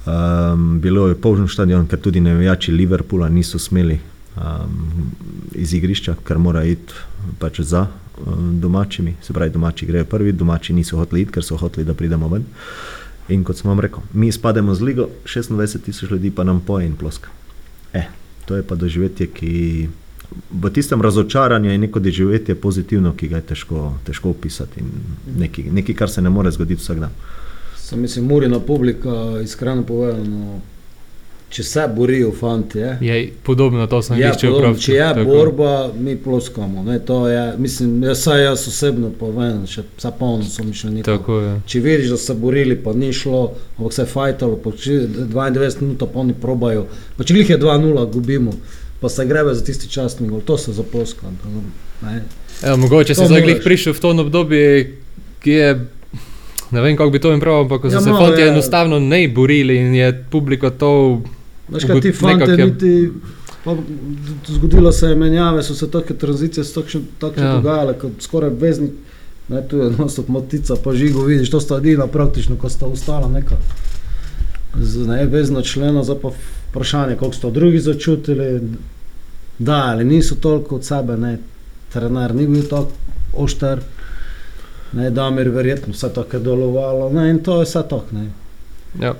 Um, 0.07 0.81
bilo 0.81 1.09
je 1.09 1.17
polžen 1.17 1.49
stadion, 1.49 1.87
ker 1.87 2.01
tudi 2.01 2.21
nevijači 2.21 2.73
Liverpoola 2.73 3.29
niso 3.29 3.59
smeli 3.59 4.01
um, 4.37 5.13
iz 5.55 5.75
igrišča, 5.75 6.17
ker 6.25 6.39
mora 6.39 6.65
iti 6.65 6.95
pač 7.39 7.61
za 7.61 7.87
um, 7.87 8.61
domačimi. 8.61 9.15
Se 9.23 9.33
pravi, 9.33 9.51
domači 9.51 9.87
grejo 9.87 10.05
prvi, 10.05 10.33
domači 10.33 10.73
niso 10.73 10.97
hoteli 10.97 11.23
iti, 11.23 11.33
ker 11.33 11.45
so 11.45 11.57
hoteli, 11.57 11.87
da 11.87 11.95
pridemo 11.95 12.29
ven. 12.29 12.47
In 13.31 13.45
kot 13.45 13.61
sem 13.61 13.71
vam 13.71 13.81
rekel, 13.81 14.03
mi 14.13 14.33
spademo 14.33 14.75
z 14.75 14.83
ligo, 14.83 15.09
26 15.25 15.85
tisoč 15.87 16.11
ljudi 16.11 16.31
pa 16.31 16.45
nam 16.45 16.61
poje 16.67 16.87
in 16.87 16.97
ploska. 16.97 17.29
Eh, 17.95 18.09
to 18.47 18.57
je 18.57 18.63
pa 18.63 18.75
doživetje, 18.75 19.27
ki 19.27 19.89
v 20.51 20.71
tistem 20.71 21.03
razočaranju 21.03 21.71
je 21.71 21.79
neko 21.79 22.01
doživetje 22.01 22.55
pozitivno, 22.55 23.13
ki 23.17 23.29
ga 23.29 23.37
je 23.37 23.43
težko, 23.43 23.95
težko 24.07 24.31
opisati 24.31 24.83
nekaj, 25.39 25.65
nekaj, 25.71 25.95
kar 25.95 26.11
se 26.11 26.23
ne 26.23 26.31
more 26.31 26.51
zgoditi 26.51 26.83
vsak 26.83 27.01
dan. 27.01 27.11
Sam 27.77 28.01
mislim, 28.01 28.27
Murina 28.27 28.61
publika, 28.61 29.41
iskreno 29.43 29.83
povedano, 29.83 30.61
če 31.51 31.65
se 31.67 31.85
borijo, 31.97 32.31
fanti. 32.33 32.79
Je, 32.79 32.99
je 33.01 33.33
podobno 33.43 33.87
to, 33.87 34.03
sem 34.03 34.21
ja, 34.21 34.31
videl. 34.31 34.53
Podobno, 34.55 34.79
če 34.79 34.93
je 34.95 35.07
tako. 35.15 35.25
borba, 35.31 35.71
mi 35.99 36.15
ploskamo. 36.17 36.85
Ne, 36.87 37.01
je, 37.33 37.43
mislim, 37.59 38.03
jaz, 38.07 38.23
jaz 38.39 38.67
osebno 38.71 39.11
povem, 39.19 39.65
še 39.67 39.83
vse 39.97 40.13
polno 40.19 40.47
so 40.47 40.65
mišljeni. 40.65 41.03
Če 41.67 41.83
vidiš, 41.83 42.13
da 42.15 42.19
so 42.19 42.31
se 42.31 42.37
borili, 42.39 42.77
pa 42.79 42.95
ni 42.95 43.11
šlo, 43.13 43.49
ampak 43.79 43.97
se 43.97 44.03
je 44.03 44.13
fajtalo, 44.13 44.61
92 44.63 45.83
minut 45.83 46.05
pa 46.05 46.23
oni 46.23 46.37
probajo. 46.39 46.87
Pa 47.19 47.27
če 47.27 47.35
jih 47.41 47.51
je 47.57 47.59
2-0, 47.59 48.07
gubimo. 48.15 48.55
Pa 49.01 49.09
se 49.09 49.25
grebe 49.27 49.55
za 49.57 49.65
tisti 49.65 49.89
časni 49.91 50.29
gol, 50.29 50.45
to 50.47 50.59
se 50.61 50.77
zaploska. 50.77 51.33
Ja, 52.61 52.77
mogoče 52.77 53.17
si 53.17 53.27
zdaj 53.27 53.57
prišel 53.65 53.97
v 53.97 54.05
to 54.05 54.15
obdobje, 54.23 54.67
ki 55.43 55.51
je. 55.51 55.73
Ne 56.71 56.85
vem, 56.85 56.95
kako 56.95 57.11
bi 57.11 57.19
to 57.19 57.33
jim 57.33 57.41
pravil, 57.43 57.65
ampak 57.65 57.89
so 57.89 57.99
ja, 57.99 58.01
se 58.05 58.13
fanti 58.15 58.45
enostavno 58.47 59.01
ne 59.03 59.25
borili 59.29 59.81
in 59.83 59.95
je 59.95 60.13
publika 60.31 60.71
to 60.71 61.19
Veš, 61.71 61.85
kaj 61.85 62.01
ti 62.01 62.13
fanti, 62.13 62.57
niti, 62.57 63.13
pa, 63.65 63.77
zgodilo 64.49 64.93
se 64.93 65.07
je 65.07 65.15
menjave, 65.15 65.63
so 65.63 65.75
se 65.75 65.91
take 65.91 66.15
tranzicije 66.15 66.65
tako 67.19 67.41
ja. 67.41 67.53
dogajale, 67.55 67.99
kot 67.99 68.13
skoraj 68.21 68.51
vezni. 68.51 68.91
Ne, 69.49 69.69
tu 69.69 69.77
je 69.77 69.87
enostavno 69.87 70.33
motica, 70.33 70.77
pa 70.85 70.95
žigo 70.95 71.25
vidiš, 71.25 71.51
to 71.51 71.61
sta 71.61 71.77
edina 71.77 72.07
praktično, 72.07 72.57
ko 72.57 72.69
sta 72.69 72.87
ustala 72.87 73.29
neka 73.29 73.57
z 74.79 75.07
nevezno 75.07 75.63
členo, 75.63 76.05
za 76.05 76.15
pa 76.15 76.31
vprašanje, 76.71 77.17
koliko 77.17 77.37
so 77.37 77.51
drugi 77.51 77.81
začutili, 77.81 78.61
da 79.59 79.75
ali 79.75 80.05
niso 80.05 80.35
toliko 80.35 80.77
od 80.77 80.85
sebe, 80.85 81.17
ne, 81.17 81.39
trener 81.93 82.35
ni 82.35 82.47
bil 82.47 82.69
tako 82.69 82.91
ošter, 83.35 83.81
ne, 84.93 85.11
da 85.11 85.31
mi 85.31 85.43
je 85.43 85.51
verjetno 85.51 85.93
vse 85.93 86.13
tako 86.15 86.39
delovalo, 86.39 87.11
ne, 87.13 87.31
in 87.31 87.43
to 87.43 87.59
je 87.59 87.65
vse 87.65 87.83
tako, 87.83 88.07
ne. 88.13 88.31
Ja 89.01 89.15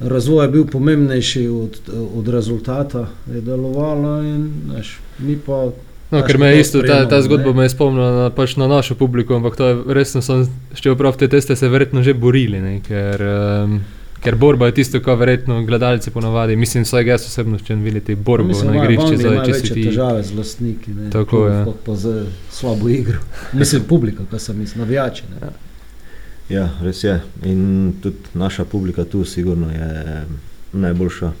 razvoj 0.00 0.44
je 0.44 0.48
bil 0.48 0.66
pomembnejši 0.66 1.48
od, 1.48 1.80
od 2.16 2.28
rezultata, 2.28 3.06
je 3.34 3.40
delovalo 3.40 4.22
in 4.22 4.50
veš, 4.76 4.98
mi 5.18 5.36
pa. 5.36 5.70
No, 6.10 6.22
ker 6.22 6.38
me 6.38 6.52
isto, 6.60 6.82
ta, 6.82 7.08
ta 7.08 7.22
zgodba 7.22 7.50
ne? 7.50 7.56
me 7.56 7.64
je 7.64 7.72
spomnila 7.72 8.10
na, 8.12 8.30
pač 8.30 8.56
na 8.56 8.68
našo 8.68 8.94
publiko, 8.94 9.36
ampak 9.36 9.56
to 9.56 9.66
je 9.66 9.76
resno, 9.96 10.22
sem, 10.22 10.44
še 10.74 10.94
prav 10.94 11.16
te 11.18 11.28
teste 11.28 11.56
se 11.56 11.68
verjetno 11.68 12.02
že 12.02 12.14
borili, 12.14 12.60
ne, 12.60 12.80
ker, 12.84 13.22
um, 13.64 13.80
Ker 14.24 14.38
borba 14.40 14.66
je 14.66 14.74
tisto, 14.74 15.00
kar 15.04 15.18
verjetno 15.20 15.58
gledalci 15.68 16.10
ponovadi, 16.10 16.56
mislim, 16.56 16.86
vsaj 16.86 17.04
jaz 17.04 17.26
osebno, 17.28 17.58
če 17.60 17.74
vidite 17.76 18.14
borbo 18.16 18.48
Mislim, 18.48 18.70
na 18.72 18.78
igrišču, 18.80 19.18
zdaj 19.20 19.42
če 19.44 19.54
si 19.58 19.72
ti. 19.74 19.82
težave 19.84 20.22
z 20.24 20.38
lastniki. 20.38 20.94
Ne, 20.96 21.10
Tako 21.12 21.42
je. 21.46 21.58
kot 21.66 21.82
Pa 21.84 21.96
z 21.96 22.14
slabo 22.50 22.88
igro. 22.88 23.20
Mislim, 23.52 23.84
publika, 23.84 24.24
kaj 24.30 24.40
sem 24.46 24.58
mislil, 24.58 24.80
navijači. 24.86 25.28
Ne. 25.28 25.42
Ja, 25.42 25.52
res 26.82 27.04
je. 27.04 27.20
In 27.42 27.92
tudi 28.02 28.16
naša 28.34 28.64
publika 28.64 29.04
tu 29.04 29.24
sigurno 29.24 29.70
je 29.70 30.24
najboljša 30.72 31.32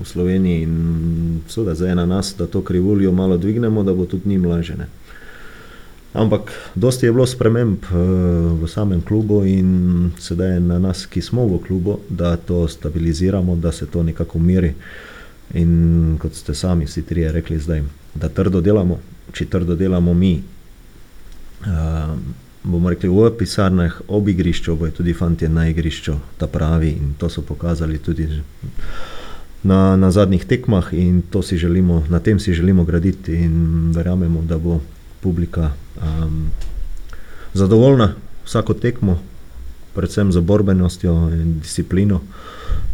v 0.00 0.04
Sloveniji 0.04 0.62
in 0.62 1.40
seveda 1.48 1.74
zdaj 1.74 1.88
je 1.88 1.94
na 1.94 2.06
nas, 2.06 2.34
da 2.38 2.46
to 2.46 2.62
krivuljo 2.62 3.12
malo 3.12 3.36
dvignemo, 3.36 3.82
da 3.82 3.94
bo 3.94 4.06
tudi 4.06 4.28
njim 4.28 4.46
lažje. 4.46 4.76
Ne. 4.76 4.86
Ampak 6.12 6.52
dosti 6.74 7.06
je 7.06 7.12
bilo 7.12 7.26
sprememb 7.26 7.84
eh, 7.84 7.96
v 8.62 8.68
samem 8.68 9.02
klubu 9.02 9.44
in 9.44 10.12
sedaj 10.18 10.54
je 10.54 10.60
na 10.60 10.78
nas, 10.78 11.06
ki 11.06 11.22
smo 11.22 11.44
v 11.46 11.60
klubu, 11.66 11.98
da 12.08 12.36
to 12.36 12.68
stabiliziramo, 12.68 13.56
da 13.56 13.72
se 13.72 13.86
to 13.86 14.02
nekako 14.02 14.38
miri. 14.38 14.74
In 15.54 16.16
kot 16.18 16.34
ste 16.34 16.54
sami 16.54 16.84
vsi 16.84 17.02
trije 17.02 17.32
rekli 17.32 17.58
zdaj, 17.58 17.82
da 18.14 18.28
trdo 18.28 18.60
delamo, 18.60 18.98
če 19.32 19.46
trdo 19.46 19.76
delamo 19.76 20.14
mi, 20.14 20.42
um, 21.66 22.24
bomo 22.66 22.90
rekli 22.90 23.08
v 23.08 23.30
pisarnah, 23.38 24.00
ob 24.08 24.28
igrišču, 24.28 24.74
bojo 24.76 24.90
tudi 24.90 25.14
fanti 25.14 25.48
na 25.48 25.68
igrišču, 25.70 26.18
ta 26.38 26.46
pravi 26.46 26.90
in 26.90 27.14
to 27.18 27.30
so 27.30 27.42
pokazali 27.42 27.98
tudi 27.98 28.26
na, 29.62 29.96
na 29.96 30.10
zadnjih 30.10 30.44
tekmah 30.44 30.90
in 30.92 31.22
to 31.30 31.42
si 31.42 31.58
želimo, 31.58 32.02
na 32.10 32.18
tem 32.18 32.40
si 32.40 32.54
želimo 32.54 32.84
graditi 32.84 33.34
in 33.34 33.90
verjamemo, 33.94 34.42
da 34.42 34.58
bo 34.58 34.80
publika 35.22 35.70
um, 36.02 36.50
zadovoljna 37.54 38.14
vsako 38.44 38.74
tekmo, 38.74 39.18
predvsem 39.94 40.32
za 40.32 40.40
borbenostjo 40.40 41.30
in 41.32 41.60
disciplino. 41.60 42.20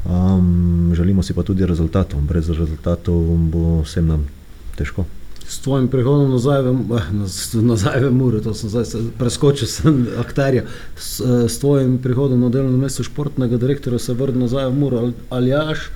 Um, 0.05 0.93
želimo 0.95 1.23
si 1.23 1.35
pa 1.35 1.43
tudi 1.43 1.67
rezultatov, 1.67 2.21
brez 2.21 2.49
rezultatov 2.51 3.25
bo 3.51 3.81
vsem 3.83 4.07
nam 4.07 4.29
težko. 4.77 5.05
S 5.53 5.59
tvojim 5.59 5.89
prihodom 5.89 6.31
nazaj 6.31 6.61
eh, 6.61 7.61
nazaj 7.61 8.01
v 8.01 8.11
Muro, 8.11 8.41
to 8.41 8.55
sem 8.57 8.71
zdaj 8.73 8.85
preskočil, 9.19 9.69
sem 9.69 10.07
akterja. 10.17 10.65
S, 10.97 11.21
eh, 11.21 11.45
s 11.49 11.59
tvojim 11.61 11.99
prihodom 12.01 12.41
na 12.41 12.49
delovno 12.49 12.79
mesto 12.81 13.05
športnega 13.05 13.61
direktorja 13.61 13.99
se 14.01 14.15
vrne 14.17 14.47
nazaj 14.47 14.71
v 14.71 14.79
Muro. 14.79 14.99
Ali- 14.99 15.15
Aljaš, 15.31 15.91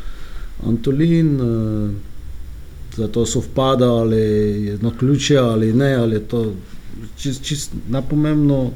Antolin, 0.66 1.40
eh, 1.40 1.88
da 2.96 3.08
to 3.08 3.26
sovpada 3.26 3.88
ali 3.92 4.20
je 4.66 4.78
na 4.82 4.92
ključe 4.98 5.36
ali 5.36 5.72
ne, 5.72 5.94
ali 5.94 6.16
je 6.16 6.28
to 6.28 6.52
čist, 7.16 7.44
čist 7.44 7.72
napomembno. 7.88 8.70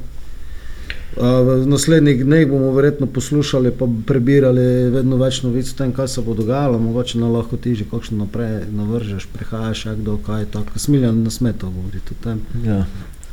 V 1.17 1.67
naslednjih 1.67 2.23
dneh 2.23 2.47
bomo 2.47 2.71
verjetno 2.71 3.07
poslušali, 3.07 3.71
pa 3.75 3.87
prebirali 4.07 4.63
vedno 4.93 5.17
več 5.19 5.41
novic 5.43 5.67
o 5.67 5.77
tem, 5.77 5.91
kaj 5.91 6.07
se 6.07 6.21
bo 6.23 6.33
dogajalo. 6.33 6.79
Mogoče 6.79 7.19
nam 7.19 7.33
lahko 7.35 7.59
ti 7.59 7.75
že 7.75 7.85
kakšno 7.91 8.23
naprej 8.23 8.71
navržeš, 8.71 9.27
prihajaš, 9.33 9.85
jak 9.85 9.99
do 10.07 10.17
kaj 10.25 10.47
tako. 10.55 10.79
Smiljan 10.79 11.23
nasmetov 11.23 11.75
govoriti 11.75 12.15
o 12.15 12.23
tem. 12.23 12.39
Ja, 12.63 12.85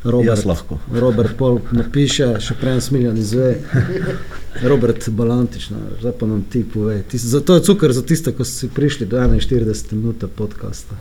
Robert, 0.04 0.28
jaz 0.28 0.44
lahko. 0.44 0.78
Robert 0.92 1.36
Pol 1.36 1.58
napiše, 1.72 2.36
še 2.40 2.54
prej 2.60 2.80
Smiljan 2.80 3.18
izve. 3.18 3.56
Robert 4.62 5.08
Balantič, 5.10 5.68
no, 5.70 5.78
zdaj 6.00 6.12
pa 6.18 6.26
nam 6.26 6.42
ti 6.50 6.64
pove. 6.64 7.02
Ti, 7.02 7.18
zato 7.18 7.54
je 7.54 7.62
cukor 7.62 7.92
za 7.92 8.02
tiste, 8.02 8.32
ko 8.32 8.44
si 8.44 8.68
prišli 8.68 9.06
do 9.06 9.18
41 9.18 9.92
minut 9.92 10.24
podcasta. 10.36 10.98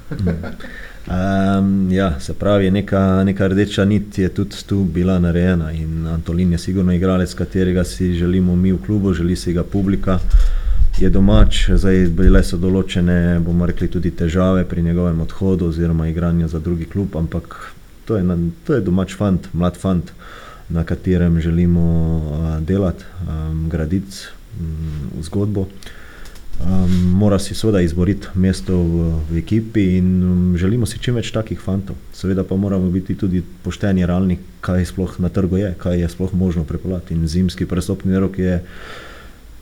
Um, 1.08 1.88
ja, 1.91 2.20
se 2.20 2.34
pravi, 2.34 2.72
neka, 2.72 3.24
neka 3.24 3.48
rdeča 3.48 3.86
nit 3.86 4.18
je 4.18 4.30
tudi 4.30 4.56
tu 4.68 4.84
bila 4.84 5.20
narejena 5.20 5.72
in 5.72 6.08
Antolin 6.08 6.52
je 6.52 6.58
sigurno 6.58 6.93
igralec, 6.93 7.34
katerega 7.34 7.84
si 7.84 8.14
želimo 8.14 8.56
mi 8.56 8.74
v 8.74 8.82
klubu, 8.86 9.14
želi 9.14 9.36
si 9.36 9.54
ga 9.54 9.64
publika. 9.64 10.20
Je 11.00 11.10
domač, 11.10 11.70
zdaj 11.70 12.10
bile 12.18 12.43
so 12.43 12.58
določene, 12.58 13.39
bomo 13.39 13.66
rekli, 13.70 13.88
tudi 13.88 14.12
težave 14.12 14.66
pri 14.66 14.82
njegovem 14.82 15.22
odhodu 15.22 15.70
oziroma 15.70 16.08
igranju 16.10 16.48
za 16.48 16.60
drugi 16.60 16.86
klub, 16.86 17.16
ampak 17.16 17.56
to 18.08 18.16
je, 18.16 18.24
na, 18.24 18.38
to 18.64 18.78
je 18.78 18.82
domač 18.82 19.16
fant, 19.20 19.49
mlad 19.53 19.78
fant, 19.78 20.12
na 20.70 20.84
katerem 20.84 21.39
želimo 21.41 21.84
uh, 22.18 22.64
delati, 22.64 23.03
um, 23.28 23.70
graditi 23.70 24.28
um, 24.60 25.22
zgodbo. 25.22 25.68
Um, 26.58 26.91
mora 27.14 27.39
si 27.39 27.55
seveda 27.55 27.82
izboriti 27.82 28.28
mesto 28.34 28.74
v, 28.74 29.12
v 29.30 29.38
ekipi 29.38 29.84
in 29.97 30.08
um, 30.24 30.58
želimo 30.58 30.86
si 30.89 30.99
čim 30.99 31.20
več 31.20 31.30
takih 31.36 31.60
fantov. 31.62 31.99
Seveda 32.16 32.43
pa 32.43 32.55
moramo 32.55 32.89
biti 32.89 33.16
tudi 33.16 33.43
pošteni, 33.64 34.08
realni, 34.08 34.39
kaj 34.66 34.89
sploh 34.89 35.20
na 35.20 35.30
trgu 35.30 35.62
je, 35.62 35.76
kaj 35.78 36.01
je 36.01 36.10
sploh 36.10 36.34
možno 36.34 36.64
prepeljati. 36.64 37.14
In 37.14 37.28
zimski 37.28 37.68
prestopni 37.70 38.20
rok 38.20 38.39
je, 38.39 38.60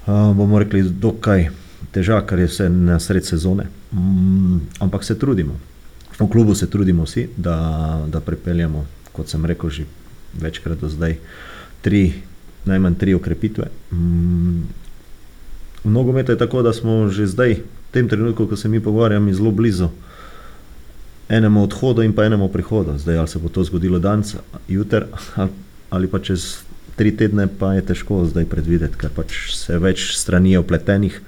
uh, 0.08 0.32
bomo 0.38 0.62
rekli, 0.62 0.86
dokaj 0.86 1.50
težak, 1.92 2.30
ker 2.30 2.46
je 2.46 2.50
vse 2.50 2.70
na 2.70 3.00
sred 3.00 3.26
sezone. 3.26 3.68
Um, 3.92 4.62
ampak 4.80 5.04
se 5.04 5.20
trudimo. 5.20 5.60
V 6.20 6.30
klubu 6.32 6.56
se 6.56 6.70
trudimo 6.70 7.04
vsi, 7.04 7.28
da, 7.38 7.58
da 8.08 8.22
prepeljemo, 8.24 8.86
kot 9.12 9.28
sem 9.30 9.46
rekel 9.46 9.70
že 9.70 9.86
večkrat 10.40 10.80
do 10.80 10.90
zdaj, 10.90 11.18
tri, 11.82 12.14
najmanj 12.66 12.96
tri 13.00 13.14
okrepitve. 13.16 13.70
Um, 13.92 14.66
V 15.86 15.90
nogometu 15.94 16.32
je 16.32 16.38
tako, 16.38 16.66
da 16.66 16.74
smo 16.74 17.10
že 17.14 17.28
zdaj, 17.30 17.62
v 17.62 17.92
tem 17.94 18.10
trenutku, 18.10 18.48
ko 18.50 18.58
se 18.58 18.66
mi 18.66 18.82
pogovarjamo, 18.82 19.34
zelo 19.34 19.52
blizu 19.52 19.90
enemu 21.30 21.64
odhodu 21.64 22.02
in 22.02 22.14
pa 22.14 22.26
enemu 22.26 22.50
prihodu. 22.50 22.98
Zdaj, 22.98 23.18
ali 23.18 23.28
se 23.28 23.40
bo 23.40 23.50
to 23.50 23.64
zgodilo 23.64 24.00
danes, 24.00 24.36
jutri 24.68 25.06
ali 25.90 26.08
pa 26.08 26.20
čez 26.20 26.66
tri 26.96 27.12
tedne, 27.12 27.48
pa 27.48 27.74
je 27.78 27.86
težko 27.86 28.26
zdaj 28.26 28.46
predvideti, 28.50 28.98
ker 28.98 29.14
pač 29.14 29.54
se 29.54 29.78
več 29.78 30.18
strani 30.18 30.56
je 30.56 30.60
opletenih. 30.60 31.22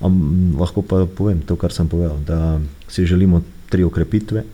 Am, 0.00 0.54
lahko 0.56 0.82
pa 0.82 1.04
povem 1.06 1.42
to, 1.42 1.56
kar 1.56 1.74
sem 1.74 1.88
povedal, 1.88 2.22
da 2.26 2.60
si 2.88 3.06
želimo 3.06 3.42
tri 3.70 3.84
okrepitve, 3.86 4.44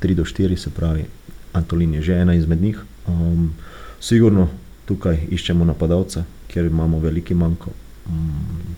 tri 0.00 0.14
do 0.14 0.24
štiri, 0.24 0.56
se 0.56 0.70
pravi, 0.70 1.04
Antolin 1.52 1.94
je 1.94 2.02
že 2.02 2.20
ena 2.20 2.34
izmed 2.34 2.62
njih. 2.62 2.80
Um, 3.06 3.52
sigurno 4.00 4.48
tukaj 4.86 5.28
iščemo 5.30 5.64
napadalca, 5.64 6.24
ker 6.48 6.66
imamo 6.66 6.98
veliki 7.00 7.34
manjko 7.34 7.70
mm, 8.08 8.74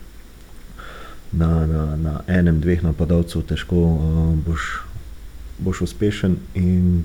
na, 1.33 1.67
na, 1.67 1.85
na 1.97 2.21
enem, 2.27 2.61
dveh 2.61 2.83
napadalcev 2.83 3.43
težko 3.49 3.77
uh, 3.77 4.35
boš, 4.47 4.69
boš 5.59 5.83
uspešen. 5.89 6.37
In 6.55 7.03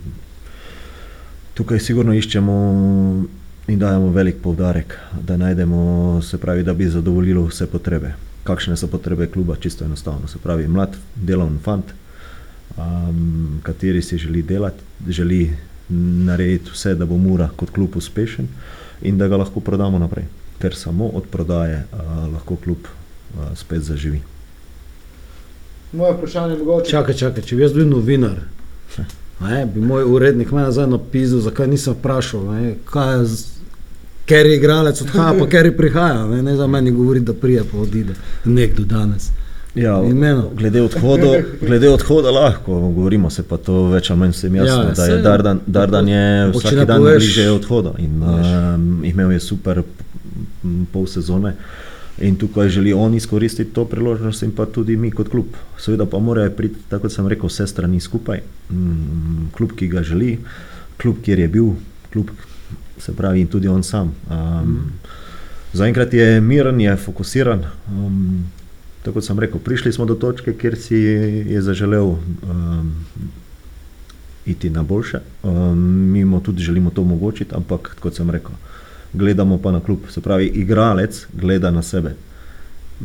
tukaj 1.54 1.80
sigurno 1.80 2.14
iščemo 2.14 2.58
in 3.68 3.80
dajemo 3.80 4.12
velik 4.12 4.42
poudarek, 4.44 4.98
da 5.22 5.38
najdemo, 5.38 6.22
se 6.22 6.38
pravi, 6.38 6.64
da 6.64 6.74
bi 6.74 6.90
zadovoljilo 6.90 7.48
vse 7.48 7.68
potrebe. 7.72 8.14
Kakšne 8.44 8.76
so 8.78 8.90
potrebe 8.92 9.28
kluba, 9.32 9.56
čisto 9.56 9.86
enostavno. 9.86 10.28
Se 10.28 10.40
pravi, 10.44 10.68
mlad, 10.68 10.98
delovni 11.16 11.60
fant, 11.64 11.94
um, 12.78 13.60
kateri 13.64 14.02
si 14.02 14.18
želi 14.18 14.42
delati, 14.42 14.84
želi 15.08 15.58
narediti 16.26 16.70
vse, 16.74 16.96
da 16.96 17.06
bo 17.06 17.18
Mura 17.18 17.50
kot 17.56 17.70
klub 17.70 17.96
uspešen 17.96 18.48
in 19.02 19.18
da 19.18 19.28
ga 19.28 19.38
lahko 19.38 19.60
prodamo 19.60 20.00
naprej 20.00 20.26
ker 20.64 20.76
samo 20.76 21.08
od 21.08 21.24
prodaje 21.32 21.84
uh, 21.92 22.00
lahko 22.34 22.56
klub 22.56 22.78
uh, 22.88 23.58
spet 23.58 23.82
zaživi. 23.82 24.22
Moje 25.92 26.14
vprašanje 26.14 26.54
je 26.54 26.60
mogoče. 26.60 26.92
Čakaj, 26.92 27.16
čakaj, 27.16 27.44
če 27.44 27.56
bi 27.56 27.62
jaz 27.62 27.74
bil 27.74 27.90
novinar, 27.90 28.38
ne, 29.42 29.66
bi 29.66 29.82
moj 29.82 30.04
urednik 30.04 30.52
me 30.52 30.62
nazaj 30.62 30.88
napisal, 30.88 31.44
zakaj 31.44 31.68
nisem 31.68 31.94
vprašal, 31.94 32.48
ne, 32.54 32.76
kaj 32.86 33.12
je, 33.18 33.26
z- 33.26 33.46
ker 34.26 34.46
je 34.46 34.56
igralec 34.56 35.02
odhaja, 35.02 35.36
pa 35.40 35.50
ker 35.52 35.66
je 35.66 35.76
prihaja, 35.78 36.24
ne, 36.32 36.40
ne 36.42 36.56
za 36.56 36.68
meni 36.68 36.92
govori, 36.92 37.20
da 37.20 37.34
prije 37.34 37.64
pa 37.72 37.78
odide, 37.78 38.16
nekdo 38.46 38.84
danes. 38.86 39.30
Ja, 39.76 40.04
Imeno. 40.04 40.50
glede, 40.56 40.82
odhodu, 40.82 41.28
glede 41.62 41.90
odhoda 41.90 42.32
lahko 42.32 42.74
govorimo, 42.92 43.30
se 43.30 43.44
pa 43.44 43.58
to 43.58 43.88
več 43.88 44.10
ali 44.10 44.20
manj 44.20 44.32
vsem 44.32 44.56
jasno, 44.56 44.74
Ja, 44.74 44.84
ja, 44.84 44.94
da 44.94 45.06
je 45.06 45.18
Dardan, 45.18 45.60
Dardan 45.68 46.08
je 46.08 46.52
vsak 46.52 46.86
dan 46.86 47.02
poveš- 47.02 47.18
bliže 47.18 47.50
odhoda 47.52 47.94
in 47.98 48.24
um, 48.24 49.02
imel 49.04 49.32
je 49.32 49.40
super 49.40 49.82
pol 50.92 51.08
sezone. 51.08 51.56
In 52.20 52.36
tukaj 52.36 52.70
želi 52.70 52.94
on 52.94 53.14
izkoristiti 53.14 53.74
to 53.74 53.86
priložnost, 53.86 54.44
in 54.44 54.52
pa 54.52 54.66
tudi 54.66 54.96
mi 54.96 55.12
kot 55.12 55.30
klub. 55.30 55.46
Seveda 55.78 56.06
pa 56.06 56.20
morajo 56.20 56.52
priti, 56.52 56.76
tako 56.88 57.02
kot 57.02 57.12
sem 57.12 57.28
rekel, 57.28 57.50
vse 57.50 57.66
strani 57.68 58.00
skupaj. 58.00 58.40
Mm, 58.70 59.50
Klub, 59.52 59.72
ki 59.72 59.88
ga 59.88 60.04
želi, 60.04 60.38
klub, 60.98 61.18
kjer 61.22 61.40
je 61.40 61.48
bil, 61.48 61.72
klub, 62.14 62.30
se 62.98 63.14
pravi, 63.14 63.42
in 63.42 63.48
tudi 63.48 63.68
on 63.68 63.84
sam. 63.84 64.14
Um, 64.30 64.92
Zaenkrat 65.74 66.14
je 66.14 66.42
miren, 66.42 66.82
je 66.82 66.96
fokusiran. 66.98 67.64
Um, 67.90 68.46
tako 69.04 69.20
kot 69.20 69.26
sem 69.26 69.40
rekel, 69.40 69.60
prišli 69.60 69.94
smo 69.94 70.06
do 70.06 70.16
točke, 70.16 70.54
kjer 70.58 70.78
si 70.80 70.96
je 70.96 71.62
zaželel 71.62 72.16
um, 72.16 72.92
iti 74.46 74.70
na 74.70 74.84
boljše. 74.84 75.20
Um, 75.44 75.80
mi 76.12 76.26
mu 76.26 76.40
tudi 76.40 76.64
želimo 76.64 76.90
to 76.90 77.02
omogočiti, 77.02 77.56
ampak 77.56 77.96
kot 78.00 78.16
sem 78.16 78.30
rekel, 78.30 78.56
gledamo 79.14 79.58
pa 79.58 79.72
na 79.72 79.80
klub. 79.80 80.00
Se 80.10 80.22
pravi, 80.22 80.46
igralec 80.46 81.26
gleda 81.34 81.72
na 81.72 81.82
sebe. 81.82 82.16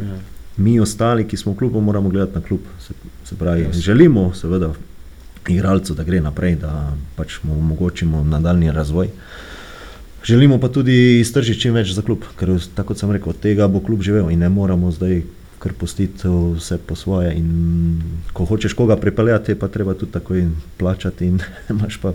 Ja. 0.00 0.18
Mi 0.56 0.80
ostali, 0.80 1.26
ki 1.28 1.36
smo 1.36 1.52
v 1.52 1.56
klubu, 1.56 1.80
moramo 1.80 2.08
gledati 2.08 2.34
na 2.34 2.40
klub. 2.40 2.60
Se, 2.80 2.94
se 3.24 3.36
pravi, 3.36 3.62
Jasno. 3.62 3.82
želimo 3.82 4.34
seveda 4.34 4.72
igralcu, 5.48 5.94
da 5.94 6.04
gre 6.04 6.20
naprej, 6.20 6.56
da 6.56 6.92
pač 7.16 7.42
mu 7.42 7.58
omogočimo 7.58 8.24
nadaljni 8.24 8.72
razvoj. 8.72 9.08
Želimo 10.24 10.58
pa 10.60 10.68
tudi 10.68 11.20
iztržiti 11.20 11.60
čim 11.60 11.74
več 11.74 11.92
za 11.94 12.02
klub, 12.02 12.24
ker 12.38 12.58
tako 12.74 12.92
kot 12.92 12.98
sem 12.98 13.10
rekel, 13.10 13.30
od 13.30 13.40
tega 13.40 13.68
bo 13.68 13.80
klub 13.80 14.02
živel 14.02 14.30
in 14.30 14.38
ne 14.38 14.48
moramo 14.48 14.90
zdaj 14.90 15.22
kar 15.58 15.72
pustiti 15.72 16.28
vse 16.56 16.78
po 16.86 16.94
svoje. 16.94 17.34
In 17.34 18.00
ko 18.32 18.44
hočeš 18.44 18.72
koga 18.72 18.96
pripeljati, 18.96 19.54
pa 19.54 19.68
treba 19.68 19.94
tudi 19.94 20.12
takoj 20.12 20.46
plačati 20.76 21.26
in 21.26 21.40
imaš 21.70 21.96
pa 22.02 22.12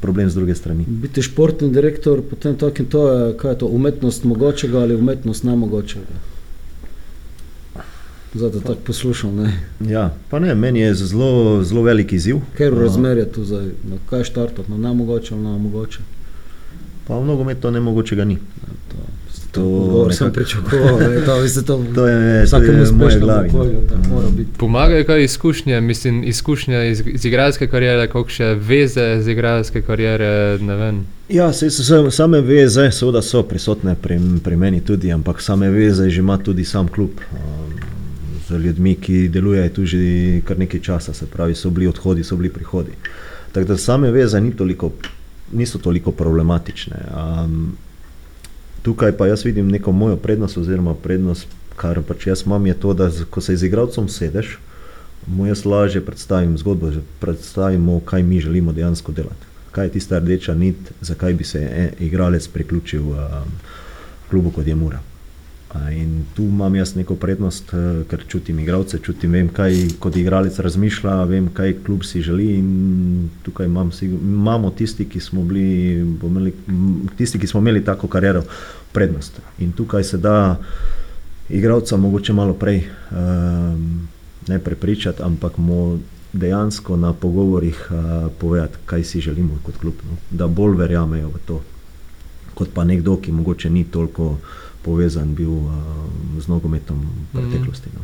problem 0.00 0.30
z 0.30 0.34
druge 0.34 0.54
strani. 0.54 0.84
Biti 0.88 1.22
športni 1.22 1.70
direktor, 1.70 2.22
potem 2.30 2.56
tako 2.56 2.82
in 2.82 2.86
to 2.88 3.08
je, 3.12 3.36
kaj 3.36 3.52
je 3.52 3.58
to, 3.58 3.66
umetnost 3.66 4.24
mogočega 4.24 4.78
ali 4.78 4.96
umetnost 4.96 5.44
nemogočega. 5.44 6.34
Zato 8.34 8.60
tako 8.60 8.80
poslušam, 8.86 9.36
ne. 9.36 9.60
Ja, 9.80 10.14
pa 10.30 10.38
ne, 10.38 10.54
meni 10.54 10.80
je 10.80 10.94
zelo, 10.94 11.62
zelo 11.62 11.82
velik 11.82 12.12
izziv. 12.12 12.40
Kaj 12.56 12.66
je 12.66 12.70
razmerje 12.70 13.32
tu 13.32 13.44
zdaj, 13.44 13.66
na 13.84 13.96
kaj 14.10 14.24
štartati, 14.24 14.70
na 14.70 14.76
nemogoče 14.88 15.34
ali 15.34 15.42
na 15.42 15.58
mogoče? 15.58 15.98
Pa 17.06 17.18
v 17.18 17.26
nogometu 17.26 17.60
to 17.60 17.70
nemogočega 17.70 18.24
ni. 18.24 18.36
To, 18.36 18.96
To 18.96 18.96
to 19.54 19.62
odgovor 19.62 20.14
sem 20.14 20.32
pričakoval, 20.32 20.98
ne, 21.10 21.24
to, 21.24 21.38
veste, 21.40 21.62
to, 21.62 21.84
To 21.94 22.06
je, 22.06 22.44
vsakemu 22.44 22.84
glavi. 23.20 23.50
no. 23.50 23.58
okolju, 23.58 24.30
biti. 24.36 24.50
Pomagajo 24.58 25.04
kaj 25.04 25.24
izkušnje, 25.24 25.80
mislim, 25.80 26.24
izkušnje 26.24 26.90
iz, 26.90 27.02
iz 27.06 27.24
igralske 27.24 27.66
kariere, 27.66 28.08
kakšne 28.08 28.54
veze 28.54 29.20
z 29.22 29.28
igralske 29.28 29.82
kariere, 29.82 30.58
ne 30.60 30.76
vem. 30.76 31.06
Ja, 31.28 31.52
se, 31.52 31.70
se, 31.70 32.10
same 32.10 32.40
veze 32.40 32.90
seveda 32.90 33.22
so 33.22 33.42
prisotne 33.42 33.94
pri, 33.94 34.20
pri 34.44 34.56
meni 34.56 34.80
tudi, 34.80 35.12
ampak 35.12 35.42
same 35.42 35.70
veze 35.70 36.10
že 36.10 36.20
ima 36.20 36.38
tudi 36.38 36.64
sam 36.64 36.88
klub. 36.88 37.10
Um, 37.32 37.74
z 38.48 38.58
ljudmi, 38.58 38.94
ki 38.94 39.28
delujejo 39.28 39.68
tu 39.72 39.84
že 39.86 39.98
kar 40.44 40.58
nekaj 40.58 40.80
časa, 40.80 41.14
se 41.14 41.26
pravi, 41.26 41.54
so 41.54 41.70
bili 41.70 41.88
odhodi, 41.88 42.24
so 42.24 42.36
bili 42.36 42.52
prihodi. 42.52 42.92
Tako 43.52 43.66
da 43.68 43.76
same 43.76 44.10
veze 44.10 44.40
ni 44.40 44.52
toliko, 44.56 44.90
niso 45.52 45.78
toliko 45.78 46.12
problematične. 46.12 46.96
Um, 47.14 47.76
tukaj 48.84 49.16
pa 49.16 49.26
jaz 49.26 49.44
vidim 49.44 49.68
neko 49.72 49.92
mojo 49.92 50.16
prednost, 50.16 50.58
oziroma 50.60 50.94
prednost, 50.94 51.48
kar 51.76 52.02
pač 52.04 52.26
jaz 52.26 52.44
imam, 52.46 52.66
je 52.66 52.74
to, 52.74 52.92
da 52.94 53.08
ko 53.30 53.40
se 53.40 53.56
z 53.56 53.66
igralcem 53.66 54.08
sedeš, 54.08 54.58
mu 55.26 55.46
jaz 55.46 55.64
lažje 55.64 56.04
predstavim 56.04 56.58
zgodbo, 56.60 56.92
predstavimo, 57.20 58.00
kaj 58.04 58.22
mi 58.22 58.40
želimo 58.40 58.72
dejansko 58.72 59.12
delati. 59.12 59.48
Kaj 59.72 59.86
je 59.86 59.92
tista 59.96 60.18
rdeča 60.18 60.54
nit, 60.54 60.92
zakaj 61.00 61.34
bi 61.34 61.44
se 61.44 61.58
e, 61.58 61.88
igralec 62.04 62.48
priključil 62.48 63.08
um, 63.08 63.56
klubu 64.30 64.50
kot 64.50 64.66
je 64.66 64.74
Mura. 64.74 65.00
In 65.74 66.24
tu 66.34 66.42
imam 66.42 66.74
jaz 66.74 66.94
neko 66.94 67.14
prednost, 67.14 67.74
eh, 67.74 68.04
ker 68.10 68.22
čutim 68.28 68.58
igralce, 68.58 68.98
čutim, 69.02 69.32
vem, 69.32 69.48
kaj 69.48 69.74
kot 69.98 70.16
igralec 70.16 70.58
razmišlja, 70.58 71.24
vem, 71.24 71.48
kaj 71.54 71.74
klub 71.86 72.04
si 72.04 72.22
želi. 72.22 72.62
Tukaj 73.42 73.66
imam, 73.66 73.90
imamo 74.02 74.70
tisti, 74.70 75.04
ki 75.04 75.20
bili, 75.32 75.98
imeli, 76.22 76.54
tisti, 77.16 77.38
ki 77.38 77.46
smo 77.46 77.60
imeli 77.60 77.84
tako 77.84 78.08
kariero, 78.08 78.44
prednost. 78.92 79.40
In 79.58 79.72
tukaj 79.72 80.04
se 80.04 80.18
da 80.18 80.58
igralca 81.50 81.96
mogoče 81.96 82.32
malo 82.32 82.54
prej 82.54 82.84
um, 83.10 84.08
ne 84.48 84.58
prepričati, 84.58 85.22
ampak 85.22 85.58
mu 85.58 85.98
dejansko 86.32 86.96
na 86.96 87.12
pogovorih 87.12 87.90
uh, 87.90 88.30
povedati, 88.40 88.78
kaj 88.86 89.04
si 89.04 89.20
želimo 89.20 89.58
kot 89.62 89.76
klub. 89.76 89.94
No? 90.10 90.16
Da 90.30 90.46
bolj 90.46 90.76
verjamejo 90.76 91.28
v 91.28 91.42
to, 91.46 91.62
kot 92.54 92.68
pa 92.74 92.84
nekdo, 92.84 93.16
ki 93.16 93.32
mogoče 93.32 93.70
ni 93.70 93.84
toliko 93.84 94.36
povezan 94.84 95.34
bil 95.34 95.50
uh, 95.50 95.72
z 96.38 96.48
nogometom 96.48 97.00
v 97.00 97.36
preteklosti. 97.36 97.90
No? 97.94 98.00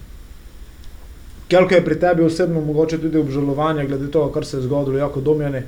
Kelko 1.50 1.74
je 1.74 1.84
pri 1.84 1.98
tebi 2.00 2.22
osebno 2.22 2.60
mogoče 2.60 2.98
tudi 2.98 3.18
obžalovanje 3.18 3.86
glede 3.86 4.10
tega, 4.10 4.30
kar 4.32 4.46
se 4.46 4.56
je 4.56 4.62
zgodilo 4.62 4.98
jako 4.98 5.20
Domjani, 5.20 5.62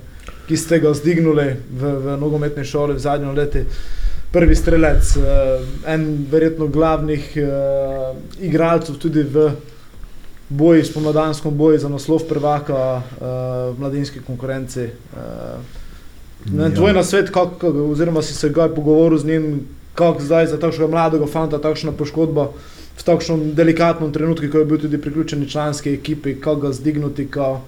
ki 0.46 0.56
ste 0.56 0.78
ga 0.80 0.94
zdignuli 0.94 1.56
v, 1.70 1.92
v 2.04 2.16
nogometni 2.20 2.64
šoli 2.64 2.94
v 2.94 3.02
zadnjem 3.02 3.34
letu. 3.34 3.64
Prvi 4.32 4.54
strelec, 4.56 5.16
eh, 5.16 5.64
en 5.92 6.26
verjetno 6.30 6.66
glavnih 6.66 7.34
uh, 7.36 8.16
igralcev 8.40 8.96
tudi 8.96 9.22
v 9.22 9.50
boji, 10.48 10.84
spomladanskem 10.84 11.52
boju 11.56 11.78
za 11.78 11.88
naslov 11.88 12.24
prvaka 12.28 12.80
uh, 12.96 13.02
v 13.74 13.80
mladinski 13.80 14.24
konkurenci. 14.24 14.88
Uh, 15.12 15.80
Ja. 16.50 16.70
tvoj 16.70 16.92
na 16.92 17.04
svet, 17.04 17.30
kak, 17.30 17.64
oziroma 17.64 18.22
si 18.22 18.34
se 18.34 18.48
ga 18.48 18.68
pogovoril 18.68 19.18
z 19.18 19.24
njim, 19.24 19.60
kako 19.94 20.22
zdaj 20.22 20.46
za 20.46 20.58
takšnega 20.60 20.90
mladega 20.90 21.26
fanta, 21.26 21.58
takšna 21.58 21.92
poškodba 21.92 22.48
v 22.92 23.02
takšnem 23.04 23.54
delikatnem 23.56 24.12
trenutku, 24.12 24.48
ko 24.52 24.62
je 24.62 24.68
bil 24.68 24.78
tudi 24.78 25.00
priključen 25.00 25.46
članski 25.48 25.94
ekipi, 25.94 26.36
kako 26.40 26.60
ga 26.60 26.72
zdignuti. 26.72 27.26
Kao. 27.28 27.62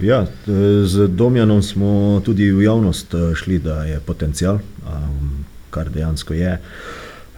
Ja, 0.00 0.26
z 0.84 1.08
Domjanom 1.08 1.62
smo 1.62 2.20
tudi 2.24 2.50
v 2.50 2.62
javnost 2.62 3.14
eh, 3.14 3.34
šli, 3.34 3.58
da 3.58 3.84
je 3.84 4.00
potencial, 4.00 4.58
um, 4.84 5.44
kar 5.70 5.90
dejansko 5.90 6.34
je. 6.34 6.58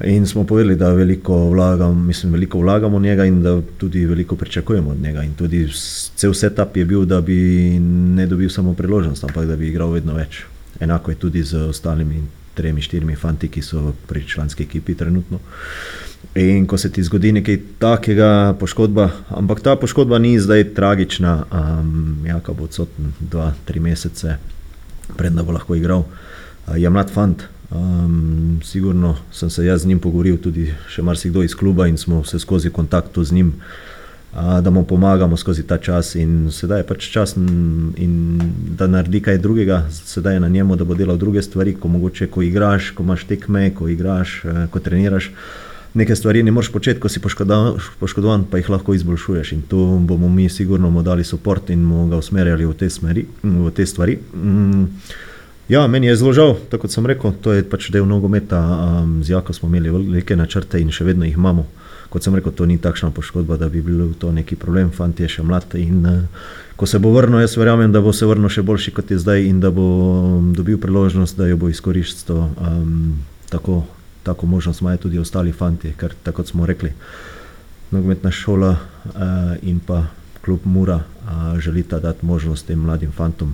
In 0.05 0.26
smo 0.26 0.44
povedali, 0.44 0.76
da 0.76 0.92
veliko 0.92 1.36
vlagam, 1.51 2.07
mislim, 2.07 2.32
veliko 2.32 2.59
vlagamo 2.59 2.99
v 2.99 3.03
njega 3.03 3.24
in 3.24 3.42
da 3.42 3.61
tudi 3.78 4.05
veliko 4.07 4.36
pričakujemo 4.36 4.90
od 4.90 5.01
njega. 5.01 5.22
In 5.22 5.34
tudi 5.34 5.68
cel 6.16 6.34
setup 6.34 6.76
je 6.76 6.84
bil, 6.84 7.05
da 7.05 7.20
bi 7.20 7.78
ne 8.16 8.26
dobil 8.26 8.51
samo 8.51 8.74
priložnost, 8.74 9.24
ampak 9.24 9.47
da 9.47 9.57
bi 9.57 9.68
igral 9.68 9.90
vedno 9.90 10.14
več. 10.14 10.44
Enako 10.80 11.11
je 11.11 11.16
tudi 11.16 11.42
z 11.42 11.68
ostalimi 11.68 12.22
tremi, 12.57 12.82
štirimi 12.82 13.16
fanti, 13.16 13.48
ki 13.52 13.62
so 13.62 13.92
pri 14.09 14.24
članski 14.28 14.64
ekipi 14.64 14.94
trenutno. 14.94 15.38
In 16.34 16.66
ko 16.66 16.78
se 16.78 16.90
ti 16.92 17.02
zgodi 17.04 17.32
nekaj 17.32 17.59
takega, 17.78 18.54
poškodba, 18.61 19.11
ampak 19.28 19.61
ta 19.64 19.76
poškodba 19.76 20.18
ni 20.18 20.34
zdaj 20.40 20.64
tragična, 20.74 21.34
um, 21.52 22.24
Jaka 22.26 22.52
bo 22.52 22.64
odsoten 22.64 23.12
dva, 23.20 23.52
tri 23.64 23.80
mesece, 23.80 24.38
predna 25.16 25.44
bo 25.46 25.54
lahko 25.57 25.76
igral. 25.76 26.04
Uh, 26.04 26.74
je 26.76 26.90
mlad 26.90 27.12
fant, 27.12 27.44
um, 27.70 28.61
sigurno 28.64 29.16
sem 29.32 29.50
se 29.50 29.64
jaz 29.64 29.82
z 29.82 29.92
njim 29.92 30.00
pogovoril, 30.00 30.40
tudi 30.42 30.70
še 30.92 31.02
marsikdo 31.02 31.44
iz 31.44 31.54
kluba 31.54 31.86
in 31.86 31.96
smo 31.96 32.24
se 32.24 32.38
skozi 32.42 32.70
kontaktu 32.70 33.24
z 33.24 33.32
njim, 33.32 33.52
da 34.34 34.70
mu 34.70 34.84
pomagamo 34.84 35.36
skozi 35.36 35.62
ta 35.62 35.78
čas 35.78 36.14
in 36.14 36.50
sedaj 36.52 36.80
je 36.80 36.86
pač 36.86 37.10
čas, 37.10 37.36
in 37.36 38.40
da 38.78 38.86
naredi 38.86 39.20
kaj 39.20 39.38
drugega, 39.38 39.86
sedaj 39.90 40.34
je 40.34 40.40
na 40.40 40.48
njemu, 40.48 40.76
da 40.76 40.84
bo 40.84 40.94
delal 40.94 41.16
druge 41.16 41.42
stvari, 41.42 41.74
ko 41.74 41.88
mogoče, 41.88 42.26
ko 42.26 42.42
igraš, 42.42 42.90
ko 42.90 43.02
imaš 43.02 43.24
tekme, 43.24 43.70
ko 43.74 43.88
igraš, 43.88 44.42
eh, 44.44 44.66
ko 44.70 44.80
treniraš. 44.80 45.30
Neke 45.94 46.16
stvari 46.16 46.42
ne 46.42 46.52
moreš 46.52 46.72
početi, 46.72 47.00
ko 47.00 47.08
si 47.08 47.20
poškodovan, 47.20 48.44
pa 48.50 48.58
jih 48.58 48.68
lahko 48.70 48.94
izboljšuješ. 48.94 49.52
In 49.52 49.62
tu 49.62 49.98
bomo 49.98 50.28
mi 50.28 50.48
sigurno 50.48 50.90
mu 50.90 51.02
dali 51.02 51.24
podporo 51.30 51.60
in 51.68 51.84
mu 51.84 52.08
ga 52.08 52.16
usmerjali 52.16 52.66
v 52.66 52.74
te, 52.74 52.90
smeri, 52.90 53.26
v 53.42 53.70
te 53.70 53.86
stvari. 53.86 54.18
Mm, 54.34 54.84
Ja, 55.68 55.86
meni 55.86 56.06
je 56.06 56.16
zelo 56.16 56.32
žal, 56.32 56.52
tako 56.70 56.86
kot 56.86 56.92
sem 56.94 57.06
rekel, 57.06 57.32
to 57.42 57.50
je 57.52 57.64
pač 57.66 57.88
del 57.90 58.06
nogometa. 58.06 58.60
Z 59.22 59.30
Jako 59.30 59.52
smo 59.52 59.68
imeli 59.68 59.90
velike 59.90 60.36
načrte 60.36 60.78
in 60.78 60.92
še 60.94 61.04
vedno 61.04 61.26
jih 61.26 61.34
imamo. 61.34 61.66
Kot 62.16 62.24
sem 62.24 62.32
rekel, 62.32 62.48
to 62.56 62.64
ni 62.64 62.78
takšna 62.80 63.10
poškodba, 63.12 63.58
da 63.60 63.68
bi 63.68 63.82
bil 63.84 64.14
to 64.16 64.30
neki 64.32 64.56
problem. 64.56 64.88
Fant 64.88 65.18
je 65.20 65.28
še 65.28 65.42
mlad 65.44 65.74
in 65.76 65.98
uh, 66.08 66.46
ko 66.80 66.88
se 66.88 66.96
bo 66.96 67.10
vrnil, 67.12 67.42
jaz 67.44 67.58
verjamem, 67.60 67.92
da 67.92 68.00
bo 68.00 68.08
se 68.16 68.24
vrnil 68.24 68.48
še 68.48 68.62
boljši 68.64 68.94
kot 68.96 69.10
je 69.12 69.18
zdaj 69.20 69.44
in 69.44 69.58
da 69.60 69.68
bo 69.68 69.84
um, 69.84 70.46
dobil 70.56 70.80
priložnost, 70.80 71.36
da 71.36 71.44
jo 71.44 71.58
bo 71.60 71.68
izkoristil. 71.68 72.38
Um, 72.56 73.18
tako, 73.52 73.82
tako 74.24 74.48
možnost 74.48 74.80
imajo 74.80 75.02
tudi 75.04 75.20
ostali 75.20 75.52
fanti, 75.52 75.92
ker 75.92 76.16
tako 76.24 76.46
smo 76.48 76.64
rekli, 76.64 76.94
nogometna 77.92 78.32
šola 78.32 78.72
uh, 78.72 79.20
in 79.60 79.84
pa 79.84 80.06
klub 80.40 80.64
Mura 80.64 80.96
uh, 80.96 81.58
želita 81.60 82.00
dati 82.00 82.24
možnost 82.24 82.64
tem 82.66 82.80
mladim 82.80 83.12
fantom 83.12 83.52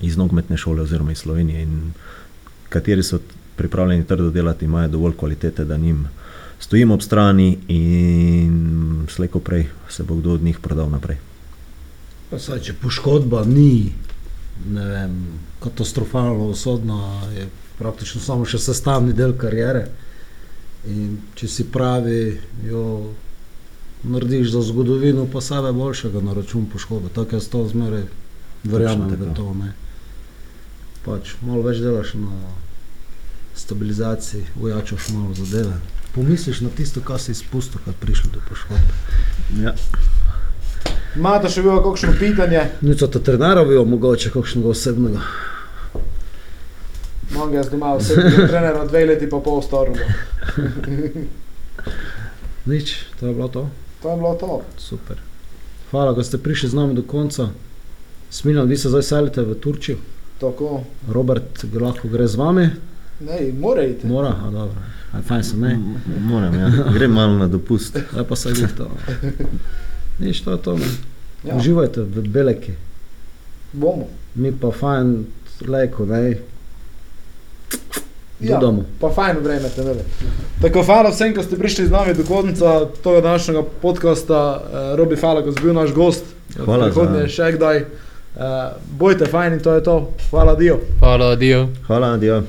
iz 0.00 0.16
nogometne 0.16 0.56
šole 0.56 0.80
oziroma 0.88 1.12
iz 1.12 1.18
Slovenije, 1.18 1.62
in 1.68 1.92
kateri 2.72 3.04
so 3.04 3.20
pripravljeni 3.56 4.08
trdo 4.08 4.30
delati, 4.30 4.64
imajo 4.64 4.88
dovolj 4.88 5.20
kvalitete, 5.20 5.64
da 5.64 5.76
njim 5.76 6.08
stojimo 6.60 6.94
ob 6.94 7.02
strani 7.02 7.58
in 7.68 9.06
slejko 9.08 9.40
prej 9.40 9.66
se 9.88 10.02
bo 10.02 10.14
kdo 10.14 10.32
od 10.38 10.42
njih 10.42 10.58
prodal 10.58 10.90
naprej. 10.90 11.18
Pa 12.30 12.38
Saj, 12.38 12.60
če 12.60 12.74
poškodba 12.78 13.44
ni 13.44 13.92
ne 14.68 14.84
vem, 14.84 15.16
katastrofalno 15.62 16.44
usodna, 16.44 17.22
je 17.36 17.48
praktično 17.78 18.20
samo 18.20 18.44
še 18.44 18.58
sestavni 18.58 19.12
del 19.16 19.34
kariere. 19.38 19.86
In 20.88 21.18
če 21.36 21.48
si 21.48 21.66
pravi, 21.72 22.38
jo 22.68 22.84
narediš 24.02 24.54
za 24.54 24.62
zgodovino, 24.64 25.26
pa 25.32 25.42
sebe 25.44 25.72
boljšega 25.76 26.22
na 26.24 26.34
račun 26.36 26.66
poškodbe. 26.72 27.12
Tako 27.14 27.36
jaz 27.36 27.48
to 27.52 27.66
zmeraj 27.68 28.06
verjamem 28.64 29.10
tako. 29.12 29.24
v 29.24 29.36
to. 29.36 29.48
Ne. 29.60 29.72
Pač 31.04 31.34
malo 31.44 31.64
več 31.64 31.80
delaš 31.84 32.14
na 32.20 32.54
stabilizaciji, 33.56 34.46
ujačaš 34.60 35.10
malo 35.16 35.36
zadeve. 35.36 35.76
Pomisliš 36.14 36.60
na 36.60 36.68
tisto, 36.76 37.00
kar 37.00 37.20
si 37.20 37.32
izpustil, 37.32 37.80
kad 37.84 37.94
prišlo 37.94 38.30
do 38.34 38.40
poškodbe. 38.48 38.94
Ja. 39.62 39.74
Imate 41.16 41.50
še 41.50 41.62
bilo 41.62 41.82
kakšno 41.82 42.14
pitanje? 42.18 42.64
Nič 42.82 43.02
od 43.02 43.22
trenera 43.24 43.64
bi 43.64 43.78
mogoče 43.78 44.30
kakšnega 44.34 44.70
osebnega. 44.70 45.22
Imam 47.30 47.54
jaz 47.54 47.70
doma 47.70 47.94
osebnega 47.94 48.46
trenera, 48.46 48.84
dve 48.86 49.04
leti 49.06 49.30
pa 49.30 49.40
pol 49.42 49.62
starega. 49.62 50.06
Nič, 52.70 52.94
to 53.20 53.26
je 53.26 53.34
bilo 53.34 53.48
to. 53.48 53.68
To 54.02 54.10
je 54.10 54.16
bilo 54.16 54.34
to. 54.34 54.62
Super. 54.78 55.18
Hvala, 55.90 56.14
da 56.14 56.24
ste 56.24 56.38
prišli 56.38 56.70
z 56.70 56.78
nami 56.78 56.94
do 56.94 57.02
konca. 57.02 57.48
Smiljan, 58.30 58.68
vi 58.68 58.76
se 58.76 58.88
zdaj 58.88 59.02
selite 59.02 59.42
v 59.42 59.58
Turčijo. 59.58 59.96
Tako, 60.40 60.80
Robert 61.08 61.64
lahko 61.80 62.08
gre 62.08 62.26
z 62.26 62.36
vami, 62.36 62.70
ne, 63.20 63.52
mora 63.52 63.82
iti. 63.84 64.06
mora, 64.06 64.32
a 64.46 64.50
dobro. 64.50 64.80
Aj, 65.12 65.22
fajn 65.26 65.42
sem, 65.42 65.60
ne. 65.60 65.78
Moram, 66.20 66.54
ja. 66.54 66.70
grem 66.94 67.12
malo 67.12 67.38
na 67.38 67.48
dopust. 67.48 67.98
Zdaj 68.12 68.24
pa 68.28 68.36
se 68.36 68.52
glih 68.52 68.72
to. 68.76 68.90
Nič 70.22 70.40
to 70.40 70.54
je 70.54 70.58
to. 70.58 70.76
ne. 70.78 70.90
Ja. 71.44 71.56
Uživajte 71.56 72.04
v 72.04 72.28
beleki. 72.28 72.72
Bomo. 73.72 74.08
Mi 74.34 74.52
pa 74.52 74.70
fajn, 74.70 75.24
lejko, 75.66 76.06
ne. 76.06 76.36
Ja, 78.40 78.56
Dodamo. 78.56 78.84
pa 79.00 79.10
fajn 79.12 79.36
vreme 79.44 79.68
te 79.68 79.82
imeli. 79.82 80.00
Tako, 80.62 80.82
hvala 80.82 81.10
vsem, 81.10 81.34
ki 81.36 81.42
ste 81.44 81.58
prišli 81.60 81.86
z 81.86 81.92
nami 81.92 82.14
do 82.14 82.24
konca 82.24 82.86
tega 83.04 83.20
današnjega 83.20 83.62
podcasta. 83.82 84.40
Uh, 84.56 84.96
Robi, 84.96 85.16
hvala, 85.16 85.42
ko 85.42 85.52
si 85.52 85.60
bil 85.60 85.74
naš 85.76 85.92
gost. 85.92 86.24
Hvala 86.56 86.88
Prihodnje 86.88 87.28
še 87.28 87.52
kdaj. 87.58 87.84
Uh, 87.84 88.42
bojte 88.98 89.28
fajn 89.28 89.58
in 89.58 89.64
to 89.64 89.76
je 89.76 89.84
to. 89.84 90.00
Hvala, 90.30 90.54
Dio. 90.56 90.80
Hvala, 91.00 91.34
Dio. 91.36 91.68
Hvala, 91.86 92.14
adijo. 92.16 92.44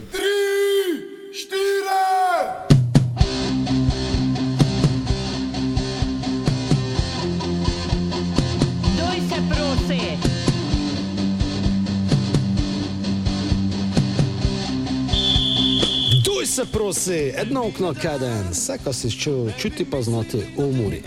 Prosi, 16.72 17.34
jedno 17.38 17.67
okno 17.67 17.93
kaden, 18.01 18.49
vse, 18.51 18.78
kar 18.84 18.93
si 18.93 19.11
čutil, 19.11 19.51
čuti 19.57 19.86
pa 19.86 20.01
znati 20.01 20.41
umori. 20.57 21.03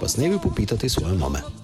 Pa 0.00 0.08
s 0.08 0.16
nebi 0.16 0.38
popitati 0.42 0.88
svoje 0.88 1.14
mame. 1.14 1.59